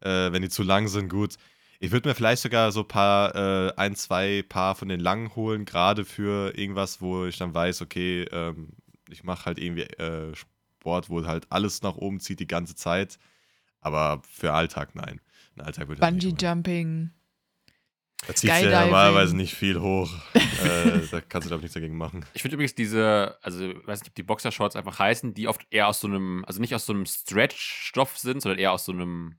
Äh, 0.00 0.32
wenn 0.32 0.42
die 0.42 0.48
zu 0.48 0.64
lang 0.64 0.88
sind, 0.88 1.08
gut. 1.08 1.36
Ich 1.78 1.92
würde 1.92 2.08
mir 2.08 2.16
vielleicht 2.16 2.42
sogar 2.42 2.72
so 2.72 2.80
ein 2.80 2.88
paar, 2.88 3.36
äh, 3.36 3.72
ein, 3.76 3.94
zwei 3.94 4.42
Paar 4.48 4.74
von 4.74 4.88
den 4.88 4.98
langen 4.98 5.36
holen, 5.36 5.64
gerade 5.64 6.04
für 6.04 6.58
irgendwas, 6.58 7.00
wo 7.00 7.26
ich 7.26 7.38
dann 7.38 7.54
weiß, 7.54 7.82
okay, 7.82 8.22
ähm, 8.32 8.70
ich 9.08 9.22
mache 9.22 9.44
halt 9.46 9.58
irgendwie 9.60 9.82
äh, 9.82 10.34
Sport, 10.34 11.08
wo 11.08 11.24
halt 11.24 11.46
alles 11.50 11.82
nach 11.82 11.94
oben 11.94 12.18
zieht 12.18 12.40
die 12.40 12.48
ganze 12.48 12.74
Zeit. 12.74 13.20
Aber 13.84 14.22
für 14.28 14.52
Alltag 14.52 14.94
nein. 14.94 15.20
Ein 15.56 15.60
Alltag 15.60 15.86
würde 15.88 15.94
ich 15.94 16.00
das 16.00 16.12
nicht 16.12 16.24
Bungee. 16.24 16.46
Jumping. 16.46 17.10
Da 18.26 18.34
ziehst 18.34 18.62
du 18.62 18.70
ja 18.70 18.80
normalerweise 18.86 19.36
nicht 19.36 19.54
viel 19.54 19.78
hoch. 19.80 20.10
äh, 20.34 21.00
da 21.10 21.20
kannst 21.20 21.44
du, 21.46 21.50
glaube 21.50 21.56
ich, 21.60 21.62
nichts 21.64 21.74
dagegen 21.74 21.96
machen. 21.96 22.24
Ich 22.32 22.40
finde 22.40 22.54
übrigens 22.54 22.74
diese, 22.74 23.36
also 23.42 23.68
ich 23.68 23.86
weiß 23.86 24.00
nicht, 24.00 24.08
ob 24.10 24.14
die 24.14 24.22
Boxershorts 24.22 24.76
einfach 24.76 24.98
heißen, 24.98 25.34
die 25.34 25.46
oft 25.46 25.66
eher 25.70 25.88
aus 25.88 26.00
so 26.00 26.08
einem, 26.08 26.42
also 26.46 26.60
nicht 26.60 26.74
aus 26.74 26.86
so 26.86 26.94
einem 26.94 27.04
Stretch-Stoff 27.04 28.16
sind, 28.16 28.40
sondern 28.40 28.58
eher 28.58 28.72
aus 28.72 28.86
so 28.86 28.92
einem, 28.92 29.36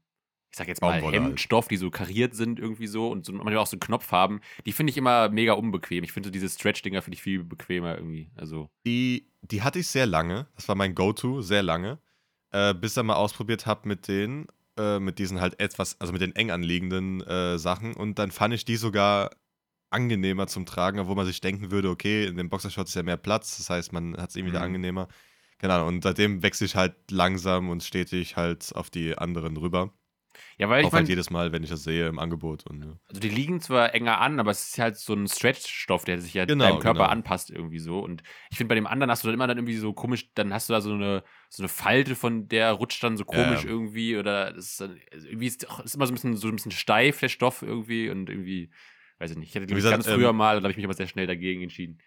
ich 0.51 0.58
sag 0.58 0.67
jetzt 0.67 0.81
mal 0.81 0.91
Baumwolle 0.93 1.17
halt. 1.17 1.29
Hemdstoff, 1.29 1.67
die 1.67 1.77
so 1.77 1.89
kariert 1.89 2.36
sind 2.36 2.60
irgendwie 2.60 2.86
so 2.86 3.10
und 3.10 3.25
so, 3.25 3.34
manchmal 3.34 3.58
auch 3.58 3.65
so 3.65 3.73
einen 3.73 3.79
Knopf 3.79 4.12
haben. 4.12 4.39
Die 4.67 4.71
finde 4.71 4.91
ich 4.91 4.97
immer 4.97 5.29
mega 5.29 5.53
unbequem. 5.53 6.03
Ich 6.03 6.12
finde 6.12 6.27
so 6.27 6.31
diese 6.31 6.47
Stretch-Dinger 6.47 7.01
finde 7.01 7.15
ich 7.15 7.23
viel 7.23 7.43
bequemer 7.43 7.95
irgendwie. 7.95 8.29
Also, 8.36 8.69
Die, 8.86 9.27
die 9.41 9.63
hatte 9.63 9.79
ich 9.79 9.88
sehr 9.88 10.05
lange. 10.05 10.45
Das 10.55 10.67
war 10.67 10.75
mein 10.75 10.93
Go-To, 10.93 11.41
sehr 11.41 11.63
lange. 11.63 11.97
Äh, 12.56 12.74
bis 12.74 12.94
dann 12.94 13.08
mal 13.08 13.15
ausprobiert 13.15 13.65
habe 13.65 13.86
mit 13.86 14.08
denen, 14.08 14.48
äh, 14.78 14.98
mit 14.98 15.20
diesen 15.20 15.41
halt 15.41 15.60
etwas, 15.60 16.00
also 16.00 16.13
mit 16.13 16.22
den 16.22 16.34
eng 16.38 16.52
anliegenden 16.52 17.20
äh, 17.20 17.60
Sachen. 17.60 17.94
Und 17.94 18.18
dann 18.18 18.32
fand 18.32 18.54
ich 18.54 18.63
die 18.63 18.78
sogar 18.78 19.32
angenehmer 19.89 20.48
zum 20.48 20.65
Tragen, 20.65 21.00
obwohl 21.00 21.15
man 21.15 21.26
sich 21.26 21.41
denken 21.41 21.70
würde, 21.70 21.89
okay, 21.89 22.26
in 22.26 22.38
den 22.38 22.48
Boxershorts 22.50 22.91
ist 22.91 22.96
ja 22.96 23.04
mehr 23.04 23.18
Platz. 23.18 23.58
Das 23.58 23.70
heißt, 23.70 23.91
man 23.91 24.15
hat 24.15 24.30
es 24.30 24.38
irgendwie 24.38 24.54
wieder 24.54 24.60
Mhm. 24.62 24.65
angenehmer. 24.68 25.08
Keine 25.58 25.74
Ahnung. 25.74 25.89
Und 25.89 26.04
seitdem 26.04 26.44
wechsle 26.44 26.65
ich 26.65 26.76
halt 26.78 26.96
langsam 27.12 27.70
und 27.70 27.84
stetig 27.84 28.38
halt 28.38 28.74
auf 28.74 28.89
die 28.89 29.18
anderen 29.18 29.58
rüber. 29.58 29.91
Ja, 30.58 30.69
weil 30.69 30.82
ich 30.82 30.88
Auch 30.88 30.93
halt 30.93 31.04
meine, 31.04 31.10
jedes 31.10 31.30
Mal, 31.30 31.52
wenn 31.52 31.63
ich 31.63 31.69
das 31.69 31.84
sehe 31.84 32.08
im 32.08 32.19
Angebot. 32.19 32.65
Und, 32.67 32.84
ja. 32.84 33.00
also 33.08 33.19
die 33.21 33.30
liegen 33.30 33.62
zwar 33.62 33.93
enger 33.93 34.19
an, 34.21 34.39
aber 34.39 34.52
es 34.52 34.69
ist 34.69 34.80
halt 34.80 34.98
so 34.98 35.13
ein 35.13 35.28
Stretch-Stoff, 35.28 36.06
der 36.06 36.19
sich 36.21 36.34
ja 36.34 36.45
Genau, 36.45 36.65
deinem 36.65 36.80
Körper 36.80 37.00
genau. 37.00 37.12
anpasst 37.12 37.52
irgendwie 37.52 37.80
so. 37.80 38.00
Und 38.00 38.24
ich 38.50 38.58
finde, 38.58 38.69
bei 38.69 38.76
dem 38.76 38.88
anderen 38.88 39.12
hast 39.12 39.24
du 39.24 39.28
dann 39.28 39.36
immer 39.36 39.48
dann 39.48 39.58
irgendwie 39.58 39.78
so 39.78 39.93
komisch, 39.93 40.32
dann 40.34 40.54
hast 40.54 40.69
du 40.69 40.74
da 40.74 40.82
so 40.82 40.93
eine, 40.93 41.24
so 41.50 41.62
eine 41.63 41.69
Falte 41.69 42.15
von 42.15 42.48
der 42.48 42.71
rutscht 42.74 43.04
dann 43.04 43.17
so 43.17 43.26
komisch 43.26 43.63
Ja. 43.63 43.69
irgendwie 43.69 44.17
oder 44.17 44.52
das 44.54 44.65
ist 44.71 44.82
dann, 44.82 45.00
also 45.12 45.28
irgendwie 45.28 45.48
ist, 45.48 45.69
auch- 45.69 45.80
ist 45.82 45.95
immer 45.95 46.08
so 46.08 46.12
ein 46.13 46.15
bisschen 46.15 46.36
so 46.38 46.48
ein 46.48 46.56
bisschen 46.56 46.71
steif, 46.71 47.19
der 47.19 47.30
Stoff 47.30 47.62
irgendwie 47.62 48.10
und 48.10 48.30
irgendwie, 48.30 48.71
weiß 49.19 49.32
ich 49.32 49.38
nicht. 49.38 49.50
Ich 49.50 49.56
hatte 49.56 49.65
die 49.67 49.82
ganz 49.82 50.06
früher 50.08 50.30
ähm, 50.30 50.36
mal 50.38 50.58
und 50.58 50.63
da 50.63 50.67
habe 50.67 50.71
ich 50.71 50.78
mich 50.78 50.86
aber 50.86 50.93
sehr 50.93 51.08
schnell 51.08 51.28
dagegen 51.28 51.62
entschieden. 51.62 52.00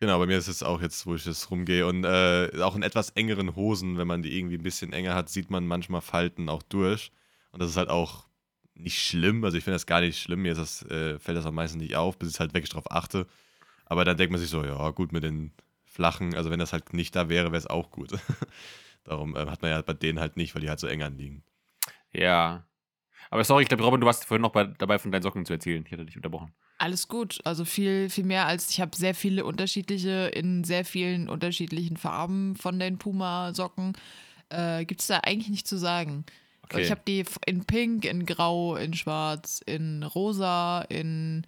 Genau, 0.00 0.18
bei 0.18 0.26
mir 0.26 0.36
ist 0.36 0.48
es 0.48 0.62
auch 0.62 0.82
jetzt, 0.82 1.06
wo 1.06 1.14
ich 1.14 1.24
das 1.24 1.50
rumgehe. 1.50 1.86
Und 1.86 2.04
äh, 2.04 2.50
auch 2.62 2.76
in 2.76 2.82
etwas 2.82 3.10
engeren 3.10 3.56
Hosen, 3.56 3.96
wenn 3.96 4.06
man 4.06 4.22
die 4.22 4.36
irgendwie 4.36 4.56
ein 4.56 4.62
bisschen 4.62 4.92
enger 4.92 5.14
hat, 5.14 5.30
sieht 5.30 5.50
man 5.50 5.66
manchmal 5.66 6.02
Falten 6.02 6.48
auch 6.50 6.62
durch. 6.62 7.12
Und 7.56 7.62
das 7.62 7.70
ist 7.70 7.78
halt 7.78 7.88
auch 7.88 8.26
nicht 8.74 9.02
schlimm. 9.02 9.42
Also 9.42 9.56
ich 9.56 9.64
finde 9.64 9.76
das 9.76 9.86
gar 9.86 10.02
nicht 10.02 10.20
schlimm. 10.20 10.42
Mir 10.42 10.52
ist 10.52 10.58
das, 10.58 10.82
äh, 10.90 11.18
fällt 11.18 11.38
das 11.38 11.46
am 11.46 11.54
meisten 11.54 11.78
nicht 11.78 11.96
auf, 11.96 12.18
bis 12.18 12.34
ich 12.34 12.38
halt 12.38 12.52
wirklich 12.52 12.68
drauf 12.68 12.90
achte. 12.90 13.26
Aber 13.86 14.04
dann 14.04 14.18
denkt 14.18 14.30
man 14.30 14.38
sich 14.38 14.50
so, 14.50 14.62
ja, 14.62 14.90
gut, 14.90 15.10
mit 15.10 15.22
den 15.22 15.52
flachen, 15.86 16.34
also 16.34 16.50
wenn 16.50 16.58
das 16.58 16.74
halt 16.74 16.92
nicht 16.92 17.16
da 17.16 17.30
wäre, 17.30 17.46
wäre 17.46 17.56
es 17.56 17.66
auch 17.66 17.90
gut. 17.90 18.10
Darum 19.04 19.34
äh, 19.36 19.46
hat 19.46 19.62
man 19.62 19.70
ja 19.70 19.80
bei 19.80 19.94
denen 19.94 20.20
halt 20.20 20.36
nicht, 20.36 20.54
weil 20.54 20.60
die 20.60 20.68
halt 20.68 20.80
so 20.80 20.86
eng 20.86 21.02
anliegen. 21.02 21.44
Ja. 22.12 22.66
Aber 23.30 23.42
sorry, 23.42 23.62
ich 23.62 23.68
glaube, 23.70 23.84
Robin, 23.84 24.02
du 24.02 24.06
warst 24.06 24.26
vorhin 24.26 24.42
noch 24.42 24.52
bei, 24.52 24.64
dabei, 24.64 24.98
von 24.98 25.10
deinen 25.10 25.22
Socken 25.22 25.46
zu 25.46 25.54
erzählen. 25.54 25.82
Ich 25.86 25.92
hatte 25.92 26.04
dich 26.04 26.16
unterbrochen. 26.16 26.52
Alles 26.76 27.08
gut. 27.08 27.40
Also 27.44 27.64
viel, 27.64 28.10
viel 28.10 28.24
mehr 28.24 28.44
als 28.44 28.68
ich 28.68 28.82
habe 28.82 28.94
sehr 28.94 29.14
viele 29.14 29.46
unterschiedliche, 29.46 30.26
in 30.34 30.62
sehr 30.62 30.84
vielen 30.84 31.30
unterschiedlichen 31.30 31.96
Farben 31.96 32.54
von 32.54 32.78
den 32.78 32.98
Puma-Socken. 32.98 33.96
Äh, 34.50 34.84
Gibt 34.84 35.00
es 35.00 35.06
da 35.06 35.20
eigentlich 35.20 35.48
nicht 35.48 35.66
zu 35.66 35.78
sagen. 35.78 36.26
Okay. 36.66 36.82
Ich 36.82 36.90
habe 36.90 37.02
die 37.06 37.24
in 37.46 37.64
Pink, 37.64 38.04
in 38.04 38.26
Grau, 38.26 38.76
in 38.76 38.94
Schwarz, 38.94 39.60
in 39.64 40.02
Rosa, 40.02 40.82
in 40.82 41.46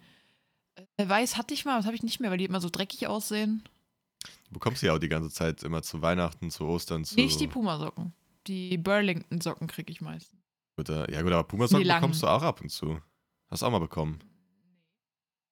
äh, 0.97 1.09
Weiß 1.09 1.37
hatte 1.37 1.53
ich 1.53 1.65
mal, 1.65 1.77
das 1.77 1.85
habe 1.85 1.95
ich 1.95 2.03
nicht 2.03 2.19
mehr, 2.19 2.31
weil 2.31 2.37
die 2.37 2.45
immer 2.45 2.61
so 2.61 2.69
dreckig 2.69 3.07
aussehen. 3.07 3.63
Du 4.47 4.53
bekommst 4.53 4.81
die 4.81 4.89
auch 4.89 4.97
die 4.97 5.09
ganze 5.09 5.29
Zeit 5.29 5.61
immer 5.63 5.81
zu 5.81 6.01
Weihnachten, 6.01 6.49
zu 6.49 6.65
Ostern, 6.65 7.03
zu. 7.05 7.15
Nicht 7.15 7.39
die 7.39 7.47
Puma-Socken. 7.47 8.13
Die 8.47 8.77
Burlington-Socken 8.77 9.67
kriege 9.67 9.91
ich 9.91 10.01
meistens. 10.01 10.39
Oder, 10.77 11.11
ja 11.11 11.21
gut, 11.21 11.33
aber 11.33 11.43
Pumasocken 11.43 11.87
bekommst 11.87 12.23
du 12.23 12.27
auch 12.27 12.41
ab 12.41 12.61
und 12.61 12.69
zu. 12.69 12.99
Hast 13.49 13.61
du 13.61 13.65
auch 13.65 13.71
mal 13.71 13.79
bekommen. 13.79 14.19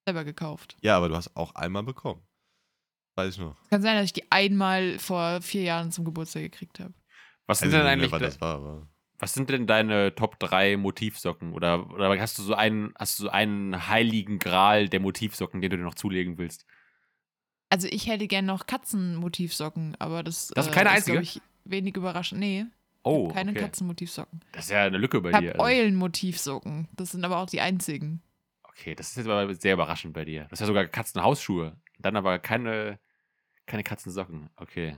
Selber 0.06 0.23
gekauft. 0.23 0.77
Ja, 0.82 0.95
aber 0.95 1.10
du 1.10 1.15
hast 1.15 1.36
auch 1.36 1.53
einmal 1.56 1.84
bekommen. 1.84 2.21
Weiß 3.15 3.34
ich 3.34 3.39
noch. 3.39 3.56
Kann 3.69 3.82
sein, 3.82 3.95
dass 3.97 4.06
ich 4.06 4.13
die 4.13 4.32
einmal 4.32 4.99
vor 4.99 5.41
vier 5.41 5.63
Jahren 5.63 5.91
zum 5.91 6.06
Geburtstag 6.06 6.43
gekriegt 6.43 6.80
habe. 6.80 6.93
was 7.45 7.60
sind 7.60 7.71
denn 7.71 7.82
eigentlich, 7.82 8.12
was 8.12 8.21
das 8.21 8.41
war, 8.41 8.56
aber. 8.56 8.88
Was 9.19 9.34
sind 9.34 9.49
denn 9.49 9.65
deine 9.67 10.13
Top 10.15 10.39
3 10.39 10.77
Motivsocken? 10.77 11.53
Oder, 11.53 11.89
oder 11.91 12.19
hast 12.19 12.38
du 12.38 12.43
so 12.43 12.53
einen, 12.53 12.93
hast 12.97 13.17
du 13.19 13.23
so 13.23 13.30
einen 13.30 13.88
heiligen 13.88 14.39
Gral 14.39 14.89
der 14.89 14.99
Motivsocken, 14.99 15.62
den 15.62 15.71
du 15.71 15.77
dir 15.77 15.84
noch 15.84 15.95
zulegen 15.95 16.38
willst? 16.38 16.65
Also 17.69 17.88
ich 17.89 18.08
hätte 18.08 18.27
gern 18.27 18.45
noch 18.45 18.65
Katzenmotivsocken, 18.67 19.95
aber 19.99 20.23
das, 20.23 20.49
Das 20.56 20.67
ist 20.67 20.73
keine 20.73 20.89
einzige? 20.91 21.13
glaub 21.17 21.23
ich, 21.23 21.41
wenig 21.65 21.95
überraschend. 21.97 22.39
Nee, 22.39 22.65
Oh, 23.03 23.30
keine 23.30 23.51
okay. 23.51 23.62
Katzenmotivsocken. 23.62 24.41
Das 24.51 24.65
ist 24.65 24.71
ja 24.71 24.84
eine 24.84 24.97
Lücke 24.97 25.21
bei 25.21 25.32
Ich 25.32 25.38
dir. 25.38 25.53
also. 25.53 25.63
Eulenmotivsocken. 25.63 26.89
Das 26.95 27.12
sind 27.12 27.23
aber 27.23 27.38
auch 27.38 27.49
die 27.49 27.62
einzigen. 27.62 28.21
Okay, 28.63 28.95
das 28.95 29.10
ist 29.12 29.17
jetzt 29.17 29.27
aber 29.27 29.53
sehr 29.56 29.73
überraschend 29.75 30.13
bei 30.13 30.25
dir. 30.25 30.43
Das 30.49 30.53
ist 30.53 30.60
ja 30.62 30.65
sogar 30.67 30.86
Katzenhausschuhe. 30.88 31.77
Dann 31.99 32.15
aber 32.17 32.38
keine, 32.39 32.99
Keine 33.65 33.84
Katzensocken, 33.84 34.49
okay. 34.58 34.95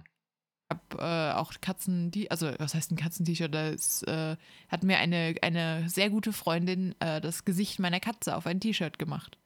Habe 0.70 0.98
äh, 0.98 1.34
auch 1.34 1.54
Katzen, 1.62 2.12
die, 2.12 2.30
also 2.30 2.52
was 2.60 2.76
heißt 2.76 2.92
ein 2.92 2.98
Katzen-T-Shirt? 2.98 3.54
Das 3.54 4.04
äh, 4.04 4.38
hat 4.68 4.84
mir 4.84 4.98
eine, 4.98 5.36
eine 5.42 5.90
sehr 5.90 6.10
gute 6.10 6.34
Freundin 6.34 6.96
äh, 7.00 7.22
das 7.22 7.46
Gesicht 7.46 7.80
meiner 7.80 8.00
Katze 8.00 8.36
auf 8.36 8.46
ein 8.46 8.60
T-Shirt 8.60 9.00
gemacht. 9.00 9.38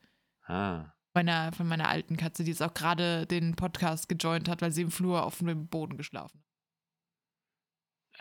Ah. 0.46 0.94
Meiner, 1.14 1.52
von 1.54 1.68
meiner 1.68 1.90
alten 1.90 2.18
Katze, 2.18 2.44
die 2.44 2.52
jetzt 2.52 2.64
auch 2.64 2.74
gerade 2.74 3.26
den 3.28 3.56
Podcast 3.56 4.10
gejoint 4.10 4.50
hat, 4.50 4.62
weil 4.62 4.72
sie 4.72 4.82
im 4.82 4.92
Flur 4.92 5.24
auf 5.24 5.38
dem 5.38 5.68
Boden 5.68 5.98
geschlafen 5.98 6.40
hat. 6.40 6.44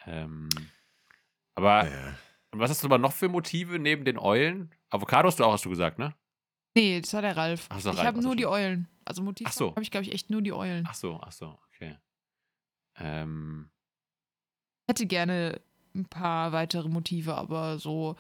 Ähm, 0.07 0.49
aber 1.55 1.89
und 2.53 2.61
was 2.61 2.71
hast 2.71 2.83
du 2.83 2.87
aber 2.87 2.99
noch 2.99 3.13
für 3.13 3.29
Motive 3.29 3.79
neben 3.79 4.05
den 4.05 4.19
Eulen? 4.19 4.71
Avocado 4.91 5.27
hast 5.29 5.41
du 5.41 5.45
auch, 5.45 5.53
hast 5.53 5.65
du 5.65 5.71
gesagt, 5.71 5.99
ne? 5.99 6.15
Nee, 6.75 7.01
das 7.01 7.13
war 7.15 7.23
der 7.23 7.37
Ralf. 7.37 7.67
Ach, 7.71 7.83
war 7.85 7.95
ich 7.95 8.05
habe 8.05 8.21
so, 8.21 8.29
nur 8.29 8.37
die. 8.37 8.47
Eulen. 8.47 8.89
Also 9.05 9.23
Motiv 9.23 9.47
Ach 9.49 9.53
so. 9.53 9.71
habe 9.71 9.83
ich, 9.83 9.91
glaube 9.91 10.05
ich, 10.07 10.13
echt 10.13 10.31
nur 10.31 10.43
die 10.43 10.53
Eulen. 10.53 10.87
Ach 10.89 10.95
so, 10.95 11.19
ach 11.23 11.33
so. 11.33 11.59
Ähm, 12.99 13.71
hätte 14.89 15.07
gerne 15.07 15.61
ein 15.95 16.07
paar 16.07 16.53
weitere 16.53 16.89
Motive, 16.89 17.35
aber 17.35 17.79
so. 17.79 18.17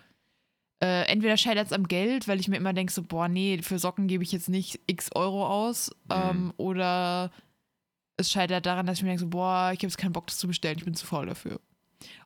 Äh, 0.80 1.04
entweder 1.06 1.36
scheitert 1.36 1.66
es 1.66 1.72
am 1.72 1.86
Geld, 1.86 2.26
weil 2.26 2.40
ich 2.40 2.48
mir 2.48 2.56
immer 2.56 2.72
denke, 2.72 2.92
so, 2.92 3.02
boah, 3.04 3.28
nee, 3.28 3.62
für 3.62 3.78
Socken 3.78 4.08
gebe 4.08 4.24
ich 4.24 4.32
jetzt 4.32 4.48
nicht 4.48 4.80
x 4.86 5.10
Euro 5.14 5.46
aus. 5.46 5.92
Ähm, 6.10 6.52
oder 6.56 7.30
es 8.16 8.32
scheitert 8.32 8.66
daran, 8.66 8.86
dass 8.86 8.98
ich 8.98 9.02
mir 9.04 9.10
denke, 9.10 9.20
so, 9.20 9.28
boah, 9.28 9.70
ich 9.72 9.78
habe 9.78 9.86
jetzt 9.86 9.98
keinen 9.98 10.12
Bock, 10.12 10.26
das 10.26 10.38
zu 10.38 10.48
bestellen, 10.48 10.78
ich 10.78 10.84
bin 10.84 10.94
zu 10.94 11.06
faul 11.06 11.26
dafür. 11.26 11.60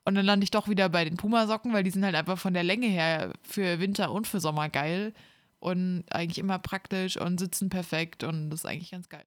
Und 0.05 0.15
dann 0.15 0.25
lande 0.25 0.43
ich 0.43 0.51
doch 0.51 0.67
wieder 0.67 0.89
bei 0.89 1.05
den 1.05 1.17
Puma-Socken, 1.17 1.71
weil 1.71 1.83
die 1.83 1.91
sind 1.91 2.03
halt 2.03 2.15
einfach 2.15 2.39
von 2.39 2.53
der 2.55 2.63
Länge 2.63 2.87
her 2.87 3.31
für 3.43 3.79
Winter 3.79 4.11
und 4.11 4.25
für 4.27 4.39
Sommer 4.39 4.69
geil. 4.69 5.13
Und 5.59 6.03
eigentlich 6.09 6.39
immer 6.39 6.59
praktisch 6.59 7.17
und 7.17 7.39
sitzen 7.39 7.69
perfekt 7.69 8.23
und 8.23 8.49
das 8.49 8.61
ist 8.61 8.65
eigentlich 8.65 8.91
ganz 8.91 9.09
geil. 9.09 9.25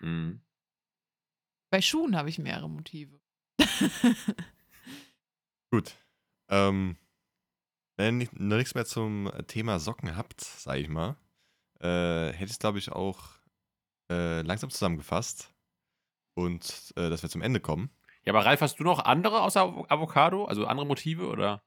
mh. 0.00 0.34
Bei 1.72 1.80
Schuhen 1.80 2.16
habe 2.16 2.28
ich 2.28 2.38
mehrere 2.38 2.68
Motive. 2.68 3.18
gut. 5.70 5.96
Ähm, 6.50 6.98
wenn 7.96 8.20
ihr 8.20 8.28
noch 8.34 8.58
nichts 8.58 8.74
mehr 8.74 8.84
zum 8.84 9.32
Thema 9.46 9.78
Socken 9.78 10.14
habt, 10.14 10.42
sage 10.42 10.80
ich 10.82 10.88
mal, 10.90 11.16
äh, 11.80 12.30
hätte 12.30 12.44
ich 12.44 12.50
es, 12.50 12.58
glaube 12.58 12.78
ich, 12.78 12.92
auch 12.92 13.30
äh, 14.10 14.42
langsam 14.42 14.68
zusammengefasst. 14.68 15.54
Und 16.34 16.92
äh, 16.96 17.08
dass 17.08 17.22
wir 17.22 17.30
zum 17.30 17.40
Ende 17.40 17.58
kommen. 17.58 17.88
Ja, 18.26 18.34
aber 18.34 18.44
Ralf, 18.44 18.60
hast 18.60 18.78
du 18.78 18.84
noch 18.84 18.98
andere 18.98 19.40
außer 19.40 19.62
Avo- 19.62 19.90
Avocado? 19.90 20.44
Also 20.44 20.66
andere 20.66 20.86
Motive 20.86 21.26
oder? 21.26 21.62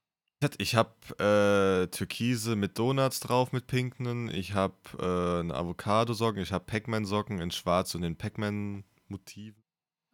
Ich 0.60 0.76
habe 0.76 0.94
äh, 1.18 1.88
Türkise 1.88 2.56
mit 2.56 2.78
Donuts 2.78 3.22
drauf, 3.22 3.54
mit 3.54 3.66
pinken. 3.66 4.30
Ich 4.30 4.54
habe 4.54 4.76
äh, 5.00 5.40
eine 5.40 5.56
Avocado-Socken. 5.56 6.44
Ich 6.44 6.52
habe 6.52 6.66
Pac-Man-Socken 6.66 7.40
in 7.40 7.50
schwarz 7.50 7.96
und 7.96 8.04
in 8.04 8.16
Pac-Man-Motiven. 8.16 9.65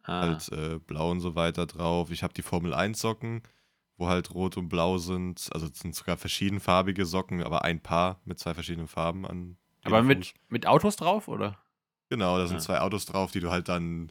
Ah, 0.04 0.20
Halt 0.22 0.48
äh, 0.52 0.78
blau 0.78 1.10
und 1.10 1.20
so 1.20 1.34
weiter 1.34 1.66
drauf. 1.66 2.10
Ich 2.10 2.22
habe 2.22 2.34
die 2.34 2.42
Formel 2.42 2.74
1-Socken, 2.74 3.42
wo 3.96 4.08
halt 4.08 4.34
rot 4.34 4.56
und 4.56 4.68
blau 4.68 4.98
sind. 4.98 5.48
Also 5.52 5.66
es 5.66 5.78
sind 5.78 5.94
sogar 5.94 6.16
verschiedenfarbige 6.16 7.06
Socken, 7.06 7.42
aber 7.42 7.62
ein 7.64 7.80
Paar 7.80 8.20
mit 8.24 8.38
zwei 8.38 8.54
verschiedenen 8.54 8.88
Farben 8.88 9.26
an. 9.26 9.56
aber 9.84 10.02
mit, 10.02 10.26
Fuß. 10.26 10.34
mit 10.48 10.66
Autos 10.66 10.96
drauf, 10.96 11.28
oder? 11.28 11.56
Genau, 12.08 12.36
da 12.38 12.46
sind 12.46 12.56
Ah. 12.58 12.60
zwei 12.60 12.80
Autos 12.80 13.06
drauf, 13.06 13.30
die 13.32 13.40
du 13.40 13.50
halt 13.50 13.68
dann. 13.68 14.10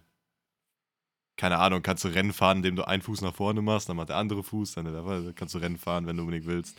Keine 1.38 1.58
Ahnung, 1.58 1.82
kannst 1.82 2.04
du 2.04 2.10
Rennen 2.10 2.34
fahren, 2.34 2.58
indem 2.58 2.76
du 2.76 2.88
einen 2.88 3.02
Fuß 3.02 3.22
nach 3.22 3.34
vorne 3.34 3.62
machst, 3.62 3.90
dann 3.90 3.96
macht 3.98 4.10
der 4.10 4.18
andere 4.18 4.44
Fuß, 4.44 4.74
dann 4.76 4.86
der, 4.86 5.34
kannst 5.34 5.56
du 5.56 5.60
Rennen 5.60 5.78
fahren, 5.78 6.06
wenn 6.06 6.16
du 6.18 6.24
unbedingt 6.24 6.46
willst. 6.46 6.78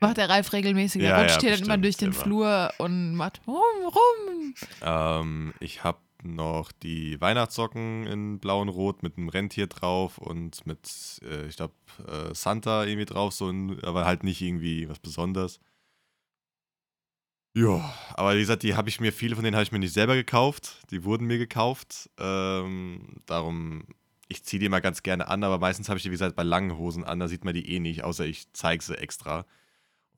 Macht 0.00 0.16
der 0.18 0.28
Ralf 0.28 0.52
regelmäßig. 0.52 1.00
Der 1.00 1.10
Ja, 1.10 1.20
rutscht 1.20 1.42
ja, 1.42 1.48
hier 1.48 1.50
dann 1.56 1.64
immer 1.66 1.78
bestimmt, 1.78 1.84
durch 1.84 1.96
den 1.96 2.12
immer. 2.12 2.22
Flur 2.22 2.72
und 2.78 3.14
macht 3.14 3.40
rum, 3.46 3.54
rum. 3.86 4.54
Ähm, 4.82 5.54
ich 5.60 5.84
habe 5.84 5.98
noch 6.24 6.72
die 6.72 7.20
Weihnachtssocken 7.20 8.06
in 8.06 8.38
blau 8.40 8.60
und 8.60 8.68
rot 8.68 9.02
mit 9.02 9.16
einem 9.16 9.28
Rentier 9.28 9.66
drauf 9.66 10.18
und 10.18 10.66
mit, 10.66 11.20
äh, 11.22 11.46
ich 11.46 11.56
glaube, 11.56 11.74
äh, 12.06 12.34
Santa 12.34 12.84
irgendwie 12.84 13.04
drauf, 13.04 13.34
so 13.34 13.48
ein, 13.48 13.82
aber 13.84 14.04
halt 14.04 14.24
nicht 14.24 14.40
irgendwie 14.40 14.88
was 14.88 14.98
Besonderes. 14.98 15.60
Ja, 17.56 17.94
aber 18.14 18.34
wie 18.34 18.40
gesagt, 18.40 18.64
die 18.64 18.74
habe 18.74 18.88
ich 18.88 19.00
mir, 19.00 19.12
viele 19.12 19.36
von 19.36 19.44
denen 19.44 19.54
habe 19.54 19.62
ich 19.62 19.70
mir 19.70 19.78
nicht 19.78 19.92
selber 19.94 20.16
gekauft. 20.16 20.82
Die 20.90 21.04
wurden 21.04 21.26
mir 21.26 21.38
gekauft. 21.38 22.10
Ähm, 22.18 23.20
darum, 23.26 23.84
ich 24.26 24.44
ziehe 24.44 24.58
die 24.58 24.68
mal 24.68 24.80
ganz 24.80 25.04
gerne 25.04 25.28
an, 25.28 25.44
aber 25.44 25.58
meistens 25.58 25.88
habe 25.88 25.96
ich 25.98 26.02
die, 26.02 26.08
wie 26.10 26.14
gesagt, 26.14 26.34
bei 26.34 26.42
langen 26.42 26.76
Hosen 26.76 27.04
an, 27.04 27.20
da 27.20 27.28
sieht 27.28 27.44
man 27.44 27.54
die 27.54 27.70
eh 27.70 27.78
nicht, 27.78 28.02
außer 28.02 28.26
ich 28.26 28.52
zeige 28.52 28.82
sie 28.82 28.98
extra. 28.98 29.46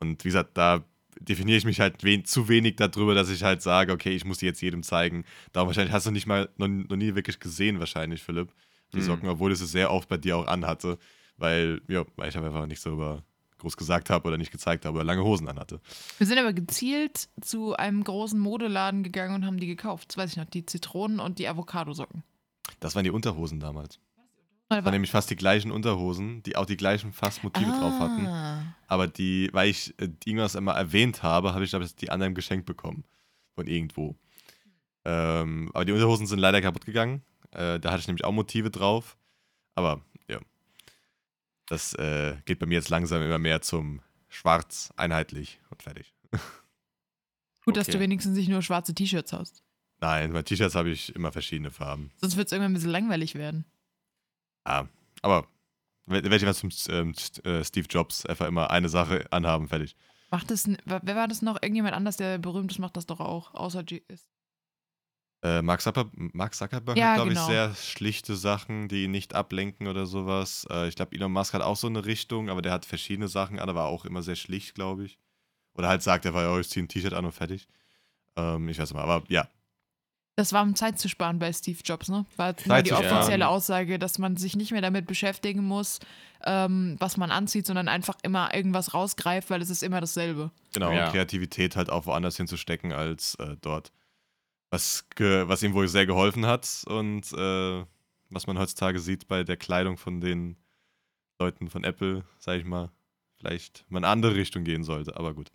Und 0.01 0.25
wie 0.25 0.29
gesagt, 0.29 0.57
da 0.57 0.85
definiere 1.21 1.59
ich 1.59 1.65
mich 1.65 1.81
halt 1.81 2.03
wen, 2.05 2.25
zu 2.25 2.49
wenig 2.49 2.77
darüber, 2.77 3.15
dass 3.15 3.31
ich 3.31 3.43
halt 3.43 3.63
sage, 3.63 3.93
okay, 3.93 4.11
ich 4.15 4.25
muss 4.25 4.39
die 4.39 4.47
jetzt 4.47 4.61
jedem 4.61 4.83
zeigen. 4.83 5.25
Darum 5.53 5.69
wahrscheinlich 5.69 5.93
hast 5.93 6.07
du 6.07 6.11
nicht 6.11 6.27
mal, 6.27 6.49
noch, 6.57 6.69
noch 6.69 6.97
nie 6.97 7.15
wirklich 7.15 7.39
gesehen, 7.41 7.79
wahrscheinlich, 7.79 8.23
Philipp, 8.23 8.53
die 8.93 8.99
Mhm. 8.99 9.03
Socken, 9.03 9.29
obwohl 9.29 9.53
ich 9.53 9.61
es 9.61 9.71
sehr 9.71 9.91
oft 9.91 10.09
bei 10.09 10.17
dir 10.17 10.37
auch 10.37 10.47
anhatte, 10.47 10.99
weil, 11.37 11.81
ja, 11.89 12.05
weil 12.17 12.29
ich 12.29 12.37
einfach 12.37 12.67
nicht 12.67 12.81
so 12.81 12.93
über 12.93 13.23
groß 13.59 13.77
gesagt 13.77 14.11
habe 14.11 14.29
oder 14.29 14.37
nicht 14.37 14.53
gezeigt 14.53 14.85
habe 14.85 14.97
oder 14.97 15.05
lange 15.05 15.25
Hosen 15.25 15.49
anhatte. 15.49 15.81
Wir 16.19 16.27
sind 16.27 16.39
aber 16.39 16.53
gezielt 16.53 17.29
zu 17.41 17.75
einem 17.75 18.05
großen 18.05 18.39
Modeladen 18.39 19.03
gegangen 19.03 19.35
und 19.35 19.47
haben 19.47 19.59
die 19.59 19.67
gekauft. 19.67 20.11
Das 20.11 20.19
weiß 20.19 20.31
ich 20.33 20.37
noch, 20.37 20.45
die 20.45 20.67
Zitronen 20.67 21.21
und 21.21 21.39
die 21.39 21.49
Avocado-Socken. 21.49 22.23
Das 22.81 22.95
waren 22.95 23.05
die 23.05 23.11
Unterhosen 23.11 23.59
damals. 23.59 23.99
Das 24.69 24.85
waren 24.85 24.93
nämlich 24.93 25.13
fast 25.13 25.31
die 25.31 25.37
gleichen 25.37 25.71
Unterhosen, 25.71 26.43
die 26.43 26.57
auch 26.57 26.67
die 26.67 26.77
gleichen 26.77 27.13
fast 27.13 27.45
Motive 27.45 27.71
drauf 27.71 28.01
hatten. 28.01 28.27
Ah. 28.27 28.75
Aber 28.89 29.07
die, 29.07 29.49
weil 29.53 29.69
ich 29.71 29.95
äh, 30.01 30.09
irgendwas 30.25 30.57
immer 30.57 30.73
erwähnt 30.73 31.23
habe, 31.23 31.55
habe 31.55 31.63
ich, 31.65 31.71
glaube 31.71 31.85
ich, 31.85 31.95
die 31.95 32.11
anderen 32.11 32.35
geschenkt 32.35 32.67
bekommen. 32.67 33.05
Von 33.55 33.69
irgendwo. 33.69 34.17
Ähm, 35.05 35.71
aber 35.73 35.85
die 35.85 35.93
Unterhosen 35.93 36.27
sind 36.27 36.41
leider 36.41 36.61
kaputt 36.61 36.85
gegangen. 36.85 37.23
Äh, 37.53 37.79
da 37.79 37.93
hatte 37.93 38.01
ich 38.01 38.07
nämlich 38.09 38.25
auch 38.25 38.33
Motive 38.33 38.71
drauf. 38.71 39.17
Aber 39.77 40.03
ja. 40.29 40.41
Das 41.67 41.95
äh, 41.95 42.37
geht 42.45 42.59
bei 42.59 42.67
mir 42.67 42.75
jetzt 42.75 42.89
langsam 42.91 43.23
immer 43.23 43.39
mehr 43.39 43.63
zum 43.63 44.01
Schwarz, 44.29 44.93
einheitlich 44.97 45.61
und 45.71 45.83
fertig. 45.83 46.13
Gut, 47.65 47.77
dass 47.77 47.89
Okay. 47.89 47.99
du 47.99 48.01
wenigstens 48.03 48.37
nicht 48.37 48.49
nur 48.49 48.63
schwarze 48.63 48.95
T-Shirts 48.95 49.33
hast. 49.33 49.63
Nein, 50.01 50.33
bei 50.33 50.43
T-Shirts 50.43 50.75
habe 50.75 50.91
ich 50.91 51.15
immer 51.15 51.33
verschiedene 51.33 51.71
Farben. 51.71 52.11
Sonst 52.17 52.37
wird 52.37 52.47
es 52.49 52.53
irgendwann 52.53 52.73
ein 52.73 52.75
bisschen 52.75 52.91
langweilig 52.91 53.35
werden. 53.37 53.65
Ja, 54.67 54.89
aber 55.23 55.47
werde 56.07 56.37
ich 56.37 56.47
was 56.47 56.59
zum 56.59 56.71
ähm, 56.89 57.15
äh, 57.45 57.65
Steve 57.65 57.87
Jobs 57.89 58.27
einfach 58.27 58.47
immer 58.47 58.71
eine 58.71 58.89
Sache 58.89 59.27
anhaben, 59.31 59.69
fertig. 59.69 59.97
Macht 60.31 60.51
das, 60.51 60.69
wer 60.85 61.17
war 61.17 61.29
das 61.29 61.43
noch? 61.43 61.63
Irgendjemand 61.63 61.95
anders, 61.95 62.17
der 62.17 62.39
berühmt 62.39 62.71
ist, 62.71 62.79
macht 62.79 62.97
das 62.97 63.07
doch 63.07 63.21
auch, 63.21 63.55
außer 63.55 63.85
GS. 63.85 64.29
Äh, 65.43 65.63
Mark, 65.63 65.81
Zucker 65.81 66.11
Mark 66.15 66.55
Zuckerberg 66.55 66.97
Ja, 66.97 67.09
hat, 67.09 67.15
glaube 67.17 67.29
genau. 67.31 67.43
ich, 67.43 67.47
sehr 67.47 67.75
schlichte 67.75 68.37
Sachen, 68.37 68.89
die 68.89 69.05
ihn 69.05 69.11
nicht 69.11 69.35
ablenken 69.35 69.87
oder 69.87 70.07
sowas. 70.07 70.67
Äh, 70.71 70.89
ich 70.89 70.97
glaube, 70.97 71.15
Elon 71.15 71.31
Musk 71.33 71.55
hat 71.55 71.63
auch 71.63 71.77
so 71.77 71.87
eine 71.87 72.05
Richtung, 72.05 72.49
aber 72.49 72.63
der 72.63 72.73
hat 72.73 72.85
verschiedene 72.85 73.29
Sachen 73.29 73.59
an, 73.59 73.69
aber 73.69 73.85
auch 73.85 74.05
immer 74.05 74.23
sehr 74.23 74.37
schlicht, 74.37 74.75
glaube 74.75 75.05
ich. 75.05 75.19
Oder 75.75 75.89
halt 75.89 76.03
sagt 76.03 76.25
er, 76.25 76.35
oh, 76.35 76.59
ich 76.59 76.69
ziehe 76.69 76.85
ein 76.85 76.89
T-Shirt 76.89 77.13
an 77.13 77.27
und 77.27 77.33
fertig. 77.33 77.69
Ähm, 78.37 78.69
ich 78.69 78.79
weiß 78.79 78.91
nicht 78.91 78.97
mal, 78.97 79.09
aber 79.09 79.25
ja. 79.29 79.49
Das 80.37 80.53
war, 80.53 80.62
um 80.62 80.75
Zeit 80.77 80.99
zu 80.99 81.09
sparen 81.09 81.38
bei 81.38 81.51
Steve 81.53 81.79
Jobs, 81.83 82.09
ne? 82.11 82.27
War 82.37 82.53
die 82.53 82.92
offizielle 82.92 83.49
Aussage, 83.49 83.99
dass 83.99 84.18
man 84.18 84.37
sich 84.37 84.55
nicht 84.55 84.70
mehr 84.70 84.83
damit 84.83 85.07
beschäftigen 85.07 85.64
muss, 85.64 85.99
ähm, 86.44 86.96
was 86.99 87.16
man 87.16 87.31
anzieht, 87.31 87.64
sondern 87.66 87.88
einfach 87.88 88.16
immer 88.22 88.55
irgendwas 88.55 88.92
rausgreift, 88.92 89.49
weil 89.49 89.62
es 89.62 89.70
ist 89.70 89.83
immer 89.83 90.01
dasselbe. 90.03 90.51
Genau, 90.75 90.92
Ja. 90.92 91.07
und 91.07 91.12
Kreativität 91.12 91.75
halt 91.75 91.88
auch 91.88 92.05
woanders 92.05 92.37
hinzustecken 92.37 92.92
als 92.92 93.35
äh, 93.37 93.57
dort. 93.62 93.92
Was, 94.70 95.07
ge 95.14 95.44
was 95.49 95.62
ihm 95.62 95.72
wohl 95.72 95.88
sehr 95.88 96.05
geholfen 96.07 96.44
hat 96.44 96.85
und 96.87 97.33
äh, 97.33 97.85
was 98.29 98.46
man 98.46 98.59
heutzutage 98.59 98.99
sieht 98.99 99.29
bei 99.29 99.42
der 99.42 99.57
Kleidung 99.57 99.96
von 99.96 100.20
den 100.20 100.57
Leuten 101.38 101.70
von 101.70 101.83
Apple, 101.83 102.25
sag 102.38 102.59
ich 102.59 102.64
mal, 102.66 102.90
vielleicht 103.38 103.87
mal 103.88 103.99
in 104.01 104.05
eine 104.05 104.12
andere 104.12 104.35
Richtung 104.35 104.64
gehen 104.64 104.85
sollte, 104.85 105.16
aber 105.16 105.33
gut. 105.33 105.51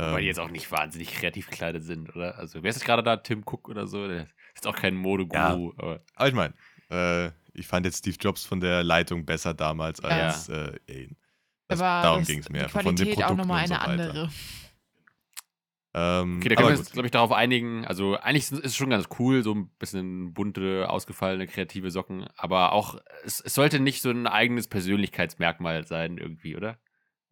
Weil 0.00 0.16
die 0.16 0.22
Ähm, 0.22 0.26
jetzt 0.28 0.40
auch 0.40 0.50
nicht 0.50 0.70
wahnsinnig 0.72 1.12
kreativ 1.12 1.48
gekleidet 1.50 1.84
sind, 1.84 2.14
oder? 2.16 2.38
Also, 2.38 2.62
wer 2.62 2.70
ist 2.70 2.76
jetzt 2.76 2.84
gerade 2.86 3.02
da? 3.02 3.16
Tim 3.16 3.42
Cook 3.44 3.68
oder 3.68 3.86
so? 3.86 4.06
Der 4.08 4.22
ist 4.22 4.28
jetzt 4.56 4.66
auch 4.66 4.76
kein 4.76 4.94
Modeguru. 4.94 5.72
Aber 5.76 6.00
aber 6.14 6.28
ich 6.28 6.34
meine, 6.34 6.54
äh, 6.90 7.30
ich 7.52 7.66
fand 7.66 7.86
jetzt 7.86 7.98
Steve 7.98 8.16
Jobs 8.20 8.44
von 8.44 8.60
der 8.60 8.82
Leitung 8.84 9.24
besser 9.26 9.54
damals 9.54 10.00
Ja. 10.02 10.08
als 10.08 10.48
äh, 10.48 10.78
ihn. 10.88 11.16
Da 11.68 11.74
Das, 11.74 11.78
war 11.80 12.02
darum 12.02 12.24
ging 12.24 12.38
es 12.40 12.48
mir. 12.48 12.58
die 12.58 12.64
einfach 12.64 12.82
von 12.82 12.96
den 12.96 13.04
Qualität 13.06 13.24
auch 13.24 13.28
Produkten 13.28 13.48
nochmal 13.48 13.62
und 13.62 13.68
so 13.68 13.74
eine 13.74 13.82
weiter. 13.98 14.10
andere. 14.10 14.30
Ähm, 15.92 16.36
Okay, 16.38 16.48
da 16.50 16.54
können 16.54 16.66
aber 16.68 16.74
wir 16.74 16.78
uns, 16.78 16.92
glaube 16.92 17.06
ich, 17.06 17.12
darauf 17.12 17.32
einigen. 17.32 17.84
Also, 17.84 18.16
eigentlich 18.16 18.50
ist 18.52 18.64
es 18.64 18.76
schon 18.76 18.90
ganz 18.90 19.08
cool, 19.18 19.42
so 19.42 19.54
ein 19.54 19.68
bisschen 19.78 20.32
bunte, 20.34 20.88
ausgefallene, 20.88 21.46
kreative 21.48 21.90
Socken. 21.90 22.26
Aber 22.36 22.72
auch, 22.72 22.96
es, 23.24 23.40
es 23.40 23.54
sollte 23.54 23.80
nicht 23.80 24.00
so 24.02 24.10
ein 24.10 24.26
eigenes 24.28 24.68
Persönlichkeitsmerkmal 24.68 25.86
sein, 25.86 26.16
irgendwie, 26.18 26.56
oder? 26.56 26.78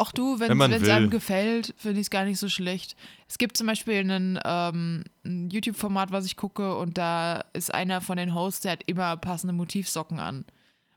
Auch 0.01 0.12
du, 0.12 0.38
wenn 0.38 0.61
es 0.72 0.88
einem 0.88 1.11
gefällt, 1.11 1.74
finde 1.76 1.99
ich 2.01 2.07
es 2.07 2.11
gar 2.11 2.24
nicht 2.24 2.38
so 2.38 2.49
schlecht. 2.49 2.96
Es 3.28 3.36
gibt 3.36 3.57
zum 3.57 3.66
Beispiel 3.66 3.96
einen, 3.96 4.38
ähm, 4.44 5.05
ein 5.24 5.51
YouTube-Format, 5.51 6.12
was 6.12 6.24
ich 6.24 6.36
gucke, 6.36 6.76
und 6.76 6.96
da 6.96 7.44
ist 7.53 7.74
einer 7.74 8.01
von 8.01 8.16
den 8.16 8.32
Hosts, 8.32 8.61
der 8.61 8.72
hat 8.72 8.84
immer 8.86 9.16
passende 9.16 9.53
Motivsocken 9.53 10.20
an. 10.20 10.44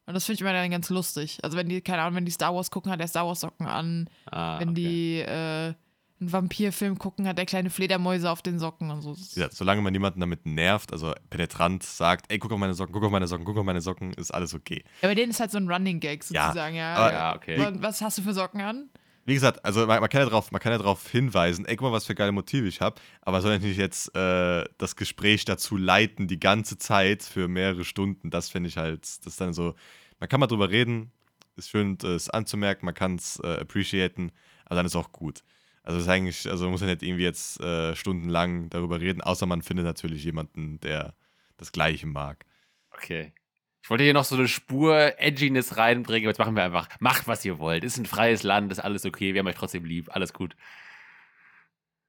Und 0.06 0.14
das 0.14 0.26
finde 0.26 0.36
ich 0.36 0.41
immer 0.41 0.54
dann 0.54 0.70
ganz 0.70 0.89
lustig. 0.89 1.39
Also 1.41 1.58
wenn 1.58 1.68
die, 1.68 1.82
keine 1.82 2.04
Ahnung, 2.04 2.16
wenn 2.16 2.26
die 2.26 2.32
Star 2.32 2.54
Wars 2.54 2.70
gucken, 2.70 2.91
hat 2.91 2.99
er 2.99 3.08
Star 3.08 3.26
Wars 3.26 3.39
Socken 3.39 3.66
an. 3.66 4.08
Ah, 4.30 4.60
wenn 4.60 4.70
okay. 4.70 4.76
die 4.76 5.20
äh, 5.20 5.74
einen 6.22 6.32
Vampirfilm 6.32 6.97
gucken, 6.97 7.28
hat 7.28 7.38
er 7.39 7.45
kleine 7.45 7.69
Fledermäuse 7.69 8.30
auf 8.30 8.41
den 8.41 8.59
Socken 8.59 8.91
und 8.91 9.01
so. 9.01 9.13
Gesagt, 9.13 9.55
solange 9.55 9.82
man 9.82 9.91
niemanden 9.91 10.19
damit 10.19 10.45
nervt, 10.45 10.93
also 10.93 11.13
penetrant 11.30 11.84
sagt, 11.84 12.32
ey, 12.32 12.38
guck 12.39 12.51
auf 12.51 12.59
meine 12.59 12.74
Socken, 12.76 12.93
guck 12.93 13.03
auf 13.03 13.11
meine 13.11 13.28
Socken, 13.28 13.43
guck 13.45 13.57
auf 13.57 13.65
meine 13.65 13.82
Socken, 13.82 14.13
ist 14.13 14.32
alles 14.32 14.53
okay. 14.53 14.84
Ja, 15.01 15.09
bei 15.09 15.15
denen 15.15 15.32
ist 15.32 15.39
halt 15.39 15.51
so 15.51 15.57
ein 15.57 15.69
Running 15.69 15.99
Gag 15.99 16.24
Ja, 16.30 16.47
sozusagen, 16.47 16.76
ja. 16.76 16.93
aber- 16.93 17.11
Ja, 17.11 17.36
okay. 17.36 17.65
Und 17.65 17.82
was 17.82 18.01
hast 18.01 18.19
du 18.19 18.22
für 18.22 18.34
Socken 18.34 18.61
an? 18.61 18.89
Wie 19.26 19.36
gesagt, 19.36 19.63
also 19.63 19.86
man, 19.86 19.99
man, 19.99 20.09
kann 20.09 20.22
ja 20.22 20.30
drauf, 20.30 20.51
man 20.51 20.59
kann 20.59 20.72
ja 20.72 20.80
darauf 20.80 21.07
hinweisen, 21.09 21.65
ey, 21.65 21.76
guck 21.76 21.88
mal, 21.89 21.93
was 21.93 22.05
für 22.05 22.15
geile 22.15 22.32
Motive 22.32 22.67
ich 22.67 22.82
habe, 22.82 22.99
aber 23.22 23.41
soll 23.41 23.51
natürlich 23.51 23.78
jetzt 23.78 24.15
äh, 24.15 24.63
das 24.80 24.95
Gespräch 24.95 25.45
dazu 25.45 25.78
leiten, 25.78 26.28
die 26.28 26.39
ganze 26.39 26.78
Zeit 26.80 27.22
für 27.24 27.47
mehrere 27.47 27.84
Stunden, 27.84 28.32
das 28.32 28.49
finde 28.49 28.69
ich 28.69 28.78
halt, 28.78 29.01
das 29.03 29.19
ist 29.26 29.39
dann 29.41 29.53
so, 29.53 29.76
man 30.19 30.28
kann 30.28 30.39
mal 30.39 30.47
drüber 30.47 30.72
reden, 30.72 31.11
ist 31.55 31.69
schön, 31.69 31.97
es 32.03 32.30
anzumerken, 32.32 32.86
man 32.86 32.95
kann 32.95 33.15
es 33.15 33.39
äh, 33.43 33.59
appreciaten, 33.61 34.32
aber 34.65 34.76
dann 34.78 34.86
ist 34.88 34.95
auch 34.95 35.11
gut. 35.11 35.43
Also 35.84 35.98
es 35.98 36.04
ist 36.04 36.10
eigentlich, 36.10 36.50
also 36.50 36.66
man 36.66 36.72
muss 36.72 36.82
ja 36.82 36.88
nicht 36.88 37.02
irgendwie 37.02 37.24
jetzt 37.24 37.60
äh, 37.60 37.96
stundenlang 37.96 38.70
darüber 38.70 39.00
reden, 39.00 39.22
außer 39.22 39.46
man 39.46 39.62
findet 39.62 39.86
natürlich 39.86 40.24
jemanden, 40.24 40.80
der 40.80 41.16
das 41.58 41.72
Gleiche 41.72 42.08
mag. 42.08 42.46
Okay. 42.92 43.34
Ich 43.84 43.90
wollte 43.90 44.04
hier 44.04 44.14
noch 44.14 44.26
so 44.26 44.36
eine 44.36 44.48
Spur 44.48 45.14
Edginess 45.18 45.78
reinbringen, 45.78 46.26
aber 46.26 46.32
jetzt 46.32 46.38
machen 46.38 46.56
wir 46.56 46.64
einfach, 46.64 46.88
macht 47.00 47.28
was 47.28 47.44
ihr 47.46 47.58
wollt. 47.58 47.84
Ist 47.84 47.98
ein 47.98 48.06
freies 48.06 48.44
Land, 48.44 48.72
ist 48.72 48.80
alles 48.80 49.06
okay, 49.06 49.34
wir 49.34 49.40
haben 49.40 49.48
euch 49.48 49.56
trotzdem 49.56 49.86
lieb, 49.86 50.16
alles 50.16 50.34
gut. 50.34 50.56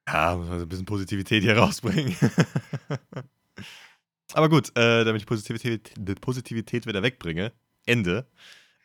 Ja, 0.06 0.36
muss 0.36 0.48
man 0.48 0.58
so 0.58 0.66
ein 0.66 0.68
bisschen 0.68 0.84
Positivität 0.84 1.42
hier 1.42 1.56
rausbringen. 1.58 2.14
Aber 4.34 4.48
gut, 4.48 4.68
äh, 4.76 5.04
damit 5.04 5.22
ich 5.22 5.26
Positivität, 5.26 5.94
die 5.96 6.14
Positivität 6.14 6.86
wieder 6.86 7.02
wegbringe, 7.02 7.52
Ende. 7.86 8.26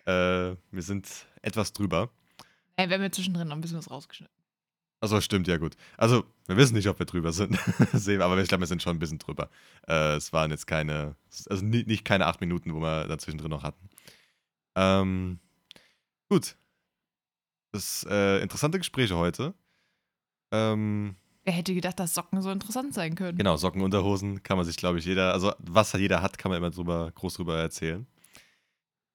Äh, 0.06 0.56
wir 0.72 0.82
sind 0.82 1.28
etwas 1.42 1.74
drüber. 1.74 2.10
Ey, 2.78 2.88
wir 2.88 2.96
haben 2.96 3.04
ja 3.04 3.12
zwischendrin 3.12 3.48
noch 3.48 3.56
ein 3.56 3.62
bisschen 3.62 3.78
was 3.78 3.92
rausgeschnitten. 3.92 4.37
Also 5.00 5.22
stimmt, 5.22 5.48
ja 5.48 5.58
gut. 5.58 5.76
Also, 5.95 6.26
wir 6.48 6.58
wissen 6.58 6.74
nicht, 6.74 6.88
ob 6.88 6.98
wir 6.98 7.06
drüber 7.06 7.32
sind. 7.32 7.58
Aber 8.22 8.38
ich 8.39 8.48
glaube, 8.48 8.62
wir 8.62 8.68
sind 8.68 8.82
schon 8.82 8.95
ein 8.95 9.00
bisschen 9.00 9.20
drüber. 9.20 9.50
Äh, 9.88 10.16
es 10.16 10.34
waren 10.34 10.50
jetzt 10.50 10.66
keine, 10.66 11.16
also 11.50 11.64
nie, 11.64 11.84
nicht 11.84 12.04
keine 12.04 12.26
acht 12.26 12.41
Minuten, 12.41 12.74
wo 12.74 12.80
wir 12.80 13.08
dazwischen 13.08 13.38
drin 13.38 13.52
noch 13.52 13.64
hatten. 13.64 13.89
Ähm, 14.76 15.39
gut. 16.30 16.56
Das 17.72 18.06
äh, 18.10 18.41
interessante 18.41 18.80
Gespräche 18.80 19.16
heute. 19.18 19.54
Ähm, 20.52 21.16
Wer 21.43 21.54
hätte 21.54 21.74
gedacht, 21.76 22.00
dass 22.00 22.14
Socken 22.14 22.41
so 22.41 22.52
interessant 22.52 22.93
sein 22.93 23.16
können? 23.16 23.38
Genau, 23.38 23.56
Socken, 23.56 23.82
Unterhosen 23.82 24.41
kann 24.43 24.58
man 24.58 24.66
sich, 24.66 24.78
glaube 24.78 25.00
ich, 25.00 25.06
jeder, 25.06 25.34
also 25.34 25.54
was 25.60 25.93
jeder 25.93 26.22
hat, 26.22 26.38
kann 26.38 26.50
man 26.50 26.58
immer 26.58 26.72
drüber, 26.72 27.12
groß 27.14 27.36
drüber 27.36 27.58
erzählen. 27.58 28.08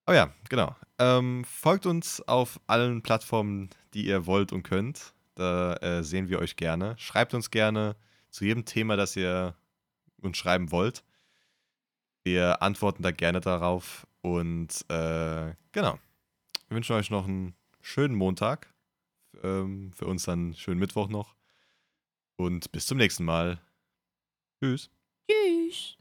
Aber 0.05 0.17
ja, 0.17 0.35
genau. 0.49 0.75
Ähm, 0.99 1.45
folgt 1.45 1.87
uns 1.87 2.21
auf 2.27 2.61
allen 2.67 3.03
Plattformen, 3.03 3.71
die 3.95 4.07
ihr 4.07 4.27
wollt 4.27 4.53
und 4.53 4.63
könnt. 4.63 5.15
Da 5.35 5.75
äh, 5.77 6.03
sehen 6.03 6.29
wir 6.29 6.39
euch 6.39 6.57
gerne. 6.57 6.95
Schreibt 6.99 7.35
uns 7.35 7.51
gerne 7.51 7.97
zu 8.31 8.45
jedem 8.45 8.65
Thema, 8.65 8.97
das 8.97 9.17
ihr 9.17 9.55
uns 10.21 10.37
schreiben 10.37 10.71
wollt. 10.71 11.05
Wir 12.25 12.63
antworten 12.63 13.03
da 13.03 13.11
gerne 13.11 13.41
darauf. 13.41 14.07
Und 14.21 14.85
äh, 14.89 15.55
genau. 15.73 15.99
Wir 16.69 16.77
wünschen 16.77 16.97
euch 16.97 17.11
noch 17.11 17.27
einen 17.27 17.55
schönen 17.81 18.15
Montag. 18.15 18.73
Ähm, 19.43 19.93
für 19.95 20.07
uns 20.07 20.25
dann 20.25 20.39
einen 20.39 20.55
schönen 20.55 20.81
Mittwoch 20.81 21.09
noch. 21.09 21.35
Und 22.37 22.71
bis 22.73 22.87
zum 22.87 22.99
nächsten 22.99 23.25
Mal. 23.25 23.61
Tschüss. 24.61 24.91
Tschüss. 25.29 25.97